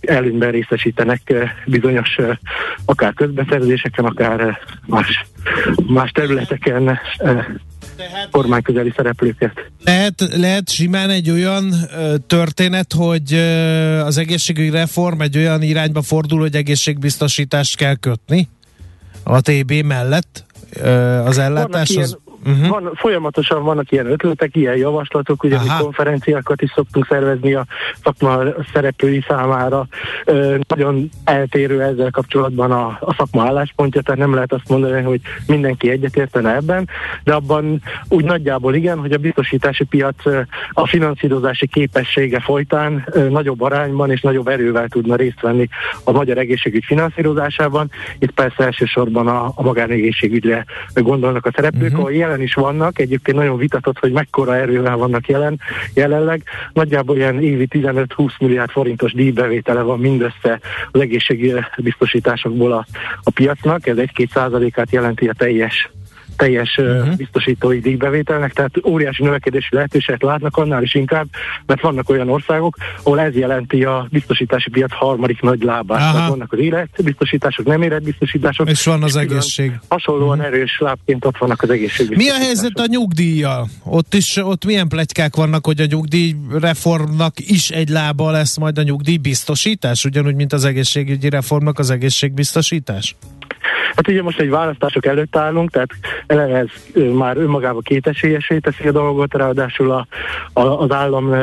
előnyben 0.00 0.50
részesítenek 0.50 1.34
bizonyos 1.66 2.16
akár 2.84 3.14
közbeszerzéseken, 3.14 4.04
akár 4.04 4.58
más, 4.86 5.24
más 5.86 6.10
területeken 6.10 6.98
kormányközeli 8.30 8.92
szereplőket. 8.96 9.52
Lehet, 9.84 10.28
lehet 10.36 10.70
simán 10.70 11.10
egy 11.10 11.30
olyan 11.30 11.72
ö, 11.96 12.14
történet, 12.26 12.92
hogy 12.92 13.32
ö, 13.32 13.98
az 13.98 14.16
egészségügyi 14.16 14.70
reform 14.70 15.20
egy 15.20 15.36
olyan 15.36 15.62
irányba 15.62 16.02
fordul, 16.02 16.40
hogy 16.40 16.56
egészségbiztosítást 16.56 17.76
kell 17.76 17.94
kötni 17.94 18.48
a 19.22 19.40
TB 19.40 19.72
mellett 19.72 20.44
ö, 20.72 20.90
az 21.24 21.38
ellátáshoz? 21.38 22.18
Uh-huh. 22.46 22.68
Van, 22.68 22.90
folyamatosan 22.94 23.62
vannak 23.62 23.92
ilyen 23.92 24.06
ötletek, 24.06 24.56
ilyen 24.56 24.76
javaslatok, 24.76 25.42
ugye 25.42 25.58
mi 25.58 25.68
konferenciákat 25.80 26.62
is 26.62 26.70
szoktunk 26.74 27.06
szervezni 27.06 27.54
a 27.54 27.64
szakma 28.02 28.38
szereplői 28.72 29.24
számára. 29.28 29.86
Ö, 30.24 30.56
nagyon 30.68 31.08
eltérő 31.24 31.82
ezzel 31.82 32.10
kapcsolatban 32.10 32.70
a, 32.70 32.98
a 33.00 33.14
szakma 33.16 33.42
álláspontja, 33.46 34.02
tehát 34.02 34.20
nem 34.20 34.34
lehet 34.34 34.52
azt 34.52 34.68
mondani, 34.68 35.02
hogy 35.02 35.20
mindenki 35.46 35.90
egyetértene 35.90 36.54
ebben, 36.54 36.88
de 37.24 37.32
abban 37.34 37.82
úgy 38.08 38.24
nagyjából 38.24 38.74
igen, 38.74 38.98
hogy 38.98 39.12
a 39.12 39.18
biztosítási 39.18 39.84
piac 39.84 40.26
a 40.72 40.86
finanszírozási 40.86 41.66
képessége 41.66 42.40
folytán 42.40 43.08
ö, 43.10 43.28
nagyobb 43.28 43.60
arányban 43.60 44.10
és 44.10 44.20
nagyobb 44.20 44.48
erővel 44.48 44.88
tudna 44.88 45.16
részt 45.16 45.40
venni 45.40 45.68
a 46.04 46.12
magyar 46.12 46.38
egészségügy 46.38 46.84
finanszírozásában. 46.84 47.90
Itt 48.18 48.30
persze 48.32 48.64
elsősorban 48.64 49.28
a, 49.28 49.52
a 49.54 49.62
magánegészségügyre 49.62 50.64
gondolnak 50.94 51.46
a 51.46 51.52
szereplők, 51.54 51.82
uh-huh. 51.82 51.98
ahol 51.98 52.12
jelen 52.12 52.31
is 52.40 52.54
vannak, 52.54 52.98
egyébként 52.98 53.36
nagyon 53.36 53.56
vitatott, 53.56 53.98
hogy 53.98 54.12
mekkora 54.12 54.56
erővel 54.56 54.96
vannak 54.96 55.26
jelen, 55.26 55.60
jelenleg. 55.94 56.42
Nagyjából 56.72 57.16
ilyen 57.16 57.42
évi 57.42 57.68
15-20 57.70 58.38
milliárd 58.38 58.70
forintos 58.70 59.12
díjbevétele 59.12 59.82
van 59.82 59.98
mindössze 59.98 60.60
az 60.90 61.00
egészségi 61.00 61.54
biztosításokból 61.76 62.72
a, 62.72 62.86
a 63.22 63.30
piacnak, 63.30 63.86
ez 63.86 63.96
1-2 63.98 64.30
százalékát 64.32 64.90
jelenti 64.90 65.28
a 65.28 65.32
teljes 65.32 65.90
teljes 66.36 66.76
uh-huh. 66.76 67.16
biztosítói 67.16 67.80
díjbevételnek, 67.80 68.52
tehát 68.52 68.72
óriási 68.86 69.22
növekedési 69.22 69.74
lehetőséget 69.74 70.22
látnak 70.22 70.56
annál 70.56 70.82
is 70.82 70.94
inkább, 70.94 71.26
mert 71.66 71.80
vannak 71.80 72.08
olyan 72.08 72.28
országok, 72.28 72.76
ahol 73.02 73.20
ez 73.20 73.34
jelenti 73.34 73.84
a 73.84 74.06
biztosítási 74.10 74.70
piac 74.70 74.92
harmadik 74.92 75.40
nagy 75.40 75.62
lábát. 75.62 75.98
Tehát 75.98 76.28
vannak 76.28 76.52
az 76.52 76.58
életbiztosítások, 76.58 77.66
nem 77.66 77.82
életbiztosítások. 77.82 78.70
És 78.70 78.84
van 78.84 79.02
az 79.02 79.16
egészség. 79.16 79.72
Hasonlóan 79.88 80.38
uh-huh. 80.38 80.54
erős 80.54 80.78
lábként 80.78 81.24
ott 81.24 81.38
vannak 81.38 81.62
az 81.62 81.70
egészség. 81.70 82.16
Mi 82.16 82.28
a 82.28 82.34
helyzet 82.34 82.78
a 82.78 82.86
nyugdíjjal? 82.86 83.68
Ott 83.84 84.14
is, 84.14 84.36
ott 84.36 84.64
milyen 84.64 84.88
plegykák 84.88 85.36
vannak, 85.36 85.66
hogy 85.66 85.80
a 85.80 85.86
nyugdíjreformnak 85.86 87.34
is 87.36 87.70
egy 87.70 87.88
lába 87.88 88.30
lesz 88.30 88.56
majd 88.56 88.78
a 88.78 88.82
nyugdíjbiztosítás, 88.82 90.04
ugyanúgy, 90.04 90.34
mint 90.34 90.52
az 90.52 90.64
egészségügyi 90.64 91.28
reformnak 91.28 91.78
az 91.78 91.90
egészségbiztosítás? 91.90 93.14
Hát 93.96 94.08
ugye 94.08 94.22
most 94.22 94.40
egy 94.40 94.50
választások 94.50 95.06
előtt 95.06 95.36
állunk, 95.36 95.70
tehát 95.70 95.90
eleve 96.26 96.56
ez 96.56 96.68
már 97.12 97.36
önmagában 97.36 97.82
kétesélyesé 97.82 98.58
teszi 98.58 98.88
a 98.88 98.92
dolgot, 98.92 99.34
ráadásul 99.34 99.90
a, 99.90 100.06
a, 100.52 100.60
az 100.60 100.92
állam 100.92 101.34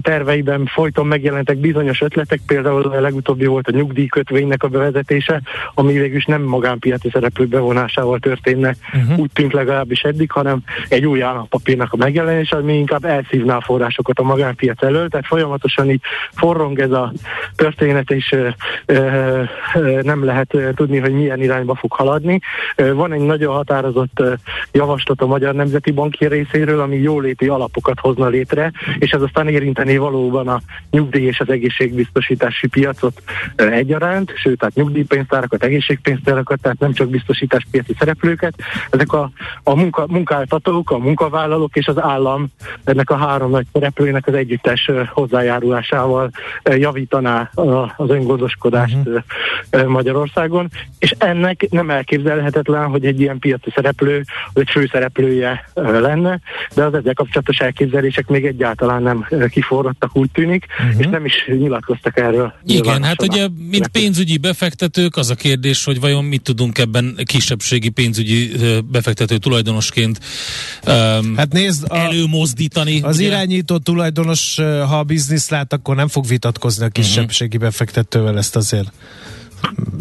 terveiben 0.00 0.66
folyton 0.66 1.06
megjelentek 1.06 1.56
bizonyos 1.56 2.00
ötletek, 2.00 2.40
például 2.46 2.82
a 2.82 3.00
legutóbbi 3.00 3.46
volt 3.46 3.68
a 3.68 3.76
nyugdíjkötvénynek 3.76 4.62
a 4.62 4.68
bevezetése, 4.68 5.40
ami 5.74 5.92
végül 5.92 6.16
is 6.16 6.24
nem 6.24 6.42
magánpiaci 6.42 7.10
szereplők 7.12 7.48
bevonásával 7.48 8.18
történne, 8.18 8.74
uh-huh. 8.94 9.18
úgy 9.18 9.30
tűnt 9.32 9.52
legalábbis 9.52 10.00
eddig, 10.00 10.30
hanem 10.30 10.60
egy 10.88 11.06
új 11.06 11.22
állampapírnak 11.22 11.92
a 11.92 11.96
megjelenése, 11.96 12.56
ami 12.56 12.76
inkább 12.78 13.04
elszívná 13.04 13.56
a 13.56 13.60
forrásokat 13.60 14.18
a 14.18 14.22
magánpiac 14.22 14.82
elől, 14.82 15.08
tehát 15.08 15.26
folyamatosan 15.26 15.90
így 15.90 16.00
forrong 16.34 16.78
ez 16.78 16.90
a 16.90 17.12
történet, 17.56 18.10
és 18.10 18.32
ö, 18.32 18.48
ö, 18.86 19.42
nem 20.02 20.24
lehet 20.24 20.56
tudni, 20.74 20.98
hogy 20.98 21.12
milyen 21.12 21.40
irányba 21.68 21.74
fog 21.74 21.92
haladni. 21.92 22.40
Van 22.76 23.12
egy 23.12 23.20
nagyon 23.20 23.54
határozott 23.54 24.22
javaslat 24.72 25.20
a 25.20 25.26
Magyar 25.26 25.54
Nemzeti 25.54 25.90
Banki 25.90 26.26
részéről, 26.26 26.80
ami 26.80 26.96
jóléti 26.96 27.48
alapokat 27.48 28.00
hozna 28.00 28.26
létre, 28.26 28.72
és 28.98 29.10
ez 29.10 29.22
aztán 29.22 29.48
érintené 29.48 29.96
valóban 29.96 30.48
a 30.48 30.60
nyugdíj 30.90 31.26
és 31.26 31.40
az 31.40 31.50
egészségbiztosítási 31.50 32.66
piacot 32.66 33.22
egyaránt, 33.56 34.32
sőt, 34.36 34.58
tehát 34.58 34.74
nyugdíjpénztárakat, 34.74 35.62
egészségpénztárakat, 35.62 36.60
tehát 36.60 36.78
nem 36.78 36.92
csak 36.92 37.08
biztosításpiaci 37.08 37.94
szereplőket. 37.98 38.54
Ezek 38.90 39.12
a, 39.12 39.30
a 39.62 39.74
munka, 39.74 40.06
munkáltatók, 40.08 40.90
a 40.90 40.98
munkavállalók 40.98 41.76
és 41.76 41.86
az 41.86 42.00
állam 42.00 42.46
ennek 42.84 43.10
a 43.10 43.16
három 43.16 43.50
nagy 43.50 43.66
szereplőnek 43.72 44.26
az 44.26 44.34
együttes 44.34 44.90
hozzájárulásával 45.12 46.30
javítaná 46.62 47.50
az 47.96 48.10
öngondoskodást 48.10 48.96
uh-huh. 49.04 49.86
Magyarországon, 49.86 50.68
és 50.98 51.14
ennek 51.18 51.57
nem 51.70 51.90
elképzelhetetlen, 51.90 52.86
hogy 52.86 53.04
egy 53.04 53.20
ilyen 53.20 53.38
piaci 53.38 53.70
szereplő, 53.74 54.24
vagy 54.52 54.70
főszereplője 54.70 55.70
lenne, 55.74 56.40
de 56.74 56.84
az 56.84 56.94
ezzel 56.94 57.14
kapcsolatos 57.14 57.58
elképzelések 57.58 58.26
még 58.26 58.44
egyáltalán 58.44 59.02
nem 59.02 59.26
kiforrottak, 59.48 60.16
úgy 60.16 60.30
tűnik, 60.30 60.66
uh-huh. 60.78 61.00
és 61.00 61.06
nem 61.06 61.24
is 61.24 61.34
nyilatkoztak 61.46 62.18
erről. 62.18 62.52
Igen, 62.64 63.02
hát 63.02 63.22
ugye, 63.22 63.48
mint 63.70 63.88
pénzügyi 63.88 64.38
befektetők, 64.38 65.16
az 65.16 65.30
a 65.30 65.34
kérdés, 65.34 65.84
hogy 65.84 66.00
vajon 66.00 66.24
mit 66.24 66.42
tudunk 66.42 66.78
ebben 66.78 67.18
kisebbségi 67.24 67.88
pénzügyi 67.88 68.50
befektető 68.90 69.36
tulajdonosként 69.36 70.18
um, 70.86 71.36
hát 71.36 71.52
nézd, 71.52 71.84
a, 71.88 71.96
előmozdítani. 71.96 73.00
Az 73.00 73.16
ugye? 73.16 73.26
irányító 73.26 73.78
tulajdonos, 73.78 74.56
ha 74.88 74.98
a 74.98 75.02
biznisz 75.02 75.48
lát, 75.48 75.72
akkor 75.72 75.96
nem 75.96 76.08
fog 76.08 76.26
vitatkozni 76.26 76.84
a 76.84 76.88
kisebbségi 76.88 77.56
uh-huh. 77.56 77.70
befektetővel, 77.70 78.38
ezt 78.38 78.56
azért 78.56 78.92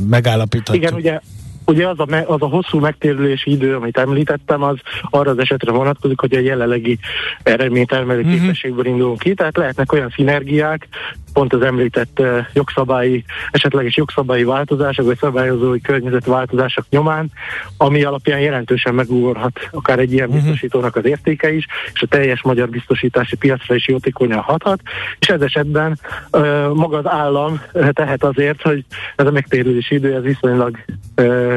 megállapíthatjuk. 0.10 0.84
Igen, 0.84 0.94
ugye 0.94 1.20
Ugye 1.68 1.88
az 1.88 2.00
a, 2.00 2.06
me, 2.10 2.24
az 2.28 2.42
a 2.42 2.46
hosszú 2.46 2.80
megtérülési 2.80 3.52
idő, 3.52 3.76
amit 3.76 3.98
említettem, 3.98 4.64
az 4.64 4.78
arra 5.10 5.32
az 5.32 5.40
esetre 5.40 5.72
vonatkozik, 5.72 6.20
hogy 6.20 6.34
a 6.34 6.40
jelenlegi 6.40 7.00
eredménytermelő 7.44 8.22
uh-huh. 8.22 8.40
képességből 8.40 8.86
indulunk 8.86 9.20
ki, 9.20 9.34
tehát 9.34 9.58
lehetnek 9.58 9.92
olyan 9.92 10.14
szinergiák, 10.16 10.88
pont 11.34 11.54
az 11.54 11.62
említett 11.62 12.20
uh, 12.20 12.46
jogszabályi, 12.54 13.24
esetleges 13.52 13.98
jogszabályi 13.98 14.44
változások, 14.44 15.06
vagy 15.06 15.18
szabályozói 15.18 15.82
környezetváltozások 15.82 16.86
nyomán, 16.90 17.32
ami 17.78 18.04
alapján 18.04 18.40
jelentősen 18.40 18.94
megugorhat 18.94 19.70
akár 19.72 20.00
egy 20.00 20.14
ilyen 20.14 20.28
uh-huh. 20.28 20.44
biztosítónak 20.44 20.96
az 20.96 21.06
értéke 21.06 21.54
is, 21.54 21.66
és 21.94 22.02
a 22.02 22.08
teljes 22.08 22.42
magyar 22.42 22.70
biztosítási 22.70 23.36
piacra 23.36 23.76
is 23.76 23.88
jótékonyan 23.88 24.40
hathat, 24.40 24.82
és 25.20 25.28
ez 25.28 25.42
esetben 25.42 26.00
uh, 26.32 26.74
maga 26.74 26.98
az 26.98 27.08
állam 27.08 27.62
tehet 27.92 28.24
azért, 28.24 28.62
hogy 28.62 28.86
ez 29.16 29.26
a 29.26 29.32
megtérülési 29.32 29.96
idő 29.96 30.16
ez 30.16 30.24
viszonylag 30.24 30.78
uh, 31.18 31.57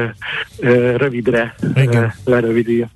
rövidre 0.97 1.55
uh, 1.75 2.03
lerövidül. 2.25 2.89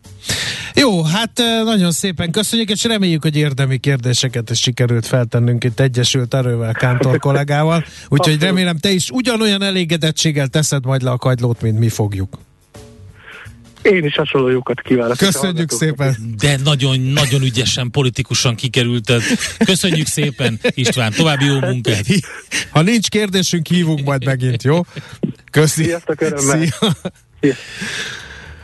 Jó, 0.75 1.03
hát 1.03 1.41
nagyon 1.63 1.91
szépen 1.91 2.31
köszönjük, 2.31 2.69
és 2.69 2.83
reméljük, 2.83 3.21
hogy 3.21 3.35
érdemi 3.35 3.77
kérdéseket 3.77 4.49
is 4.49 4.59
sikerült 4.59 5.05
feltennünk 5.05 5.63
itt 5.63 5.79
Egyesült 5.79 6.33
Erővel, 6.33 6.73
Kántor 6.73 7.19
kollégával. 7.19 7.85
Úgyhogy 8.07 8.41
remélem 8.41 8.77
te 8.77 8.89
is 8.89 9.09
ugyanolyan 9.09 9.61
elégedettséggel 9.61 10.47
teszed 10.47 10.85
majd 10.85 11.01
le 11.01 11.11
a 11.11 11.17
kagylót, 11.17 11.61
mint 11.61 11.79
mi 11.79 11.89
fogjuk. 11.89 12.37
Én 13.91 14.05
is 14.05 14.15
hasonló 14.15 14.49
jókat 14.49 14.81
kívánok. 14.81 15.17
Köszönjük 15.17 15.71
szépen. 15.71 16.15
De 16.37 16.57
nagyon-nagyon 16.63 17.41
ügyesen, 17.41 17.91
politikusan 17.91 18.55
kikerülted. 18.55 19.21
Köszönjük 19.65 20.07
szépen, 20.07 20.59
István. 20.69 21.11
További 21.11 21.45
jó 21.45 21.59
munkát. 21.59 22.05
Ha 22.69 22.81
nincs 22.81 23.09
kérdésünk, 23.09 23.67
hívunk 23.67 24.05
majd 24.05 24.25
megint, 24.25 24.63
jó? 24.63 24.81
Köszi. 25.51 25.83
Sziasztok, 25.83 26.21
örömmel. 26.21 26.59
Szia. 27.41 27.53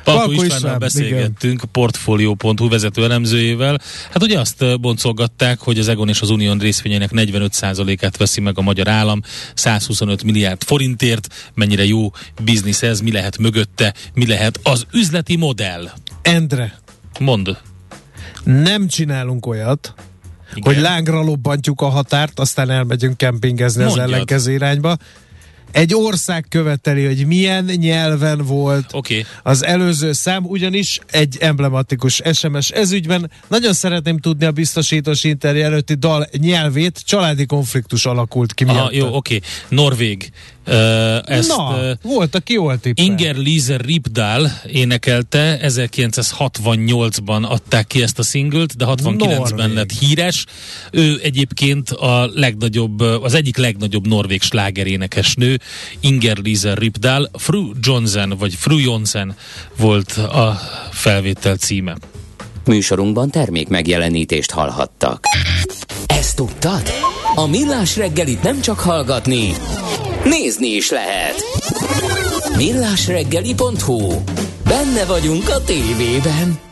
Palko 0.04 0.32
Istvánnal 0.32 0.78
beszélgettünk, 0.78 1.64
portfolio.hu 1.72 2.70
vezető 2.70 3.04
elemzőjével. 3.04 3.80
Hát 4.12 4.24
ugye 4.24 4.40
azt 4.40 4.80
boncolgatták, 4.80 5.60
hogy 5.60 5.80
az 5.80 5.88
Egon 5.88 6.10
és 6.10 6.22
az 6.22 6.30
Unión 6.30 6.58
részvényeinek 6.58 7.10
45%-át 7.14 8.18
veszi 8.18 8.42
meg 8.42 8.58
a 8.58 8.62
magyar 8.62 8.88
állam 8.88 9.22
125 9.54 10.24
milliárd 10.24 10.64
forintért. 10.64 11.52
Mennyire 11.54 11.86
jó 11.86 12.12
biznisz 12.44 12.84
ez, 12.84 13.00
mi 13.00 13.12
lehet 13.12 13.38
mögötte, 13.38 13.94
mi 14.14 14.28
lehet 14.28 14.60
az 14.64 14.86
üzleti 14.94 15.36
modell? 15.36 15.90
Endre. 16.22 16.80
Mond. 17.20 17.58
Nem 18.44 18.88
csinálunk 18.88 19.46
olyat, 19.46 19.94
Igen. 20.56 20.74
hogy 20.74 20.84
lángra 20.84 21.22
lobbantjuk 21.22 21.82
a 21.82 21.90
határt, 21.90 22.40
aztán 22.40 22.70
elmegyünk 22.70 23.18
kempingezni 23.18 23.84
Mondjad. 23.84 24.06
az 24.06 24.12
ellenkező 24.12 24.52
irányba 24.52 24.98
egy 25.72 25.96
ország 25.96 26.46
követeli, 26.50 27.06
hogy 27.06 27.26
milyen 27.26 27.64
nyelven 27.64 28.46
volt 28.46 28.86
okay. 28.92 29.26
az 29.44 29.66
előző 29.66 30.12
szám, 30.12 30.46
ugyanis 30.46 31.00
egy 31.12 31.38
emblematikus 31.40 32.22
SMS 32.34 32.70
ezügyben. 32.70 33.32
Nagyon 33.48 33.74
szeretném 33.74 34.18
tudni 34.18 34.46
a 34.46 34.52
biztosítós 34.52 35.24
interjú 35.24 35.64
előtti 35.64 35.94
dal 35.94 36.28
nyelvét, 36.38 37.02
családi 37.06 37.46
konfliktus 37.46 38.06
alakult 38.06 38.54
ki 38.54 38.64
Aha, 38.64 38.90
Jó, 38.92 39.06
oké. 39.06 39.16
Okay. 39.16 39.42
Norvég 39.70 40.32
Uh, 40.68 40.76
ezt, 41.26 41.48
Na, 41.48 41.90
uh, 41.90 41.92
volt, 42.02 42.36
aki 42.36 42.54
jól 42.54 42.80
tippel. 42.80 43.06
Inger 43.06 43.36
Lise 43.36 43.78
Ripdal 43.78 44.52
énekelte, 44.68 45.60
1968-ban 45.62 47.48
adták 47.48 47.88
ki 47.88 48.02
ezt 48.02 48.20
a 48.20 48.24
szinglet, 48.24 48.78
de 48.78 48.86
69-ben 48.88 49.74
lett 49.74 49.92
híres. 49.92 50.46
Ő 50.92 51.20
egyébként 51.24 51.90
a 51.90 52.30
legnagyobb, 52.34 53.00
az 53.00 53.34
egyik 53.34 53.58
legnagyobb 53.58 54.08
norvég 54.08 54.42
slágerénekesnő, 54.42 55.60
Inger 56.00 56.38
Lise 56.38 56.74
Ripdal. 56.76 57.30
Fru 57.34 57.72
Johnson, 57.80 58.34
vagy 58.40 58.54
Fru 58.54 58.78
Jonsen 58.78 59.36
volt 59.78 60.12
a 60.18 60.60
felvétel 60.92 61.56
címe. 61.56 61.98
Műsorunkban 62.66 63.30
termék 63.30 63.68
megjelenítést 63.68 64.52
hallhattak. 64.52 65.24
Ezt 66.06 66.36
tudtad? 66.36 66.82
A 67.36 67.48
Millás 67.48 67.98
reggelit 67.98 68.44
nem 68.44 68.62
csak 68.62 68.80
hallgatni, 68.80 69.54
Nézni 70.24 70.68
is 70.68 70.90
lehet. 70.90 71.36
Millásreggeli.hu 72.58 74.24
Benne 74.64 75.06
vagyunk 75.06 75.50
a 75.50 75.64
tévében. 75.64 76.71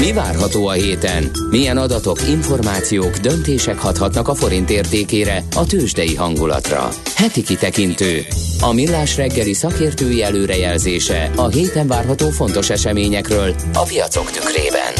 Mi 0.00 0.12
várható 0.12 0.66
a 0.66 0.72
héten? 0.72 1.30
Milyen 1.50 1.76
adatok, 1.76 2.28
információk, 2.28 3.16
döntések 3.16 3.78
hathatnak 3.78 4.28
a 4.28 4.34
forint 4.34 4.70
értékére, 4.70 5.44
a 5.54 5.66
tőzsdei 5.66 6.14
hangulatra? 6.14 6.88
Heti 7.14 7.42
kitekintő. 7.42 8.26
A 8.60 8.72
Millás 8.72 9.16
reggeli 9.16 9.52
szakértői 9.52 10.22
előrejelzése 10.22 11.30
a 11.36 11.48
héten 11.48 11.86
várható 11.86 12.30
fontos 12.30 12.70
eseményekről 12.70 13.54
a 13.74 13.82
piacok 13.82 14.30
tükrében. 14.30 14.92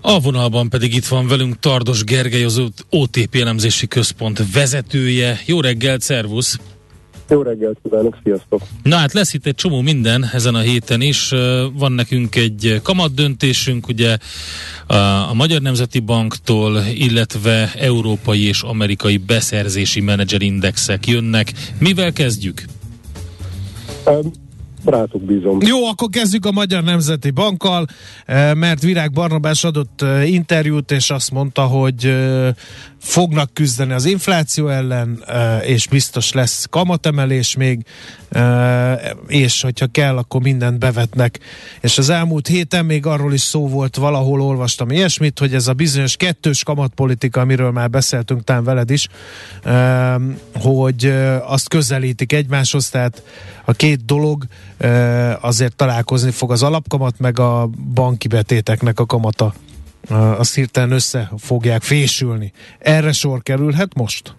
A 0.00 0.20
vonalban 0.20 0.68
pedig 0.68 0.94
itt 0.94 1.06
van 1.06 1.28
velünk 1.28 1.58
Tardos 1.58 2.04
Gergely, 2.04 2.44
az 2.44 2.62
OTP 2.90 3.34
elemzési 3.34 3.86
központ 3.86 4.52
vezetője. 4.52 5.40
Jó 5.46 5.60
reggelt, 5.60 6.00
szervusz! 6.00 6.58
Jó 7.30 7.42
reggelt 7.42 7.78
kívánok, 7.82 8.18
sziasztok! 8.24 8.62
Na 8.82 8.96
hát 8.96 9.12
lesz 9.12 9.34
itt 9.34 9.46
egy 9.46 9.54
csomó 9.54 9.80
minden 9.80 10.30
ezen 10.32 10.54
a 10.54 10.60
héten 10.60 11.00
is. 11.00 11.28
Van 11.72 11.92
nekünk 11.92 12.36
egy 12.36 12.80
kamat 12.82 13.14
döntésünk, 13.14 13.88
ugye 13.88 14.16
a 15.28 15.34
Magyar 15.34 15.60
Nemzeti 15.60 15.98
Banktól, 16.00 16.82
illetve 16.94 17.72
európai 17.78 18.46
és 18.46 18.62
amerikai 18.62 19.16
beszerzési 19.16 20.00
menedzserindexek 20.00 21.06
jönnek. 21.06 21.52
Mivel 21.78 22.12
kezdjük? 22.12 22.64
Um 24.04 24.32
rátok 24.84 25.22
bízom. 25.22 25.58
Jó, 25.60 25.84
akkor 25.86 26.08
kezdjük 26.08 26.46
a 26.46 26.52
Magyar 26.52 26.82
Nemzeti 26.82 27.30
Bankkal, 27.30 27.86
mert 28.54 28.82
Virág 28.82 29.12
Barnabás 29.12 29.64
adott 29.64 30.04
interjút, 30.24 30.90
és 30.90 31.10
azt 31.10 31.30
mondta, 31.30 31.62
hogy 31.62 32.14
fognak 33.08 33.54
küzdeni 33.54 33.92
az 33.92 34.04
infláció 34.04 34.68
ellen, 34.68 35.24
és 35.62 35.88
biztos 35.88 36.32
lesz 36.32 36.66
kamatemelés 36.70 37.56
még, 37.56 37.84
és 39.26 39.62
hogyha 39.62 39.86
kell, 39.86 40.16
akkor 40.16 40.40
mindent 40.40 40.78
bevetnek. 40.78 41.38
És 41.80 41.98
az 41.98 42.08
elmúlt 42.08 42.46
héten 42.46 42.84
még 42.84 43.06
arról 43.06 43.32
is 43.32 43.40
szó 43.40 43.68
volt, 43.68 43.96
valahol 43.96 44.40
olvastam 44.40 44.90
ilyesmit, 44.90 45.38
hogy 45.38 45.54
ez 45.54 45.66
a 45.66 45.72
bizonyos 45.72 46.16
kettős 46.16 46.62
kamatpolitika, 46.62 47.40
amiről 47.40 47.70
már 47.70 47.90
beszéltünk 47.90 48.44
tám 48.44 48.64
veled 48.64 48.90
is, 48.90 49.08
hogy 50.54 51.14
azt 51.46 51.68
közelítik 51.68 52.32
egymáshoz, 52.32 52.88
tehát 52.88 53.22
a 53.64 53.72
két 53.72 54.04
dolog 54.04 54.44
azért 55.40 55.76
találkozni 55.76 56.30
fog 56.30 56.52
az 56.52 56.62
alapkamat, 56.62 57.18
meg 57.18 57.38
a 57.38 57.70
banki 57.94 58.28
betéteknek 58.28 59.00
a 59.00 59.06
kamata 59.06 59.54
azt 60.10 60.54
hirtelen 60.54 60.90
össze 60.90 61.30
fogják 61.38 61.82
fésülni. 61.82 62.52
Erre 62.78 63.12
sor 63.12 63.42
kerülhet 63.42 63.94
most? 63.94 64.34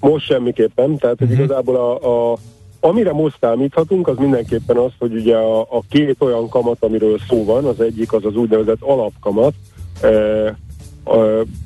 Most 0.00 0.26
semmiképpen, 0.26 0.98
tehát 0.98 1.20
uh-huh. 1.20 1.38
igazából 1.38 1.76
a, 1.76 2.32
a 2.32 2.38
Amire 2.80 3.12
most 3.12 3.36
számíthatunk, 3.40 4.08
az 4.08 4.16
mindenképpen 4.16 4.76
az, 4.76 4.90
hogy 4.98 5.14
ugye 5.14 5.36
a, 5.36 5.60
a 5.60 5.82
két 5.88 6.16
olyan 6.18 6.48
kamat, 6.48 6.76
amiről 6.80 7.18
szó 7.28 7.44
van, 7.44 7.64
az 7.64 7.80
egyik 7.80 8.12
az 8.12 8.24
az 8.24 8.34
úgynevezett 8.34 8.80
alapkamat, 8.80 9.54
e, 10.00 10.08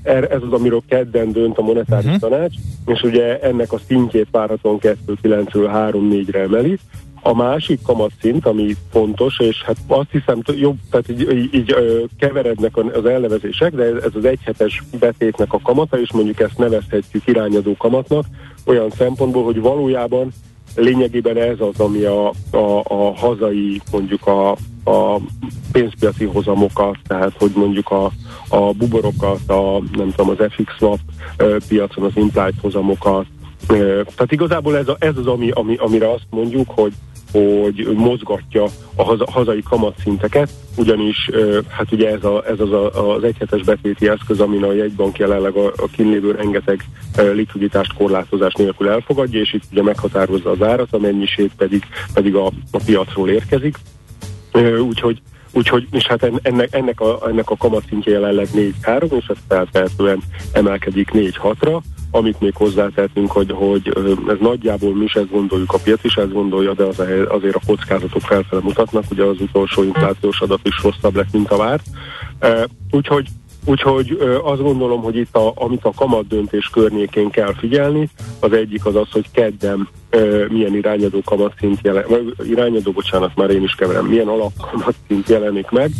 ez 0.04 0.42
az, 0.42 0.52
amiről 0.52 0.82
kedden 0.88 1.32
dönt 1.32 1.58
a 1.58 1.62
monetáris 1.62 2.04
uh-huh. 2.04 2.20
tanács, 2.20 2.54
és 2.86 3.02
ugye 3.02 3.40
ennek 3.40 3.72
a 3.72 3.80
szintjét 3.86 4.28
várhatóan 4.30 4.78
2,9-ről 4.80 5.90
3-4-re 5.92 6.40
emeli, 6.40 6.78
a 7.22 7.34
másik 7.34 7.82
kamatszint, 7.82 8.46
ami 8.46 8.76
fontos, 8.90 9.38
és 9.38 9.62
hát 9.62 9.76
azt 9.86 10.10
hiszem 10.10 10.42
jobb, 10.56 10.76
tehát 10.90 11.08
így, 11.08 11.32
így, 11.32 11.54
így 11.54 11.74
keverednek 12.18 12.76
az 12.76 13.04
elnevezések, 13.04 13.74
de 13.74 13.84
ez 13.84 14.14
az 14.14 14.24
egyhetes 14.24 14.82
betétnek 14.98 15.52
a 15.52 15.60
kamata, 15.62 16.00
és 16.00 16.12
mondjuk 16.12 16.40
ezt 16.40 16.58
nevezhetjük 16.58 17.26
irányadó 17.26 17.76
kamatnak, 17.76 18.24
olyan 18.66 18.90
szempontból, 18.90 19.44
hogy 19.44 19.60
valójában 19.60 20.32
lényegében 20.76 21.36
ez 21.36 21.60
az, 21.60 21.80
ami 21.80 22.02
a, 22.02 22.28
a, 22.50 22.82
a 22.84 23.14
hazai, 23.16 23.80
mondjuk 23.90 24.26
a, 24.26 24.50
a 24.84 25.20
pénzpiaci 25.72 26.24
hozamokat, 26.24 26.96
tehát 27.06 27.32
hogy 27.38 27.52
mondjuk 27.54 27.90
a, 27.90 28.10
a 28.48 28.72
buborokat, 28.72 29.50
a, 29.50 29.82
nem 29.96 30.10
tudom, 30.10 30.28
az 30.28 30.46
FX 30.50 30.72
swap 30.76 30.98
piacon 31.68 32.04
az 32.04 32.12
implied 32.14 32.54
hozamokat, 32.60 33.26
tehát 33.66 34.32
igazából 34.32 34.76
ez, 34.76 34.88
a, 34.88 34.96
ez 34.98 35.16
az, 35.16 35.26
ami, 35.26 35.50
ami, 35.50 35.76
amire 35.76 36.10
azt 36.10 36.26
mondjuk, 36.30 36.70
hogy 36.70 36.92
hogy 37.32 37.88
mozgatja 37.94 38.64
a 38.94 39.04
haza, 39.04 39.26
hazai 39.30 39.62
kamatszinteket, 39.62 40.50
ugyanis 40.76 41.30
hát 41.68 41.92
ugye 41.92 42.10
ez, 42.10 42.24
a, 42.24 42.44
ez 42.46 42.60
az 42.60 42.72
a, 42.72 43.14
az 43.14 43.24
egyhetes 43.24 43.62
betéti 43.62 44.08
eszköz, 44.08 44.40
amin 44.40 44.64
a 44.64 44.72
jegybank 44.72 45.18
jelenleg 45.18 45.54
a, 45.54 45.66
a 45.66 45.86
kínlévő 45.92 46.30
rengeteg 46.30 46.84
likviditást 47.32 47.92
korlátozás 47.92 48.54
nélkül 48.54 48.88
elfogadja, 48.88 49.40
és 49.40 49.52
itt 49.52 49.64
ugye 49.72 49.82
meghatározza 49.82 50.50
az 50.50 50.62
árat, 50.62 50.92
a 50.92 50.98
mennyiség 50.98 51.50
pedig, 51.56 51.82
pedig 52.14 52.34
a, 52.34 52.46
a 52.70 52.80
piacról 52.84 53.28
érkezik. 53.28 53.76
Úgyhogy 54.86 55.20
Úgyhogy, 55.54 55.86
és 55.90 56.06
hát 56.06 56.30
ennek, 56.42 56.74
ennek, 56.74 57.00
a, 57.00 57.28
ennek 57.28 57.50
a 57.50 57.56
kamatszintje 57.56 58.12
jelenleg 58.12 58.48
4-3, 58.82 59.12
és 59.18 59.26
ez 59.26 59.36
feltehetően 59.48 60.22
emelkedik 60.52 61.10
4-6-ra, 61.12 61.80
amit 62.14 62.40
még 62.40 62.54
hozzátettünk, 62.54 63.30
hogy, 63.30 63.50
hogy 63.50 63.92
ez 64.28 64.36
nagyjából 64.40 64.94
mi 64.94 65.04
is 65.04 65.14
ezt 65.14 65.30
gondoljuk, 65.30 65.72
a 65.72 65.78
piac 65.78 66.04
is 66.04 66.16
ezt 66.16 66.32
gondolja, 66.32 66.74
de 66.74 66.84
az, 66.84 67.02
azért 67.28 67.54
a 67.54 67.60
kockázatok 67.66 68.20
felfele 68.20 68.62
mutatnak, 68.62 69.04
ugye 69.10 69.22
az 69.22 69.40
utolsó 69.40 69.82
inflációs 69.82 70.40
adat 70.40 70.60
is 70.62 70.82
rosszabb 70.82 71.16
lett, 71.16 71.32
mint 71.32 71.50
a 71.50 71.56
várt. 71.56 71.84
Úgyhogy 72.90 73.26
Úgyhogy 73.64 74.18
azt 74.42 74.62
gondolom, 74.62 75.02
hogy 75.02 75.16
itt, 75.16 75.36
a, 75.36 75.52
amit 75.54 75.84
a 75.84 75.92
kamat 75.96 76.26
döntés 76.26 76.68
környékén 76.72 77.30
kell 77.30 77.54
figyelni, 77.54 78.08
az 78.40 78.52
egyik 78.52 78.86
az 78.86 78.96
az, 78.96 79.10
hogy 79.10 79.30
kedden 79.30 79.88
milyen 80.48 80.74
irányadó 80.74 81.20
kamatszint 81.24 81.78
jelen, 81.82 82.04
vagy 82.08 82.50
irányadó, 82.50 82.92
bocsánat, 82.92 83.36
már 83.36 83.50
én 83.50 83.62
is 83.62 83.74
keverem, 83.74 84.06
milyen 84.06 84.28
alapkamatszint 84.28 85.28
jelenik 85.28 85.70
meg, 85.70 85.90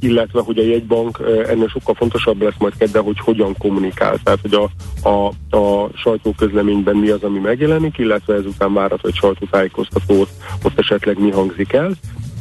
illetve, 0.00 0.40
hogy 0.40 0.58
a 0.58 0.62
jegybank 0.62 1.18
ennél 1.48 1.68
sokkal 1.68 1.94
fontosabb 1.94 2.42
lesz 2.42 2.58
majd 2.58 2.72
kedden, 2.78 3.02
hogy 3.02 3.18
hogyan 3.20 3.54
kommunikál. 3.58 4.18
Tehát, 4.22 4.40
hogy 4.42 4.54
a, 4.54 4.70
a, 5.08 5.26
a 5.56 5.90
sajtóközleményben 5.94 6.96
mi 6.96 7.08
az, 7.08 7.22
ami 7.22 7.38
megjelenik, 7.38 7.98
illetve 7.98 8.34
ezután 8.34 8.72
várható 8.72 9.08
egy 9.08 9.14
sajtótájékoztatót, 9.14 10.28
ott 10.62 10.78
esetleg 10.78 11.18
mi 11.18 11.30
hangzik 11.30 11.72
el, 11.72 11.92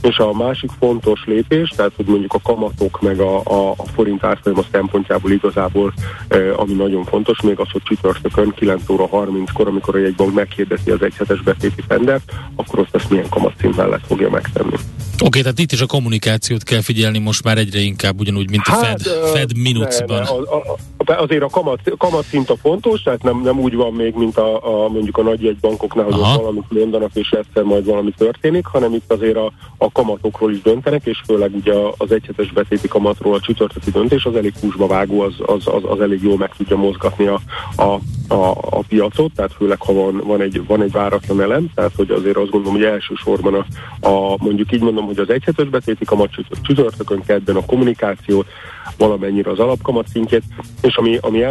és 0.02 0.18
a 0.18 0.34
másik 0.34 0.70
fontos 0.80 1.26
lépés, 1.26 1.70
tehát 1.70 1.92
hogy 1.96 2.06
mondjuk 2.06 2.34
a 2.34 2.40
kamatok 2.44 3.02
meg 3.02 3.20
a, 3.20 3.42
a, 3.44 3.70
a 3.78 3.86
forint 3.94 4.24
árfolyama 4.24 4.64
szempontjából 4.72 5.32
igazából, 5.32 5.94
e, 6.28 6.54
ami 6.56 6.74
nagyon 6.74 7.04
fontos, 7.04 7.42
még 7.42 7.60
az, 7.60 7.70
hogy 7.72 7.82
csütörtökön 7.84 8.54
9 8.56 8.90
óra 8.90 9.10
30-kor, 9.12 9.68
amikor 9.68 9.96
a 9.96 10.00
jegybank 10.00 10.34
meghirdeti 10.34 10.92
az 10.92 11.02
egyhetes 11.02 11.42
betéti 11.42 11.84
tendert, 11.88 12.32
akkor 12.56 12.80
azt 12.80 12.96
ezt 12.96 13.10
milyen 13.10 13.30
kamatszint 13.30 13.76
mellett 13.76 14.06
fogja 14.06 14.30
megtenni. 14.30 14.76
Oké, 15.18 15.28
okay, 15.28 15.42
tehát 15.42 15.60
itt 15.60 15.72
is 15.72 15.82
a 15.82 15.86
kommunikációt 15.86 16.64
kell 16.64 16.82
figyelni 16.82 17.18
most 17.20 17.44
már 17.44 17.58
egyre 17.58 17.80
inkább, 17.80 18.20
ugyanúgy, 18.20 18.50
mint 18.50 18.64
a 18.66 18.72
hát, 18.72 19.02
Fed, 19.02 19.14
Fed 19.34 19.58
minucban. 19.58 20.18
Ne, 20.18 20.24
ne, 20.24 20.30
a, 20.30 20.78
a, 21.06 21.22
azért 21.22 21.44
a 21.44 21.48
kamat, 21.48 21.80
kamat 21.98 22.26
szint 22.26 22.50
a 22.50 22.56
fontos, 22.56 23.02
tehát 23.02 23.24
nem, 23.24 23.42
nem 23.42 23.60
úgy 23.60 23.76
van 23.76 23.94
még, 23.94 24.14
mint 24.16 24.38
a, 24.38 24.84
a 24.84 24.88
mondjuk 24.88 25.18
a 25.18 25.22
nagy 25.22 25.44
jegybankoknál, 25.44 26.06
hogy 26.06 26.14
valamit 26.14 26.64
mondanak, 26.70 27.12
és 27.14 27.30
egyszer 27.30 27.64
majd 27.64 27.86
valami 27.86 28.14
történik, 28.18 28.66
hanem 28.66 28.94
itt 28.94 29.12
azért 29.12 29.36
a, 29.36 29.52
a 29.78 29.92
kamatokról 29.92 30.52
is 30.52 30.62
döntenek, 30.62 31.06
és 31.06 31.22
főleg 31.26 31.56
ugye 31.56 31.74
az 31.98 32.12
egyhetes 32.12 32.52
betéti 32.52 32.88
kamatról 32.88 33.34
a 33.34 33.40
csütörtöki 33.40 33.92
döntés 33.92 34.26
az 34.26 34.36
elég 34.36 34.54
húsba 34.62 34.88
vágó, 34.88 35.22
az, 35.22 35.34
az, 35.46 35.68
az, 35.68 35.84
az 35.84 36.00
elég 36.00 36.24
jól 36.24 36.38
meg 36.38 36.54
tudja 36.58 36.78
mozgatni 36.78 37.26
a, 37.28 37.42
a, 37.78 38.00
a, 38.28 38.50
a 38.50 38.84
piacot, 38.88 39.32
tehát 39.36 39.54
főleg 39.54 39.82
ha 39.82 39.94
van, 39.94 40.22
van, 40.26 40.42
egy, 40.42 40.66
van 40.68 40.82
egy 40.82 40.92
váratlan 40.92 41.42
elem, 41.42 41.70
tehát 41.76 41.92
hogy 41.96 42.12
azért 42.12 42.38
azt 42.38 42.50
gondolom, 42.50 42.76
hogy 42.76 42.86
elsősorban 42.86 43.54
a, 43.54 43.66
a 44.08 44.36
mondjuk 44.40 44.72
így 44.72 44.82
mondom, 44.82 45.06
hogy 45.06 45.20
az 45.20 45.30
egyhetes 45.30 45.68
betéti 45.68 46.06
kamat 46.06 46.30
csütörtökön 46.62 47.22
kedden 47.26 47.56
a 47.56 47.66
kommunikációt, 47.66 48.48
valamennyire 48.98 49.52
az 49.52 49.60
alapkamat 49.60 50.08
szintjét, 50.08 50.44
és 50.82 50.96
ami, 50.96 51.18
ami 51.22 51.44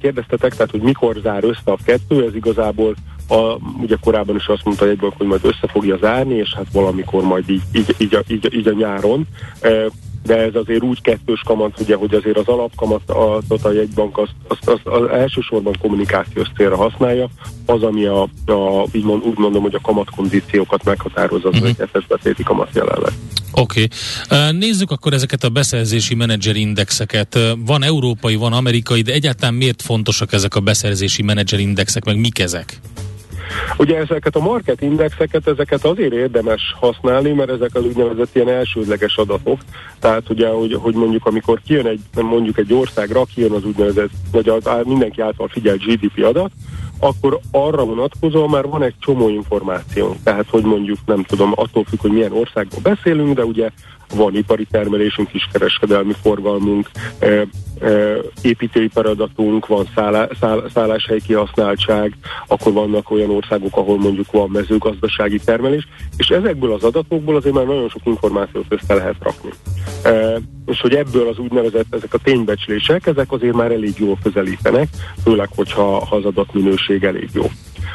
kérdeztetek, 0.00 0.54
tehát 0.54 0.70
hogy 0.70 0.82
mikor 0.82 1.16
zár 1.22 1.44
össze 1.44 1.60
a 1.72 1.78
kettő, 1.84 2.24
ez 2.26 2.34
igazából 2.34 2.94
a, 3.28 3.56
ugye 3.80 3.96
korábban 4.00 4.36
is 4.36 4.46
azt 4.46 4.64
mondta 4.64 4.88
egyből, 4.88 5.12
hogy 5.16 5.26
majd 5.26 5.44
össze 5.44 5.68
fogja 5.68 5.96
zárni, 5.96 6.34
és 6.34 6.54
hát 6.54 6.66
valamikor 6.72 7.22
majd 7.22 7.50
így, 7.50 7.62
így, 7.72 7.94
így, 7.98 8.14
a, 8.14 8.22
így, 8.28 8.54
így 8.54 8.68
a 8.68 8.72
nyáron 8.72 9.26
de 10.24 10.36
ez 10.36 10.54
azért 10.54 10.82
úgy 10.82 11.00
kettős 11.00 11.40
kamat, 11.44 11.80
ugye, 11.80 11.96
hogy 11.96 12.14
azért 12.14 12.36
az 12.36 12.46
alapkamatot 12.46 13.64
a 13.64 13.72
jegybank 13.72 14.18
azt, 14.18 14.34
azt, 14.48 14.68
azt, 14.68 14.86
az 14.86 15.08
elsősorban 15.10 15.76
kommunikációs 15.80 16.48
célra 16.56 16.76
használja, 16.76 17.28
az, 17.66 17.82
ami 17.82 18.04
a, 18.04 18.22
a 18.46 18.86
így 18.92 19.04
mond, 19.04 19.24
úgy 19.24 19.38
mondom, 19.38 19.62
hogy 19.62 19.74
a 19.74 19.80
kamatkondíciókat 19.80 20.84
meghatározza 20.84 21.48
az 21.48 21.54
uh-huh. 21.54 21.76
Mhm. 21.78 22.02
betéti 22.08 22.42
kamat 22.42 22.68
jelenleg. 22.74 23.12
Oké. 23.52 23.88
Okay. 24.28 24.52
Nézzük 24.52 24.90
akkor 24.90 25.12
ezeket 25.12 25.44
a 25.44 25.48
beszerzési 25.48 26.14
menedzserindexeket. 26.14 27.38
Van 27.58 27.82
európai, 27.82 28.34
van 28.34 28.52
amerikai, 28.52 29.02
de 29.02 29.12
egyáltalán 29.12 29.54
miért 29.54 29.82
fontosak 29.82 30.32
ezek 30.32 30.54
a 30.54 30.60
beszerzési 30.60 31.22
menedzserindexek, 31.22 32.04
meg 32.04 32.18
mik 32.18 32.38
ezek? 32.38 32.80
Ugye 33.78 33.96
ezeket 33.96 34.36
a 34.36 34.40
market 34.40 34.80
indexeket, 34.82 35.48
ezeket 35.48 35.84
azért 35.84 36.12
érdemes 36.12 36.74
használni, 36.80 37.32
mert 37.32 37.50
ezek 37.50 37.74
az 37.74 37.84
úgynevezett 37.84 38.34
ilyen 38.34 38.48
elsődleges 38.48 39.16
adatok. 39.16 39.60
Tehát 39.98 40.30
ugye, 40.30 40.48
hogy, 40.48 40.74
hogy 40.74 40.94
mondjuk 40.94 41.26
amikor 41.26 41.60
kijön 41.66 41.86
egy, 41.86 42.00
mondjuk 42.22 42.58
egy 42.58 42.72
országra, 42.72 43.24
kijön 43.34 43.52
az 43.52 43.64
úgynevezett, 43.64 44.10
vagy 44.32 44.48
az, 44.48 44.68
mindenki 44.84 45.20
által 45.20 45.48
figyelt 45.48 45.84
GDP 45.84 46.24
adat, 46.24 46.50
akkor 46.98 47.40
arra 47.50 47.84
vonatkozóan 47.84 48.50
már 48.50 48.66
van 48.66 48.82
egy 48.82 48.94
csomó 48.98 49.28
információ. 49.28 50.16
Tehát, 50.24 50.46
hogy 50.50 50.64
mondjuk 50.64 50.98
nem 51.06 51.22
tudom, 51.22 51.52
attól 51.54 51.84
függ, 51.84 52.00
hogy 52.00 52.12
milyen 52.12 52.32
országból 52.32 52.80
beszélünk, 52.82 53.34
de 53.34 53.44
ugye 53.44 53.70
van 54.14 54.36
ipari 54.36 54.66
termelésünk, 54.70 55.28
kiskereskedelmi 55.28 56.12
forgalmunk, 56.22 56.90
e, 57.18 57.26
e, 57.26 57.46
építőiparadatunk, 58.42 59.66
van 59.66 59.88
szállá, 59.94 60.28
száll, 60.40 60.70
szálláshelyi 60.74 61.20
kihasználtság, 61.20 62.12
akkor 62.46 62.72
vannak 62.72 63.10
olyan 63.10 63.30
országok, 63.30 63.76
ahol 63.76 63.98
mondjuk 63.98 64.30
van 64.30 64.50
mezőgazdasági 64.50 65.38
termelés, 65.38 65.88
és 66.16 66.28
ezekből 66.28 66.72
az 66.72 66.84
adatokból 66.84 67.36
azért 67.36 67.54
már 67.54 67.66
nagyon 67.66 67.88
sok 67.88 68.02
információt 68.04 68.66
össze 68.68 68.94
lehet 68.94 69.16
rakni. 69.20 69.50
E, 70.02 70.40
és 70.66 70.80
hogy 70.80 70.94
ebből 70.94 71.28
az 71.28 71.38
úgynevezett 71.38 71.94
ezek 71.94 72.14
a 72.14 72.18
ténybecslések, 72.18 73.06
ezek 73.06 73.32
azért 73.32 73.54
már 73.54 73.72
elég 73.72 73.94
jól 73.98 74.18
közelítenek, 74.22 74.88
főleg, 75.22 75.48
hogyha 75.54 76.04
ha 76.04 76.16
az 76.16 76.24
adatminőség 76.24 77.04
elég 77.04 77.28
jó. 77.32 77.44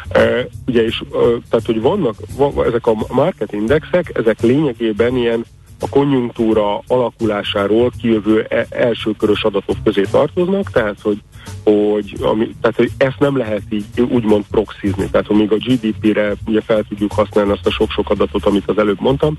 E, 0.09 0.47
ugye, 0.67 0.83
és 0.83 1.01
e, 1.13 1.17
tehát, 1.49 1.65
hogy 1.65 1.81
vannak 1.81 2.15
van, 2.37 2.65
ezek 2.65 2.87
a 2.87 2.95
market 3.13 3.53
indexek, 3.53 4.11
ezek 4.13 4.41
lényegében 4.41 5.15
ilyen 5.17 5.45
a 5.79 5.89
konjunktúra 5.89 6.81
alakulásáról 6.87 7.91
kijövő 8.01 8.45
e- 8.49 8.67
elsőkörös 8.69 9.43
adatok 9.43 9.75
közé 9.83 10.01
tartoznak, 10.11 10.71
tehát 10.71 11.01
hogy, 11.01 11.17
hogy, 11.63 12.15
ami, 12.21 12.55
tehát, 12.61 12.75
hogy 12.75 12.91
ezt 12.97 13.19
nem 13.19 13.37
lehet 13.37 13.61
így 13.69 14.01
úgymond 14.01 14.43
proxizni, 14.51 15.09
tehát 15.09 15.29
még 15.29 15.51
a 15.51 15.55
GDP-re 15.55 16.33
ugye 16.45 16.61
fel 16.61 16.83
tudjuk 16.89 17.11
használni 17.11 17.51
azt 17.51 17.65
a 17.65 17.71
sok-sok 17.71 18.09
adatot, 18.09 18.45
amit 18.45 18.69
az 18.69 18.77
előbb 18.77 19.01
mondtam, 19.01 19.37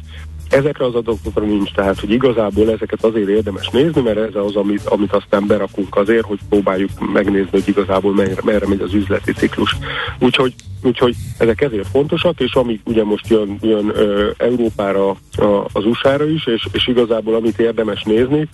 Ezekre 0.51 0.85
az 0.85 0.95
adatokra 0.95 1.45
nincs, 1.45 1.73
tehát 1.73 2.01
hogy 2.01 2.11
igazából 2.11 2.71
ezeket 2.71 3.05
azért 3.05 3.29
érdemes 3.29 3.69
nézni, 3.69 4.01
mert 4.01 4.19
ez 4.19 4.35
az, 4.35 4.57
amit, 4.57 4.85
amit 4.85 5.13
aztán 5.13 5.47
berakunk 5.47 5.97
azért, 5.97 6.25
hogy 6.25 6.39
próbáljuk 6.49 7.13
megnézni, 7.13 7.51
hogy 7.51 7.69
igazából 7.69 8.15
merre, 8.15 8.41
merre 8.45 8.69
megy 8.69 8.81
az 8.81 8.95
üzleti 8.95 9.33
ciklus. 9.33 9.77
Úgyhogy, 10.19 10.55
úgyhogy 10.83 11.15
ezek 11.39 11.61
ezért 11.61 11.87
fontosak, 11.87 12.41
és 12.41 12.55
ami 12.55 12.81
ugye 12.85 13.05
most 13.05 13.29
jön, 13.29 13.59
jön 13.61 13.91
ö, 13.95 14.31
Európára, 14.37 15.09
a, 15.37 15.65
az 15.73 15.85
USA-ra 15.85 16.29
is, 16.29 16.47
és, 16.47 16.69
és 16.73 16.87
igazából 16.87 17.35
amit 17.35 17.59
érdemes 17.59 18.03
nézni, 18.03 18.49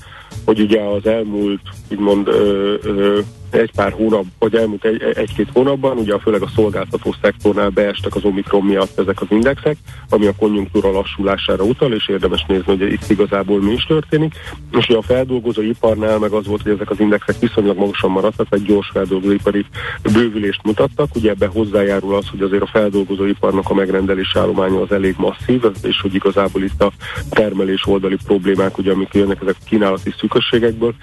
hogy 0.45 0.61
ugye 0.61 0.81
az 0.81 1.07
elmúlt, 1.07 1.61
úgymond 1.91 2.29
ö, 2.29 2.75
ö, 2.83 3.19
egy 3.51 3.71
pár 3.75 3.93
hónap, 3.93 4.25
vagy 4.39 4.55
elmúlt 4.55 4.85
egy, 4.85 5.03
egy-két 5.15 5.49
hónapban, 5.53 5.99
ugye 5.99 6.19
főleg 6.19 6.43
a 6.43 6.51
szolgáltató 6.55 7.15
szektornál 7.23 7.69
beestek 7.69 8.15
az 8.15 8.25
Omikron 8.25 8.65
miatt 8.65 8.99
ezek 8.99 9.21
az 9.21 9.27
indexek, 9.31 9.77
ami 10.09 10.27
a 10.27 10.35
konjunktúra 10.39 10.91
lassulására 10.91 11.65
utal, 11.65 11.93
és 11.93 12.09
érdemes 12.09 12.45
nézni, 12.49 12.65
hogy 12.65 12.93
itt 12.93 13.11
igazából 13.11 13.61
mi 13.63 13.73
is 13.73 13.85
történik. 13.85 14.35
És 14.79 14.89
ugye 14.89 14.99
a 14.99 15.03
feldolgozó 15.03 15.63
iparnál 15.63 16.19
meg 16.19 16.33
az 16.33 16.47
volt, 16.47 16.63
hogy 16.63 16.73
ezek 16.73 16.91
az 16.91 17.01
indexek 17.01 17.39
viszonylag 17.39 17.79
magasan 17.79 18.11
maradtak, 18.11 18.47
egy 18.51 18.63
gyors 18.63 18.89
feldolgozóipari 18.93 19.65
bővülést 20.13 20.61
mutattak. 20.63 21.15
Ugye 21.15 21.31
ebbe 21.31 21.47
hozzájárul 21.47 22.15
az, 22.15 22.29
hogy 22.29 22.41
azért 22.41 22.63
a 22.63 22.67
feldolgozóiparnak 22.73 23.71
a 23.71 23.75
megrendelési 23.75 24.39
állománya 24.39 24.81
az 24.81 24.93
elég 24.93 25.15
masszív, 25.19 25.63
és 25.83 26.01
hogy 26.01 26.15
igazából 26.15 26.63
itt 26.63 26.83
a 26.83 26.93
termelés 27.31 27.87
oldali 27.87 28.17
problémák, 28.25 28.79
ugye 28.79 28.93
amik 28.93 29.15
jönnek 29.15 29.43
ezek 29.43 29.57
a 29.61 29.65
kínálati 29.69 30.15
szűkösségekből, 30.19 30.95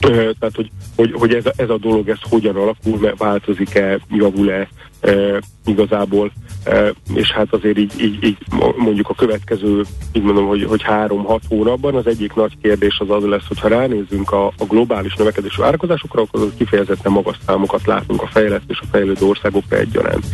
tehát, 0.00 0.54
hogy, 0.54 0.70
hogy, 0.96 1.12
hogy 1.12 1.34
ez, 1.34 1.46
a, 1.46 1.52
ez 1.56 1.70
a 1.70 1.78
dolog, 1.78 2.08
ez 2.08 2.18
hogyan 2.22 2.56
alakul, 2.56 3.14
változik-e, 3.16 3.98
javul-e 4.10 4.68
e, 5.00 5.40
igazából, 5.66 6.32
e, 6.64 6.92
és 7.14 7.30
hát 7.30 7.52
azért 7.52 7.78
így, 7.78 7.92
így, 8.00 8.24
így 8.24 8.36
mondjuk 8.76 9.08
a 9.08 9.14
következő, 9.14 9.82
így 10.12 10.22
mondom, 10.22 10.46
hogy, 10.46 10.64
hogy 10.64 10.82
három-hat 10.82 11.42
hónapban 11.48 11.94
az 11.94 12.06
egyik 12.06 12.34
nagy 12.34 12.56
kérdés 12.62 12.98
az 12.98 13.10
az 13.10 13.24
lesz, 13.24 13.46
hogyha 13.48 13.68
ránézzünk 13.68 14.30
a, 14.30 14.46
a 14.46 14.64
globális 14.68 15.14
növekedésű 15.14 15.62
várakozásokra, 15.62 16.22
akkor 16.22 16.52
kifejezetten 16.56 17.12
magas 17.12 17.38
számokat 17.46 17.86
látunk 17.86 18.22
a 18.22 18.26
fejlett 18.26 18.64
és 18.66 18.78
a 18.82 18.86
fejlődő 18.90 19.26
országokra 19.26 19.76
egyaránt. 19.76 20.26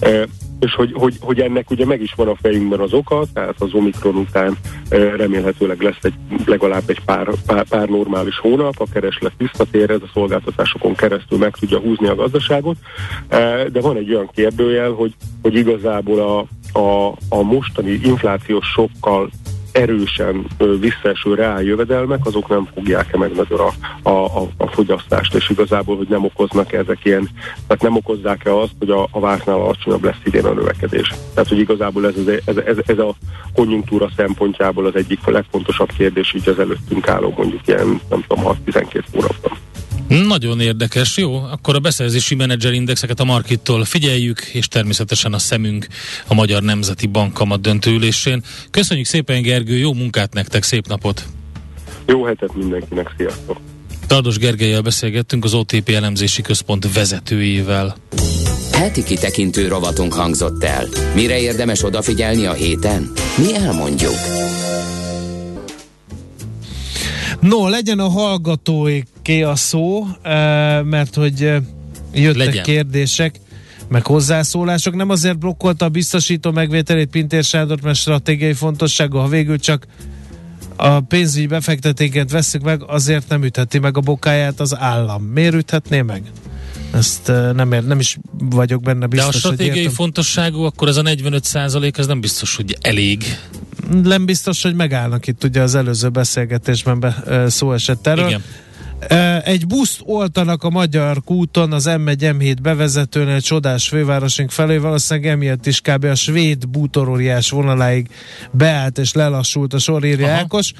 E, 0.00 0.26
és 0.60 0.74
hogy, 0.74 0.92
hogy, 0.94 1.16
hogy 1.20 1.40
ennek 1.40 1.70
ugye 1.70 1.86
meg 1.86 2.02
is 2.02 2.12
van 2.12 2.28
a 2.28 2.36
fejünkben 2.42 2.80
az 2.80 2.92
oka, 2.92 3.24
tehát 3.32 3.54
az 3.58 3.72
Omikron 3.72 4.16
után 4.16 4.56
remélhetőleg 4.90 5.80
lesz 5.80 5.98
egy 6.02 6.14
legalább 6.44 6.82
egy 6.86 7.00
pár, 7.04 7.28
pár, 7.46 7.64
pár 7.68 7.88
normális 7.88 8.38
hónap, 8.38 8.74
a 8.78 8.86
kereslet 8.92 9.32
visszatér, 9.38 9.90
ez 9.90 10.02
a 10.02 10.10
szolgáltatásokon 10.12 10.94
keresztül 10.94 11.38
meg 11.38 11.56
tudja 11.56 11.78
húzni 11.78 12.08
a 12.08 12.14
gazdaságot, 12.14 12.76
de 13.72 13.80
van 13.80 13.96
egy 13.96 14.14
olyan 14.14 14.30
kérdőjel, 14.34 14.90
hogy, 14.90 15.14
hogy 15.42 15.54
igazából 15.54 16.18
a, 16.20 16.38
a, 16.78 17.16
a 17.28 17.42
mostani 17.42 18.00
inflációs 18.02 18.66
sokkal 18.66 19.30
erősen 19.72 20.46
visszaeső 20.80 21.34
reál 21.34 21.62
jövedelmek, 21.62 22.26
azok 22.26 22.48
nem 22.48 22.68
fogják-e 22.74 23.18
meg 23.18 23.34
nagyon 23.34 23.60
a, 23.60 23.72
a, 24.08 24.40
a, 24.40 24.48
a 24.56 24.66
fogyasztást, 24.66 25.34
és 25.34 25.50
igazából, 25.50 25.96
hogy 25.96 26.08
nem 26.08 26.24
okoznak 26.24 26.72
ezek 26.72 26.98
ilyen, 27.02 27.28
tehát 27.66 27.82
nem 27.82 27.96
okozzák-e 27.96 28.54
azt, 28.54 28.72
hogy 28.78 28.90
a, 28.90 29.08
a 29.10 29.20
vártnál 29.20 29.56
alacsonyabb 29.56 30.04
lesz 30.04 30.20
idén 30.24 30.44
a 30.44 30.52
növekedés. 30.52 31.14
Tehát, 31.34 31.48
hogy 31.48 31.58
igazából 31.58 32.06
ez, 32.06 32.14
ez, 32.44 32.56
ez, 32.56 32.76
ez 32.86 32.98
a 32.98 33.14
konjunktúra 33.54 34.08
szempontjából 34.16 34.86
az 34.86 34.94
egyik 34.94 35.24
legfontosabb 35.24 35.90
kérdés 35.96 36.34
így 36.34 36.48
az 36.48 36.58
előttünk 36.58 37.08
álló 37.08 37.34
mondjuk 37.36 37.66
ilyen, 37.66 38.00
nem 38.08 38.24
tudom, 38.26 38.44
6-12 38.66 39.02
hónapban. 39.12 39.58
Nagyon 40.10 40.60
érdekes, 40.60 41.16
jó. 41.16 41.34
Akkor 41.34 41.74
a 41.74 41.78
beszerzési 41.78 42.34
menedzserindexeket 42.34 43.20
a 43.20 43.24
Markittól 43.24 43.84
figyeljük, 43.84 44.40
és 44.40 44.68
természetesen 44.68 45.32
a 45.32 45.38
szemünk 45.38 45.86
a 46.26 46.34
Magyar 46.34 46.62
Nemzeti 46.62 47.06
Bank 47.06 47.32
kamat 47.32 47.60
döntőülésén. 47.60 48.42
Köszönjük 48.70 49.06
szépen, 49.06 49.42
Gergő, 49.42 49.76
jó 49.76 49.92
munkát 49.92 50.32
nektek, 50.34 50.62
szép 50.62 50.86
napot! 50.86 51.26
Jó 52.06 52.24
hetet 52.24 52.54
mindenkinek, 52.54 53.14
sziasztok! 53.16 53.60
Tardos 54.06 54.38
Gergelyel 54.38 54.80
beszélgettünk 54.80 55.44
az 55.44 55.54
OTP 55.54 55.88
elemzési 55.88 56.42
központ 56.42 56.92
vezetőjével. 56.92 57.96
Heti 58.72 59.02
kitekintő 59.02 59.68
rovatunk 59.68 60.14
hangzott 60.14 60.64
el. 60.64 60.86
Mire 61.14 61.40
érdemes 61.40 61.84
odafigyelni 61.84 62.46
a 62.46 62.52
héten? 62.52 63.12
Mi 63.36 63.54
elmondjuk. 63.54 64.14
No, 67.40 67.68
legyen 67.68 67.98
a 67.98 68.08
hallgatóiké 69.30 69.42
a 69.42 69.56
szó, 69.56 70.06
mert 70.84 71.14
hogy 71.14 71.40
jöttek 72.12 72.46
Legyen. 72.46 72.62
kérdések, 72.62 73.40
meg 73.88 74.06
hozzászólások. 74.06 74.94
Nem 74.94 75.10
azért 75.10 75.38
blokkolta 75.38 75.84
a 75.84 75.88
biztosító 75.88 76.50
megvételét 76.50 77.10
Pintér 77.10 77.44
Sándor, 77.44 77.80
mert 77.82 77.98
stratégiai 77.98 78.52
fontosságú, 78.52 79.18
ha 79.18 79.28
végül 79.28 79.58
csak 79.58 79.86
a 80.76 81.00
pénzügyi 81.00 81.46
befektetéket 81.46 82.30
veszük 82.30 82.62
meg, 82.62 82.82
azért 82.86 83.28
nem 83.28 83.44
ütheti 83.44 83.78
meg 83.78 83.96
a 83.96 84.00
bokáját 84.00 84.60
az 84.60 84.76
állam. 84.78 85.22
Miért 85.22 85.54
üthetné 85.54 86.02
meg? 86.02 86.22
Ezt 86.94 87.32
nem, 87.54 87.72
ér, 87.72 87.84
nem 87.84 87.98
is 87.98 88.18
vagyok 88.38 88.82
benne 88.82 88.98
De 88.98 89.04
a 89.04 89.08
biztos, 89.08 89.32
hogy 89.32 89.40
stratégiai 89.40 89.88
fontosságú, 89.88 90.62
akkor 90.62 90.88
ez 90.88 90.96
a 90.96 91.02
45 91.02 91.44
százalék, 91.44 91.98
ez 91.98 92.06
nem 92.06 92.20
biztos, 92.20 92.56
hogy 92.56 92.76
elég. 92.80 93.24
Nem 94.02 94.24
biztos, 94.24 94.62
hogy 94.62 94.74
megállnak 94.74 95.26
itt, 95.26 95.44
ugye 95.44 95.62
az 95.62 95.74
előző 95.74 96.08
beszélgetésben 96.08 97.00
be, 97.00 97.44
szó 97.48 97.72
esett 97.72 98.06
erről. 98.06 98.26
Igen. 98.26 98.42
Egy 99.44 99.66
buszt 99.66 100.00
oltanak 100.04 100.62
a 100.62 100.70
Magyar 100.70 101.22
kúton 101.24 101.72
az 101.72 101.84
M1 101.88 102.16
M7 102.18 102.56
bevezetőn 102.62 103.28
egy 103.28 103.42
csodás 103.42 103.88
fővárosunk 103.88 104.50
felé, 104.50 104.76
valószínűleg 104.76 105.30
emiatt 105.30 105.66
is 105.66 105.80
kb. 105.80 106.04
a 106.04 106.14
svéd 106.14 106.68
bútoróriás 106.68 107.50
vonaláig 107.50 108.08
beállt 108.50 108.98
és 108.98 109.12
lelassult 109.12 109.74
a 109.74 109.78
sor, 109.78 110.04
írja 110.04 110.26
Aha. 110.26 110.36
Ákos. 110.36 110.72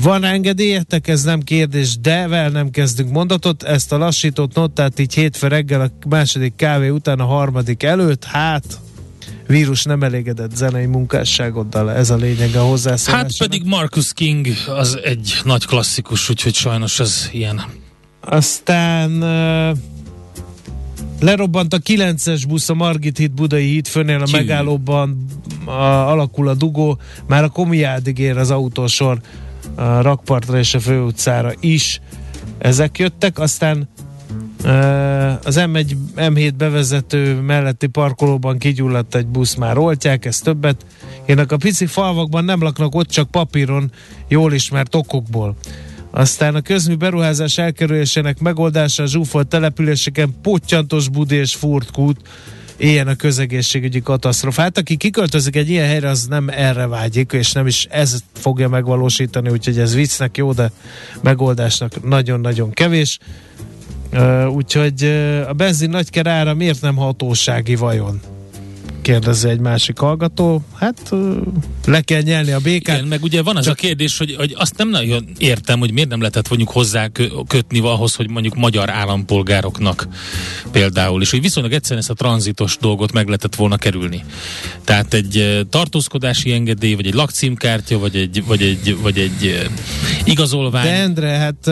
Van 0.00 0.24
engedélyetek, 0.24 1.08
ez 1.08 1.22
nem 1.22 1.40
kérdés, 1.40 1.98
de 1.98 2.28
vel 2.28 2.48
nem 2.48 2.70
kezdünk 2.70 3.10
mondatot. 3.10 3.62
Ezt 3.62 3.92
a 3.92 3.98
lassított 3.98 4.54
notát 4.54 4.98
így 4.98 5.14
hétfő 5.14 5.46
reggel 5.46 5.80
a 5.80 6.08
második 6.08 6.56
kávé 6.56 6.88
után 6.88 7.20
a 7.20 7.24
harmadik 7.24 7.82
előtt, 7.82 8.24
hát 8.24 8.64
vírus 9.46 9.84
nem 9.84 10.02
elégedett 10.02 10.56
zenei 10.56 10.86
munkásságoddal, 10.86 11.90
ez 11.90 12.10
a 12.10 12.16
lényeg 12.16 12.54
a 12.54 12.62
hozzászólásnak. 12.62 13.30
Hát 13.30 13.48
pedig 13.48 13.64
Marcus 13.64 14.12
King 14.12 14.46
az 14.66 14.98
egy 15.04 15.40
nagy 15.44 15.66
klasszikus, 15.66 16.28
úgyhogy 16.28 16.54
sajnos 16.54 17.00
ez 17.00 17.28
ilyen. 17.32 17.62
Aztán 18.20 19.10
uh, 19.22 19.78
lerobbant 21.20 21.72
a 21.72 21.78
9-es 21.78 22.42
busz 22.48 22.68
a 22.68 22.74
Margit 22.74 23.18
híd 23.18 23.30
Budai 23.30 23.64
híd 23.64 23.86
fönnél 23.86 24.20
a 24.20 24.24
Tyű. 24.24 24.36
megállóban 24.36 25.24
a, 25.64 25.70
alakul 25.70 26.48
a 26.48 26.54
dugó, 26.54 26.98
már 27.26 27.44
a 27.44 27.48
Komiádig 27.48 28.18
ér 28.18 28.36
az 28.36 28.50
autósor 28.50 29.20
a 29.74 30.00
rakpartra 30.00 30.58
és 30.58 30.74
a 30.74 30.80
főutcára 30.80 31.52
is. 31.60 32.00
Ezek 32.58 32.98
jöttek, 32.98 33.38
aztán 33.38 33.88
az 35.44 35.60
M1, 35.60 35.94
M7 36.16 36.52
bevezető 36.56 37.40
melletti 37.40 37.86
parkolóban 37.86 38.58
kigyulladt 38.58 39.14
egy 39.14 39.26
busz, 39.26 39.54
már 39.54 39.78
oltják, 39.78 40.24
ez 40.24 40.38
többet. 40.38 40.86
Ének 41.26 41.52
a 41.52 41.56
pici 41.56 41.86
falvakban 41.86 42.44
nem 42.44 42.62
laknak 42.62 42.94
ott 42.94 43.08
csak 43.08 43.30
papíron, 43.30 43.90
jól 44.28 44.52
ismert 44.52 44.94
okokból. 44.94 45.56
Aztán 46.10 46.54
a 46.54 46.60
közmű 46.60 46.94
beruházás 46.94 47.58
elkerülésének 47.58 48.40
megoldása 48.40 49.02
a 49.02 49.06
zsúfolt 49.06 49.48
településeken 49.48 50.34
pottyantos 50.42 51.08
budi 51.08 51.36
és 51.36 51.54
furt 51.54 51.90
kút, 51.90 52.20
ilyen 52.76 53.08
a 53.08 53.14
közegészségügyi 53.14 54.00
katasztrofa. 54.00 54.62
Hát 54.62 54.78
aki 54.78 54.96
kiköltözik 54.96 55.56
egy 55.56 55.68
ilyen 55.68 55.86
helyre, 55.86 56.08
az 56.08 56.26
nem 56.26 56.48
erre 56.48 56.86
vágyik, 56.86 57.32
és 57.32 57.52
nem 57.52 57.66
is 57.66 57.86
ez 57.90 58.18
fogja 58.32 58.68
megvalósítani, 58.68 59.50
úgyhogy 59.50 59.78
ez 59.78 59.94
viccnek 59.94 60.36
jó, 60.36 60.52
de 60.52 60.70
megoldásnak 61.20 62.08
nagyon-nagyon 62.08 62.70
kevés. 62.70 63.18
Úgyhogy 64.48 65.04
a 65.48 65.52
benzin 65.52 65.90
nagyker 65.90 66.26
ára 66.26 66.54
miért 66.54 66.80
nem 66.80 66.96
hatósági 66.96 67.76
vajon? 67.76 68.20
Kérdezi 69.02 69.48
egy 69.48 69.58
másik 69.58 69.98
hallgató. 69.98 70.62
Hát 70.74 71.12
le 71.84 72.00
kell 72.00 72.20
nyelni 72.20 72.50
a 72.52 72.58
békát. 72.58 72.96
Igen, 72.96 73.08
meg 73.08 73.22
ugye 73.22 73.42
van 73.42 73.56
az 73.56 73.64
Csak- 73.64 73.78
a 73.78 73.80
kérdés, 73.80 74.18
hogy, 74.18 74.34
hogy 74.34 74.54
azt 74.58 74.76
nem 74.76 74.88
nagyon 74.88 75.28
értem, 75.38 75.78
hogy 75.78 75.92
miért 75.92 76.08
nem 76.08 76.18
lehetett 76.18 76.48
mondjuk 76.48 76.70
hozzá 76.70 77.08
kö- 77.08 77.32
kötni 77.46 77.78
ahhoz, 77.78 78.14
hogy 78.14 78.30
mondjuk 78.30 78.54
magyar 78.54 78.90
állampolgároknak 78.90 80.08
például, 80.70 81.22
és 81.22 81.30
hogy 81.30 81.40
viszonylag 81.40 81.72
egyszerűen 81.72 82.00
ezt 82.00 82.10
a 82.10 82.14
tranzitos 82.14 82.76
dolgot 82.80 83.12
meg 83.12 83.26
lehetett 83.26 83.54
volna 83.54 83.76
kerülni. 83.76 84.24
Tehát 84.84 85.14
egy 85.14 85.66
tartózkodási 85.70 86.52
engedély, 86.52 86.94
vagy 86.94 87.06
egy 87.06 87.14
lakcímkártya, 87.14 87.98
vagy 87.98 88.16
egy, 88.16 88.44
vagy 88.46 88.62
egy, 88.62 88.96
vagy 89.02 89.18
egy 89.18 89.70
igazolvány. 90.24 90.84
De 90.84 90.92
Endre, 90.92 91.28
hát 91.28 91.70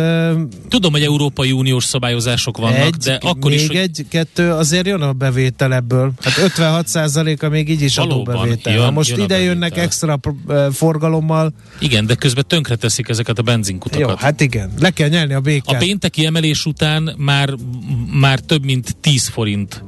Tudom, 0.68 0.92
hogy 0.92 1.02
Európai 1.02 1.52
Uniós 1.52 1.84
szabályozások 1.84 2.56
vannak, 2.56 2.78
egy, 2.78 2.94
de 2.94 3.18
akkor 3.22 3.50
még 3.50 3.60
is, 3.60 3.66
hogy 3.66 3.76
egy, 3.76 4.06
kettő, 4.08 4.50
azért 4.50 4.86
jön 4.86 5.02
a 5.02 5.12
bevétel 5.12 5.74
ebből. 5.74 6.12
Hát 6.20 6.38
56%-a 7.24 7.48
még 7.48 7.68
így 7.68 7.82
is 7.82 7.96
Valóban, 7.96 8.34
adóbevétel. 8.34 8.72
jön- 8.72 8.84
Ha 8.84 8.90
most 8.90 9.10
jön 9.10 9.20
a 9.20 9.22
ide 9.24 9.38
jönnek 9.40 9.76
extra 9.76 10.20
forgalommal, 10.72 11.52
igen, 11.78 12.06
de 12.06 12.14
közben 12.14 12.44
tönkreteszik 12.46 13.08
ezeket 13.08 13.38
a 13.38 13.42
benzinkutakat. 13.42 14.08
jó, 14.08 14.14
hát 14.16 14.40
igen, 14.40 14.72
le 14.78 14.90
kell 14.90 15.08
nyelni 15.08 15.32
a 15.32 15.36
A 15.36 15.40
békát. 15.40 15.78
pénteki 15.78 16.24
emelés 16.26 16.66
után 16.66 17.14
már, 17.16 17.54
már 18.20 18.38
több 18.40 18.64
mint 18.64 18.96
10 19.00 19.28
forint 19.28 19.84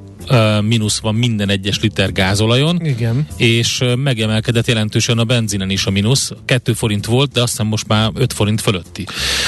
mínusz 0.64 0.98
van 1.00 1.14
minden 1.14 1.48
egyes 1.48 1.80
liter 1.80 2.12
gázolajon, 2.12 2.80
Igen. 2.84 3.26
és 3.36 3.84
megemelkedett 3.96 4.66
jelentősen 4.66 5.18
a 5.18 5.24
benzinen 5.24 5.70
is 5.70 5.86
a 5.86 5.90
mínusz. 5.90 6.32
2 6.44 6.72
forint 6.72 7.06
volt, 7.06 7.32
de 7.32 7.40
azt 7.42 7.50
hiszem 7.50 7.66
most 7.66 7.88
már 7.88 8.10
5 8.14 8.32
forint 8.32 8.60
fölötti. 8.60 9.06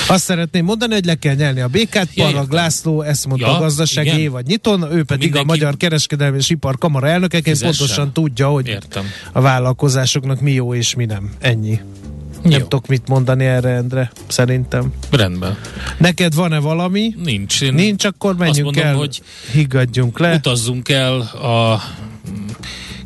Azt 0.09 0.25
szeretném 0.25 0.65
mondani, 0.65 0.93
hogy 0.95 1.05
le 1.05 1.15
kell 1.15 1.35
nyelni 1.35 1.61
a 1.61 1.69
békát. 1.69 2.09
Ja, 2.15 2.25
Parag 2.25 2.43
értem. 2.43 2.57
László 2.57 3.03
ezt 3.03 3.27
mondta 3.27 3.47
Ja, 3.47 3.57
a 3.57 3.59
gazdasági 3.61 4.09
igen. 4.09 4.21
évad 4.21 4.47
nyiton, 4.47 4.83
ő 4.83 4.87
pedig 4.87 5.07
Mindenki- 5.09 5.39
a 5.39 5.45
Magyar 5.45 5.77
Kereskedelmi 5.77 6.37
és 6.37 6.51
Ipar 6.51 6.79
Kamara 6.79 7.09
elnökeként 7.09 7.63
pontosan 7.63 8.13
tudja, 8.13 8.49
hogy 8.49 8.67
Értem. 8.69 9.05
a 9.33 9.41
vállalkozásoknak 9.41 10.41
mi 10.41 10.53
jó 10.53 10.75
és 10.75 10.95
mi 10.95 11.05
nem. 11.05 11.31
Ennyi. 11.41 11.81
Jó, 12.45 12.51
Nem 12.51 12.61
tudok 12.61 12.87
mit 12.87 13.09
mondani 13.09 13.45
erre, 13.45 13.69
Endre, 13.71 14.11
szerintem. 14.27 14.93
rendben. 15.11 15.59
Neked 15.99 16.35
van-e 16.35 16.59
valami? 16.59 17.15
Nincs. 17.23 17.61
Én 17.63 17.75
Nincs, 17.75 18.05
akkor 18.05 18.37
menjünk 18.37 18.65
mondom, 18.65 18.85
el, 18.85 18.95
hogy 18.95 19.23
higgadjunk 19.53 20.19
le. 20.19 20.35
utazzunk 20.35 20.89
el 20.89 21.21
a 21.21 21.83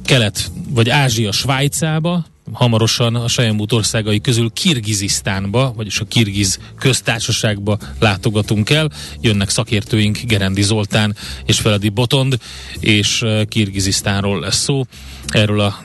kelet, 0.04 0.50
vagy 0.70 0.88
Ázsia 0.88 1.32
Svájcába, 1.32 2.24
hamarosan 2.52 3.14
a 3.14 3.28
Sejemút 3.28 3.72
országai 3.72 4.20
közül 4.20 4.50
Kirgizisztánba, 4.52 5.72
vagyis 5.76 6.00
a 6.00 6.04
Kirgiz 6.04 6.58
köztársaságba 6.78 7.78
látogatunk 7.98 8.70
el. 8.70 8.90
Jönnek 9.20 9.48
szakértőink 9.48 10.18
Gerendi 10.18 10.62
Zoltán 10.62 11.16
és 11.44 11.60
Feledi 11.60 11.88
Botond, 11.88 12.38
és 12.80 13.22
eh, 13.22 13.44
Kirgizisztánról 13.44 14.40
lesz 14.40 14.62
szó. 14.62 14.84
Erről 15.28 15.60
a 15.60 15.82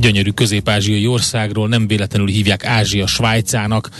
gyönyörű 0.00 0.30
közép-ázsiai 0.30 1.06
országról 1.06 1.68
nem 1.68 1.86
véletlenül 1.86 2.28
hívják 2.28 2.64
Ázsia 2.64 3.06
Svájcának 3.06 3.90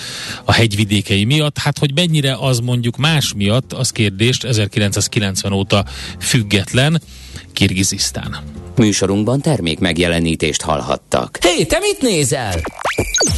a 0.44 0.52
hegyvidékei 0.52 1.24
miatt. 1.24 1.58
Hát, 1.58 1.78
hogy 1.78 1.94
mennyire 1.94 2.36
az 2.40 2.58
mondjuk 2.58 2.96
más 2.96 3.32
miatt, 3.36 3.72
az 3.72 3.90
kérdést 3.90 4.44
1990 4.44 5.52
óta 5.52 5.84
független 6.18 7.02
Kirgizisztán. 7.52 8.36
Műsorunkban 8.76 9.40
termék 9.40 9.78
megjelenítést 9.78 10.62
hallhattak. 10.62 11.38
Hé, 11.40 11.48
hey, 11.48 11.66
te 11.66 11.78
mit 11.78 12.00
nézel? 12.00 12.60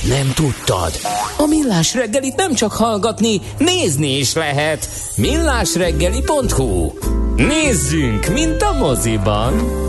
Nem 0.09 0.33
tudtad? 0.35 0.93
A 1.39 1.47
Millás 1.47 1.95
reggelit 1.95 2.37
nem 2.37 2.55
csak 2.55 2.73
hallgatni, 2.73 3.41
nézni 3.59 4.19
is 4.19 4.33
lehet. 4.33 4.89
Millásreggeli.hu 5.17 6.93
Nézzünk, 7.37 8.27
mint 8.33 8.63
a 8.63 8.73
moziban! 8.73 9.85